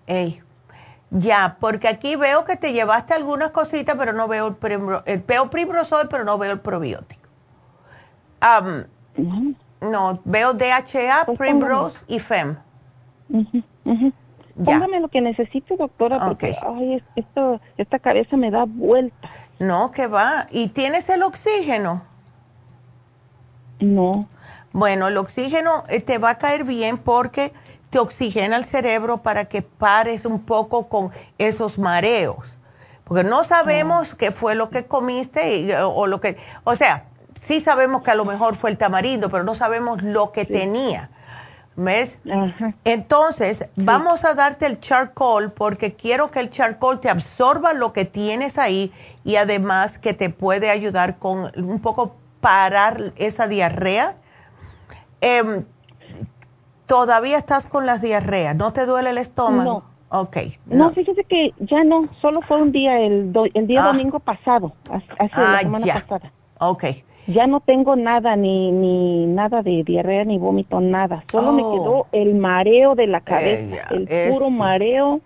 [0.08, 0.42] Ey.
[1.12, 5.20] Ya, porque aquí veo que te llevaste algunas cositas, pero no veo el, primro, el
[5.20, 7.22] veo primrosol, pero no veo el probiótico.
[9.82, 12.58] No, veo DHA, pues Primrose y FEM.
[14.64, 19.30] Póngame lo que necesito, doctora, porque ay, esto, esta cabeza me da vuelta.
[19.60, 20.48] No, que va.
[20.50, 22.04] ¿Y tienes el oxígeno?
[23.80, 24.28] No.
[24.74, 27.54] Bueno, el oxígeno eh, te va a caer bien porque
[27.90, 32.46] te oxigena el cerebro para que pares un poco con esos mareos.
[33.04, 34.16] Porque no sabemos ah.
[34.18, 36.38] qué fue lo que comiste o lo que...
[36.64, 37.06] O sea,
[37.42, 41.10] sí sabemos que a lo mejor fue el tamarindo, pero no sabemos lo que tenía.
[41.76, 42.20] ¿Ves?
[42.84, 48.04] Entonces, vamos a darte el charcoal porque quiero que el charcoal te absorba lo que
[48.06, 48.92] tienes ahí
[49.24, 54.18] y además que te puede ayudar con un poco parar esa diarrea.
[55.22, 55.64] Em,
[56.88, 58.54] ¿Todavía estás con las diarreas?
[58.54, 59.86] ¿No te duele el estómago?
[60.10, 60.20] No.
[60.20, 60.38] Ok.
[60.66, 63.88] No, fíjese que ya no, solo fue un día, el, el día ah.
[63.94, 65.08] domingo pasado, hace
[65.38, 66.34] la ah, semana pasada.
[66.60, 66.84] Ok.
[67.32, 71.24] Ya no tengo nada, ni, ni nada de diarrea, ni vómito, nada.
[71.32, 72.08] Solo me quedó oh.
[72.12, 75.22] el mareo de la cabeza, el puro mareo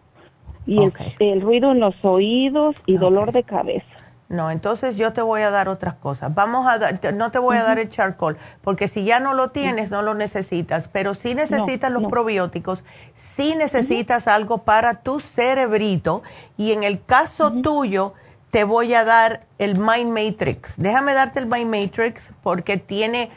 [0.65, 0.79] y
[1.19, 3.85] el, ruido en los oídos y dolor de cabeza.
[4.27, 6.33] No, entonces yo te voy a dar otras cosas.
[6.33, 9.49] Vamos a dar, no te voy a dar el charcoal, porque si ya no lo
[9.49, 12.83] tienes, no lo necesitas, pero si necesitas los probióticos,
[13.13, 16.23] si necesitas algo para tu cerebrito
[16.57, 18.13] y en el caso tuyo,
[18.55, 20.75] te voy a dar el Mind Matrix.
[20.77, 23.29] Déjame darte el Mind Matrix porque tiene,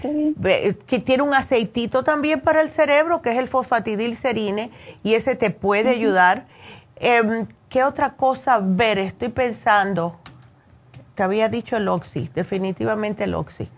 [0.87, 4.71] que tiene un aceitito también para el cerebro, que es el fosfatidilcerine,
[5.03, 6.47] y ese te puede ayudar.
[6.95, 8.99] Em, ¿Qué otra cosa ver?
[8.99, 10.21] Estoy pensando,
[11.17, 13.69] te había dicho el Oxy, definitivamente el Oxy.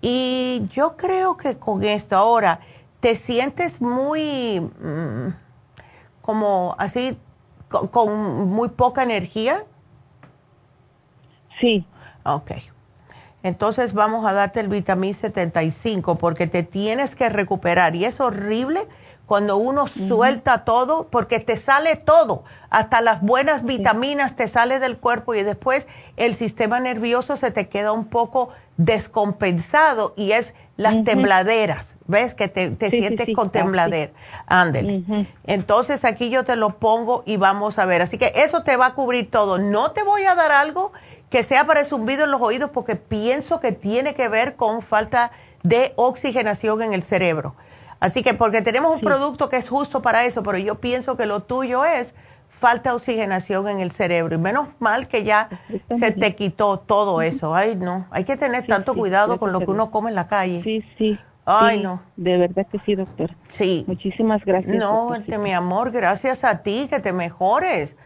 [0.00, 2.60] Y yo creo que con esto ahora
[3.00, 5.28] te sientes muy, mm,
[6.22, 7.18] como así,
[7.68, 9.66] con muy poca energía.
[11.60, 11.84] Sí.
[12.24, 12.52] Ok.
[13.42, 18.86] Entonces vamos a darte el vitamín 75 porque te tienes que recuperar y es horrible
[19.26, 24.96] cuando uno suelta todo porque te sale todo, hasta las buenas vitaminas te sale del
[24.96, 25.86] cuerpo y después
[26.16, 28.48] el sistema nervioso se te queda un poco
[28.78, 32.32] descompensado y es las tembladeras, ¿Ves?
[32.34, 34.14] Que te, sientes con temblader.
[34.46, 35.26] Ándele.
[35.44, 38.00] Entonces aquí yo te lo pongo y vamos a ver.
[38.00, 39.58] Así que eso te va a cubrir todo.
[39.58, 40.92] No te voy a dar algo
[41.30, 44.82] que sea para el zumbido en los oídos porque pienso que tiene que ver con
[44.82, 45.30] falta
[45.62, 47.54] de oxigenación en el cerebro.
[48.00, 51.26] Así que porque tenemos un producto que es justo para eso, pero yo pienso que
[51.26, 52.14] lo tuyo es
[52.48, 54.36] falta de oxigenación en el cerebro.
[54.36, 55.48] Y menos mal que ya
[55.96, 57.54] se te quitó todo eso.
[57.54, 60.62] Ay, no, hay que tener tanto cuidado con lo que uno come en la calle.
[60.62, 61.18] Sí, sí.
[61.50, 62.02] Ay, no.
[62.16, 63.30] De verdad que sí, doctor.
[63.48, 63.84] Sí.
[63.86, 64.76] Muchísimas gracias.
[64.76, 67.96] No, este, mi amor, gracias a ti, que te mejores.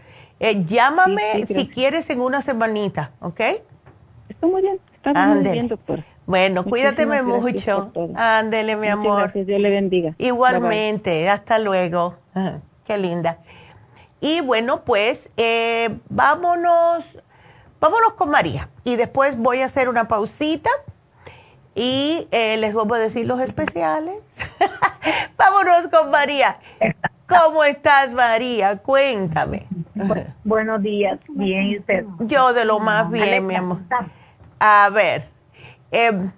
[0.43, 3.41] Eh, llámame si quieres en una semanita, ¿ok?
[4.29, 6.03] Está muy bien, está muy bien, doctor.
[6.27, 7.93] Bueno, cuídateme mucho.
[8.17, 9.23] Ándele, mi amor.
[9.23, 10.17] Gracias, Dios le bendiga.
[10.19, 12.17] Igualmente, hasta luego.
[12.85, 13.39] Qué linda.
[14.21, 17.05] Y bueno, pues eh, vámonos,
[17.81, 18.69] vámonos con María.
[18.83, 20.71] Y después voy a hacer una pausita
[21.77, 24.17] y eh, les voy a decir los especiales.
[25.37, 26.59] vámonos con María.
[27.29, 28.79] ¿Cómo estás, María?
[28.79, 29.69] Cuéntame.
[30.45, 32.05] buenos días, bien, ¿y usted?
[32.21, 33.79] Yo de lo más bien, mi amor.
[34.59, 35.29] A ver,
[35.91, 36.31] em,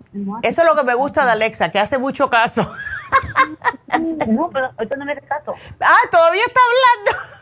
[0.43, 2.62] eso es lo que me gusta de Alexa, que hace mucho caso.
[4.28, 5.55] no, pero ahorita no me hace caso.
[5.81, 7.35] Ah, todavía está hablando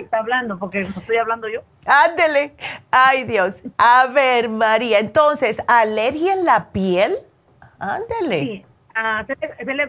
[0.00, 1.60] está hablando, porque no estoy hablando yo.
[1.86, 2.54] Ándele.
[2.90, 3.56] Ay, Dios.
[3.78, 7.16] A ver, María, entonces, ¿alergia en la piel?
[7.78, 8.40] Ándele.
[8.40, 8.66] Sí.
[8.94, 9.36] Hace,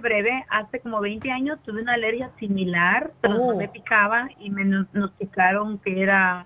[0.02, 3.72] breve, hace como 20 años tuve una alergia similar, pero no me oh.
[3.72, 6.46] picaba y me diagnosticaron que era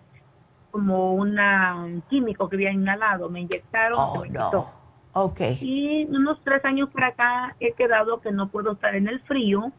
[0.71, 3.29] como una, un químico que había inhalado.
[3.29, 3.97] Me inyectaron.
[3.99, 4.71] Oh, no.
[5.13, 5.41] Ok.
[5.61, 9.71] Y unos tres años por acá he quedado que no puedo estar en el frío,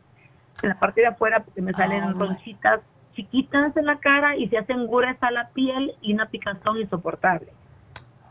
[0.62, 2.12] en la parte de afuera, porque me salen oh.
[2.12, 2.80] ronchitas
[3.14, 7.52] chiquitas en la cara y se hacen gruesa la piel y una picazón insoportable.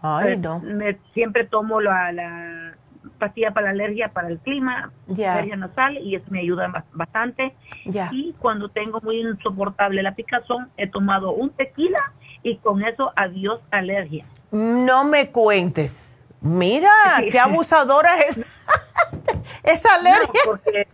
[0.01, 0.59] Ay, no.
[0.59, 2.77] Me, siempre tomo la, la,
[3.09, 7.55] pastilla para la alergia para el clima, alergia nasal, y eso me ayuda bastante.
[8.11, 12.03] Y cuando tengo muy insoportable la picazón, he tomado un tequila
[12.43, 14.25] y con eso adiós alergia.
[14.51, 16.13] No me cuentes.
[16.41, 16.91] Mira,
[17.31, 18.39] qué abusadora es
[19.63, 20.41] esa alergia.
[20.45, 20.87] porque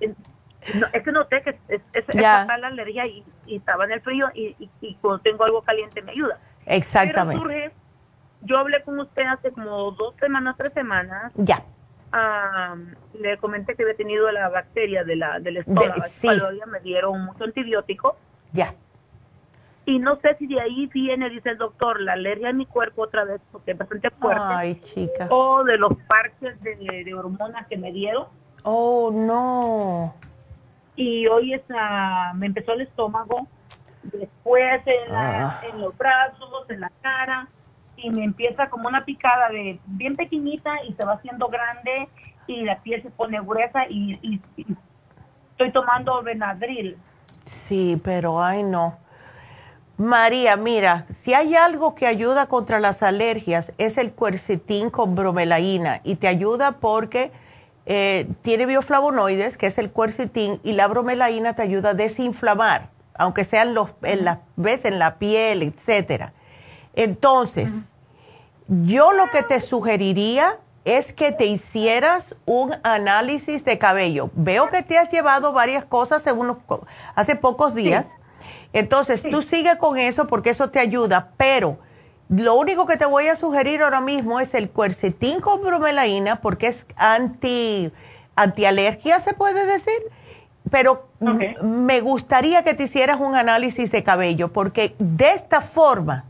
[0.75, 4.55] no, es que noté que es, es, la alergia y, estaba en el frío y,
[4.79, 6.39] y, cuando tengo algo caliente me ayuda.
[6.65, 7.73] Exactamente.
[8.41, 11.31] yo hablé con usted hace como dos semanas, tres semanas.
[11.35, 11.63] Ya.
[13.13, 16.03] Le comenté que había tenido la bacteria de la, del estómago.
[16.07, 16.27] sí.
[16.67, 18.17] Me dieron mucho antibiótico.
[18.51, 18.75] Ya.
[19.85, 23.01] Y no sé si de ahí viene, dice el doctor, la alergia en mi cuerpo
[23.01, 24.41] otra vez, porque es bastante fuerte.
[24.45, 25.27] Ay, chica.
[25.29, 28.27] O de los parches de, de hormonas que me dieron.
[28.63, 30.15] Oh, no
[30.95, 33.47] y hoy esa, me empezó el estómago,
[34.03, 34.81] después
[35.11, 35.61] ah.
[35.71, 37.47] en, los brazos, en la cara,
[38.03, 42.09] y me empieza como una picada de bien pequeñita y se va haciendo grande
[42.47, 44.41] y la piel se pone gruesa y,
[45.51, 46.97] estoy tomando Benadryl.
[47.45, 48.97] Sí, pero ay no.
[49.97, 56.01] María, mira, si hay algo que ayuda contra las alergias es el cuercetín con bromelaína
[56.03, 57.31] y te ayuda porque
[57.85, 63.43] eh, tiene bioflavonoides, que es el cuercetín, y la bromelaína te ayuda a desinflamar, aunque
[63.43, 64.83] sean los, en la, ¿ves?
[64.85, 66.33] en la piel, etcétera.
[66.95, 67.71] Entonces,
[68.67, 74.29] yo lo que te sugeriría es que te hicieras un análisis de cabello.
[74.33, 76.23] Veo que te has llevado varias cosas
[77.15, 78.05] hace pocos días.
[78.73, 81.77] Entonces, tú sigue con eso porque eso te ayuda, pero
[82.29, 86.67] lo único que te voy a sugerir ahora mismo es el cuercetín con bromelaína porque
[86.67, 87.91] es anti
[88.35, 89.93] antialergia, se puede decir.
[90.71, 91.07] Pero
[91.61, 96.25] me gustaría que te hicieras un análisis de cabello porque de esta forma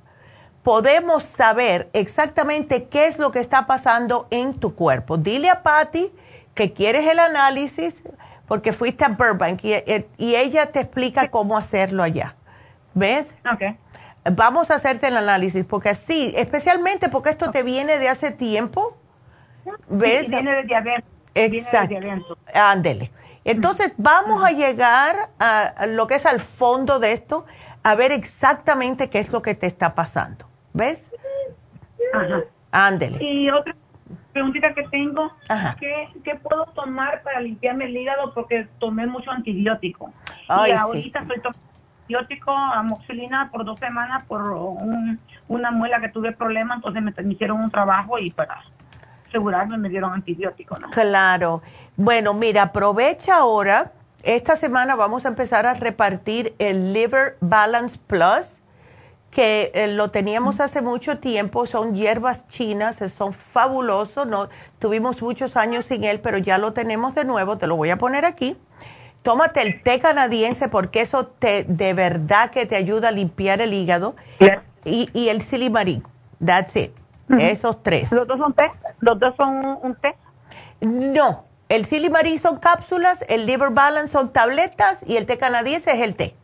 [0.63, 5.17] podemos saber exactamente qué es lo que está pasando en tu cuerpo.
[5.17, 6.11] Dile a Patty
[6.55, 7.95] que quieres el análisis
[8.47, 9.73] porque fuiste a Burbank y,
[10.17, 12.35] y ella te explica cómo hacerlo allá.
[12.93, 13.35] ¿Ves?
[13.55, 13.77] Okay
[14.31, 18.97] vamos a hacerte el análisis, porque sí, especialmente porque esto te viene de hace tiempo.
[19.87, 20.29] ¿Ves?
[20.29, 21.05] viene de diabetes.
[21.35, 22.37] Exacto.
[22.53, 23.11] Ándele.
[23.45, 27.45] Entonces, vamos a llegar a lo que es al fondo de esto,
[27.83, 30.47] a ver exactamente qué es lo que te está pasando.
[30.73, 31.11] ¿Ves?
[32.13, 32.41] Ajá.
[32.71, 33.23] Ándele.
[33.23, 33.75] Y otra
[34.33, 35.31] preguntita que tengo,
[35.79, 38.33] ¿qué, ¿qué, puedo tomar para limpiarme el hígado?
[38.33, 40.11] Porque tomé mucho antibiótico.
[40.67, 41.59] y ahorita estoy tomando
[42.01, 44.41] antibiótico, amoxilina por dos semanas por
[45.47, 48.63] una muela que tuve problema, entonces me, hicieron un trabajo y para
[49.27, 50.77] asegurarme me dieron antibiótico.
[50.79, 50.89] ¿no?
[50.89, 51.61] Claro.
[51.95, 53.91] Bueno, mira, aprovecha ahora.
[54.23, 58.57] Esta semana vamos a empezar a repartir el Liver Balance Plus,
[59.33, 64.47] que eh, lo teníamos hace mucho tiempo, son hierbas chinas, son fabulosos, no,
[64.79, 67.97] tuvimos muchos años sin él, pero ya lo tenemos de nuevo, te lo voy a
[67.97, 68.55] poner aquí.
[69.23, 73.73] Tómate el té canadiense porque eso te, de verdad que te ayuda a limpiar el
[73.73, 74.15] hígado.
[74.85, 76.03] Y, y, el silimarín,
[76.45, 76.91] that's it,
[77.39, 78.11] esos tres.
[78.11, 78.69] ¿Los dos son té?
[78.99, 80.13] ¿Los dos son un té?
[80.81, 86.01] No, el silimarín son cápsulas, el liver balance son tabletas y el té canadiense es
[86.01, 86.35] el té.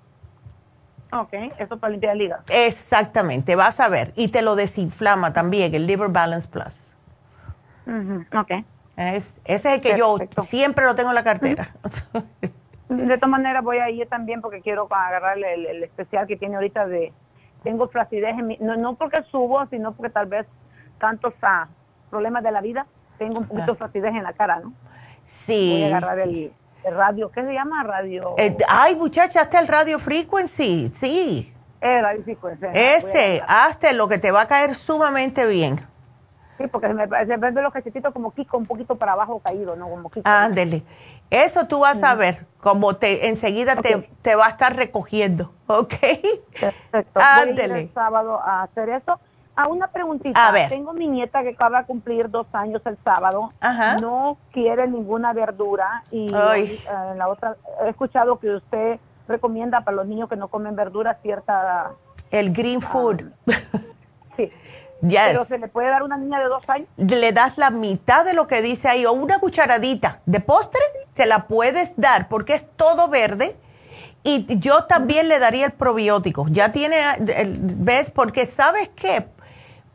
[1.12, 2.44] Ok, eso para limpiar el hígado.
[2.50, 4.14] Exactamente, vas a ver.
[4.16, 6.94] Y te lo desinflama también, el Liver Balance Plus.
[7.88, 8.52] ok.
[8.96, 11.74] ese es el que yo siempre lo tengo en la cartera.
[12.90, 16.88] De todas maneras voy a ir también porque quiero agarrarle el, especial que tiene ahorita
[16.88, 17.14] de...
[17.64, 18.58] Tengo flacidez en mi...
[18.60, 20.48] No, no porque subo, sino porque tal vez
[20.98, 21.68] tantos ah,
[22.10, 22.88] problemas de la vida,
[23.18, 23.76] tengo un poquito de ah.
[23.76, 24.74] flacidez en la cara, ¿no?
[25.26, 25.72] Sí.
[25.74, 26.52] Voy a agarrar el,
[26.84, 27.84] radio, ¿qué se llama?
[27.84, 28.36] Radio.
[28.38, 31.54] Eh, ay, muchacha, hasta el radio frequency, sí.
[31.82, 32.66] El radio frequency.
[32.74, 35.80] Ese, hasta lo que te va a caer sumamente bien.
[36.58, 39.40] Sí, porque se me, se me ven los cachetitos como Kiko, un poquito para abajo
[39.40, 39.90] caído, ¿no?
[39.90, 40.30] Como Kiko.
[40.30, 40.84] Ándele.
[41.30, 45.94] Eso tú vas a ver, como te enseguida te, te, va a estar recogiendo, ¿ok?
[46.60, 47.20] Perfecto.
[47.20, 47.68] Ándele.
[47.68, 49.20] Voy a ir el sábado a hacer eso
[49.56, 50.48] a una preguntita.
[50.48, 50.70] A ver.
[50.70, 53.50] Tengo mi nieta que acaba de cumplir dos años el sábado.
[53.60, 53.98] Ajá.
[53.98, 56.80] No quiere ninguna verdura y eh,
[57.12, 57.56] en la otra
[57.86, 61.92] he escuchado que usted recomienda para los niños que no comen verdura cierta.
[62.32, 63.24] El green food.
[64.38, 64.52] sí.
[65.02, 65.28] Yes.
[65.28, 66.88] Pero se le puede dar a una niña de dos años.
[66.98, 70.82] Le das la mitad de lo que dice ahí o una cucharadita de postre,
[71.16, 73.56] se la puedes dar porque es todo verde.
[74.24, 76.46] Y yo también le daría el probiótico.
[76.50, 76.98] Ya tiene,
[77.48, 78.12] ¿ves?
[78.12, 79.26] Porque sabes qué,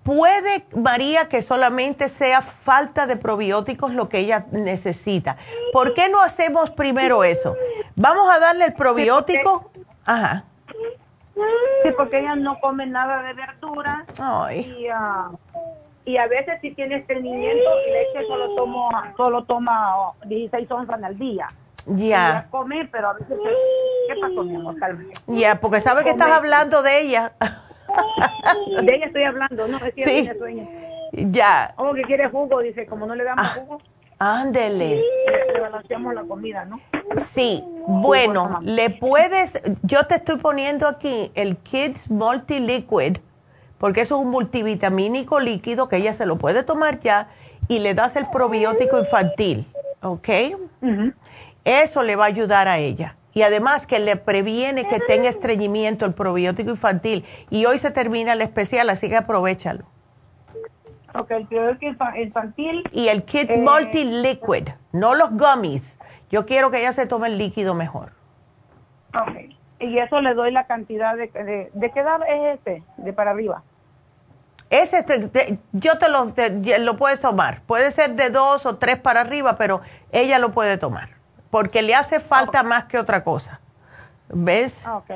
[0.04, 5.38] Puede, María, que solamente sea falta de probióticos lo que ella necesita.
[5.72, 7.56] ¿Por qué no hacemos primero eso?
[7.96, 9.70] Vamos a darle el probiótico.
[10.04, 10.44] Ajá.
[11.82, 14.04] Sí, porque ella no come nada de verdura.
[14.52, 15.30] Y, ah,
[16.04, 21.46] y a veces si tiene estreñimiento, leche solo, tomo, solo toma 16 onzas al día.
[21.86, 22.46] Ya.
[22.50, 23.38] come, pero a veces...
[24.08, 24.76] ¿Qué pasó, mi amor?
[25.28, 27.32] Ya, porque sabe que estás hablando de ella.
[28.82, 30.30] De ella estoy hablando, no, es que sí.
[30.38, 30.66] sueña.
[31.12, 31.74] Ya.
[31.76, 33.80] O que quiere jugo, dice, como no le damos ah, jugo.
[34.18, 35.02] Ándele.
[35.52, 36.80] Le balanceamos la comida, ¿no?
[37.18, 43.18] Sí, bueno, le puedes, yo te estoy poniendo aquí el Kids Multi Liquid,
[43.78, 47.28] porque eso es un multivitamínico líquido que ella se lo puede tomar ya
[47.68, 49.64] y le das el probiótico infantil,
[50.02, 50.28] ¿ok?
[51.64, 56.06] Eso le va a ayudar a ella y además que le previene que tenga estreñimiento
[56.06, 57.24] el probiótico infantil.
[57.50, 59.84] Y hoy se termina el especial, así que aprovechalo.
[61.14, 62.84] Ok, el probiótico infantil.
[62.92, 65.98] Y el Kids eh, Multi Liquid, no los gummies.
[66.30, 68.12] Yo quiero que ella se tome el líquido mejor.
[69.14, 69.52] Ok.
[69.80, 71.28] Y eso le doy la cantidad de...
[71.28, 72.82] ¿De, de qué edad es este?
[72.96, 73.62] De para arriba.
[74.70, 75.04] Ese,
[75.72, 76.32] yo te lo,
[76.84, 77.62] lo puedes tomar.
[77.62, 81.23] Puede ser de dos o tres para arriba, pero ella lo puede tomar
[81.54, 83.60] porque le hace falta más que otra cosa.
[84.28, 84.84] ¿Ves?
[84.88, 85.08] Ok.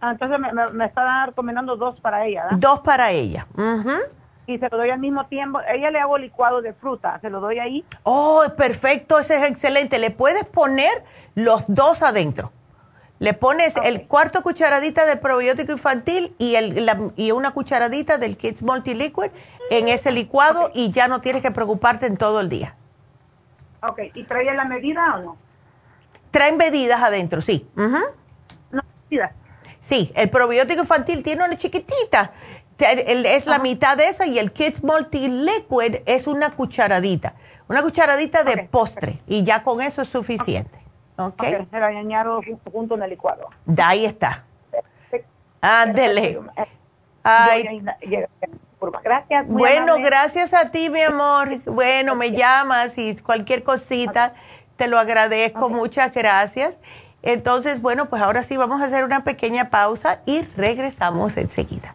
[0.00, 0.38] Ah, entonces
[0.72, 2.58] me, está recomendando dos para ella, ¿verdad?
[2.58, 3.46] Dos para ella.
[4.46, 5.60] Y se lo doy al mismo tiempo.
[5.70, 7.20] Ella le hago licuado de fruta.
[7.20, 7.84] ¿Se lo doy ahí?
[8.04, 9.18] Oh, perfecto.
[9.18, 9.98] Ese es excelente.
[9.98, 12.50] Le puedes poner los dos adentro.
[13.18, 18.62] Le pones el cuarto cucharadita del probiótico infantil y, el, y una cucharadita del Kids
[18.62, 19.30] Multi Liquid
[19.68, 22.76] en ese licuado y ya no tienes que preocuparte en todo el día.
[23.82, 25.36] Ok, ¿y trae la medida o no?
[26.30, 27.68] Traen medidas adentro, sí.
[27.74, 29.32] No, medidas.
[29.80, 32.32] Sí, el probiótico infantil tiene una chiquitita.
[32.78, 37.34] Es la mitad de esa y el Kids Multi Liquid es una cucharadita.
[37.68, 40.78] Una cucharadita de postre y ya con eso es suficiente.
[41.16, 41.34] ¿Ok?
[41.34, 42.40] okay se la añado
[42.72, 43.48] junto en el licuado.
[43.82, 44.44] Ahí está.
[45.60, 46.40] Ándele.
[47.22, 47.82] Ay.
[49.02, 49.46] Gracias.
[49.48, 51.60] bueno, gracias a ti, mi amor.
[51.64, 54.34] Bueno, me llamas y cualquier cosita,
[54.76, 55.68] te lo agradezco.
[55.68, 56.76] Muchas gracias.
[57.22, 61.94] Entonces, bueno, pues ahora sí vamos a hacer una pequeña pausa y regresamos enseguida.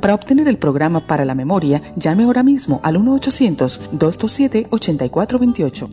[0.00, 5.88] Para obtener el programa para la memoria, llame ahora mismo al 1-800-227-8428.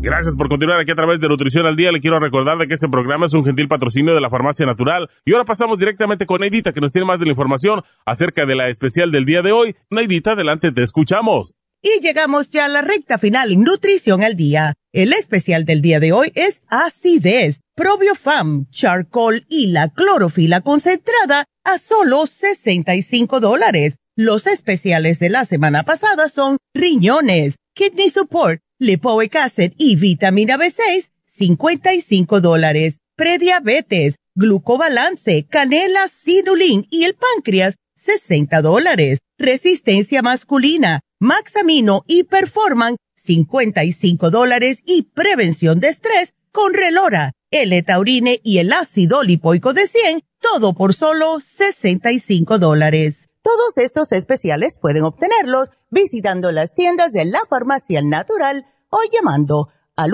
[0.00, 1.90] Gracias por continuar aquí a través de Nutrición al Día.
[1.90, 5.08] Le quiero recordar de que este programa es un gentil patrocinio de la Farmacia Natural.
[5.24, 8.54] Y ahora pasamos directamente con Neidita, que nos tiene más de la información acerca de
[8.54, 9.74] la especial del día de hoy.
[9.90, 11.54] Neidita, adelante, te escuchamos.
[11.86, 14.72] Y llegamos ya a la recta final en Nutrición al Día.
[14.94, 21.78] El especial del día de hoy es acidez, probiofam, charcoal y la clorofila concentrada a
[21.78, 23.96] solo 65 dólares.
[24.16, 31.10] Los especiales de la semana pasada son riñones, kidney support, lipoic acid y vitamina B6,
[31.26, 33.00] 55 dólares.
[33.14, 39.18] Prediabetes, glucobalance, canela, sinulin y el páncreas, 60 dólares.
[39.36, 44.80] Resistencia masculina, maxamino y performan, 55 dólares.
[44.84, 50.94] Y prevención de estrés, con relora, L-taurine y el ácido lipoico de 100, todo por
[50.94, 53.28] solo 65 dólares.
[53.42, 60.12] Todos estos especiales pueden obtenerlos visitando las tiendas de la farmacia natural o llamando al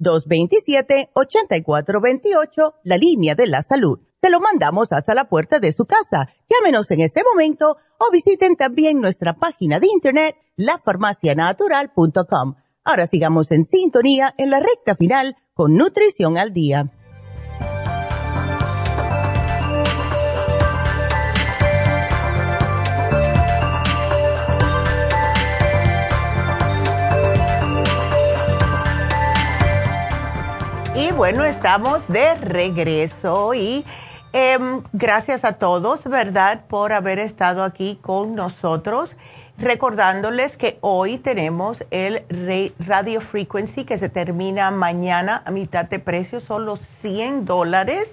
[0.00, 4.00] 1-800-227-8428, la línea de la salud.
[4.24, 6.30] Se lo mandamos hasta la puerta de su casa.
[6.48, 12.54] Llámenos en este momento o visiten también nuestra página de internet, lafarmacianatural.com.
[12.84, 16.90] Ahora sigamos en sintonía en la recta final con Nutrición al Día.
[30.96, 33.84] Y bueno, estamos de regreso y
[34.34, 39.16] em, gracias a todos, ¿verdad?, por haber estado aquí con nosotros.
[39.56, 42.24] Recordándoles que hoy tenemos el
[42.80, 48.10] Radio Frequency que se termina mañana a mitad de precio, solo 100 dólares.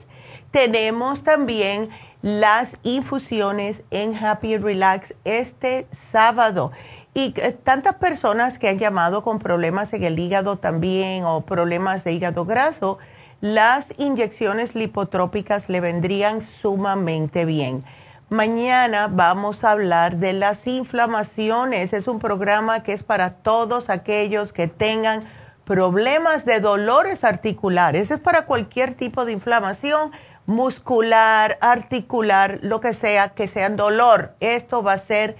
[0.51, 1.89] Tenemos también
[2.21, 6.71] las infusiones en Happy Relax este sábado.
[7.13, 12.03] Y eh, tantas personas que han llamado con problemas en el hígado también o problemas
[12.03, 12.99] de hígado graso,
[13.41, 17.83] las inyecciones lipotrópicas le vendrían sumamente bien.
[18.29, 21.91] Mañana vamos a hablar de las inflamaciones.
[21.91, 25.25] Es un programa que es para todos aquellos que tengan
[25.65, 28.11] problemas de dolores articulares.
[28.11, 30.11] Es para cualquier tipo de inflamación
[30.45, 34.35] muscular, articular, lo que sea, que sea dolor.
[34.39, 35.35] Esto va a ser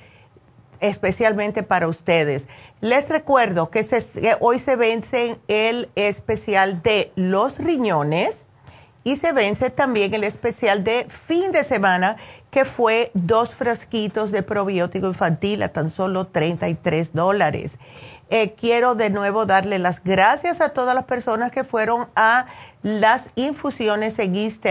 [0.79, 2.47] especialmente para ustedes.
[2.81, 3.85] Les recuerdo que,
[4.39, 8.47] hoy se vence el especial de los riñones
[9.03, 12.17] y se vence también el especial de fin de semana
[12.49, 17.77] que fue dos frasquitos de probiótico infantil a tan solo 33 dólares.
[18.33, 22.45] Eh, quiero de nuevo darle las gracias a todas las personas que fueron a
[22.81, 24.65] las infusiones en East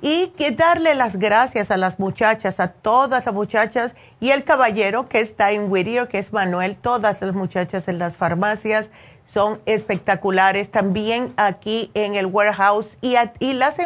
[0.00, 5.08] y que darle las gracias a las muchachas, a todas las muchachas y el caballero
[5.08, 8.88] que está en Whittier, que es Manuel, todas las muchachas en las farmacias
[9.32, 10.70] son espectaculares.
[10.70, 13.76] También aquí en el warehouse y a, las,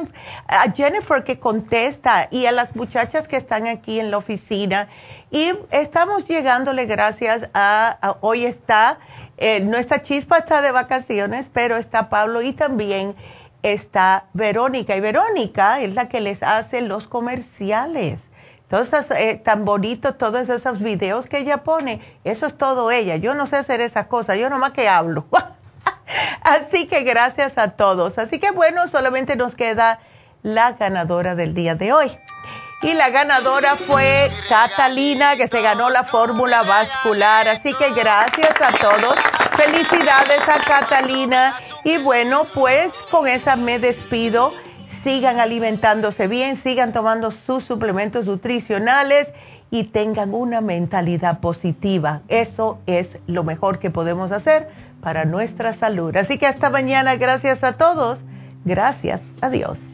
[0.46, 4.88] a Jennifer que contesta y a las muchachas que están aquí en la oficina.
[5.30, 8.98] Y estamos llegándole gracias a, hoy está,
[9.36, 13.14] eh, nuestra chispa está de vacaciones, pero está Pablo y también
[13.62, 14.96] está Verónica.
[14.96, 18.20] Y Verónica es la que les hace los comerciales.
[18.74, 23.14] Todos eh, tan bonitos, todos esos videos que ella pone, eso es todo ella.
[23.14, 25.26] Yo no sé hacer esas cosas, yo nomás que hablo.
[26.42, 28.18] Así que gracias a todos.
[28.18, 30.00] Así que bueno, solamente nos queda
[30.42, 32.18] la ganadora del día de hoy.
[32.82, 37.46] Y la ganadora fue Catalina, que se ganó la fórmula vascular.
[37.46, 39.14] Así que gracias a todos.
[39.56, 41.54] Felicidades a Catalina.
[41.84, 44.52] Y bueno, pues con esa me despido.
[45.04, 49.34] Sigan alimentándose bien, sigan tomando sus suplementos nutricionales
[49.70, 52.22] y tengan una mentalidad positiva.
[52.28, 54.68] Eso es lo mejor que podemos hacer
[55.02, 56.16] para nuestra salud.
[56.16, 57.16] Así que hasta mañana.
[57.16, 58.20] Gracias a todos.
[58.64, 59.20] Gracias.
[59.42, 59.93] Adiós.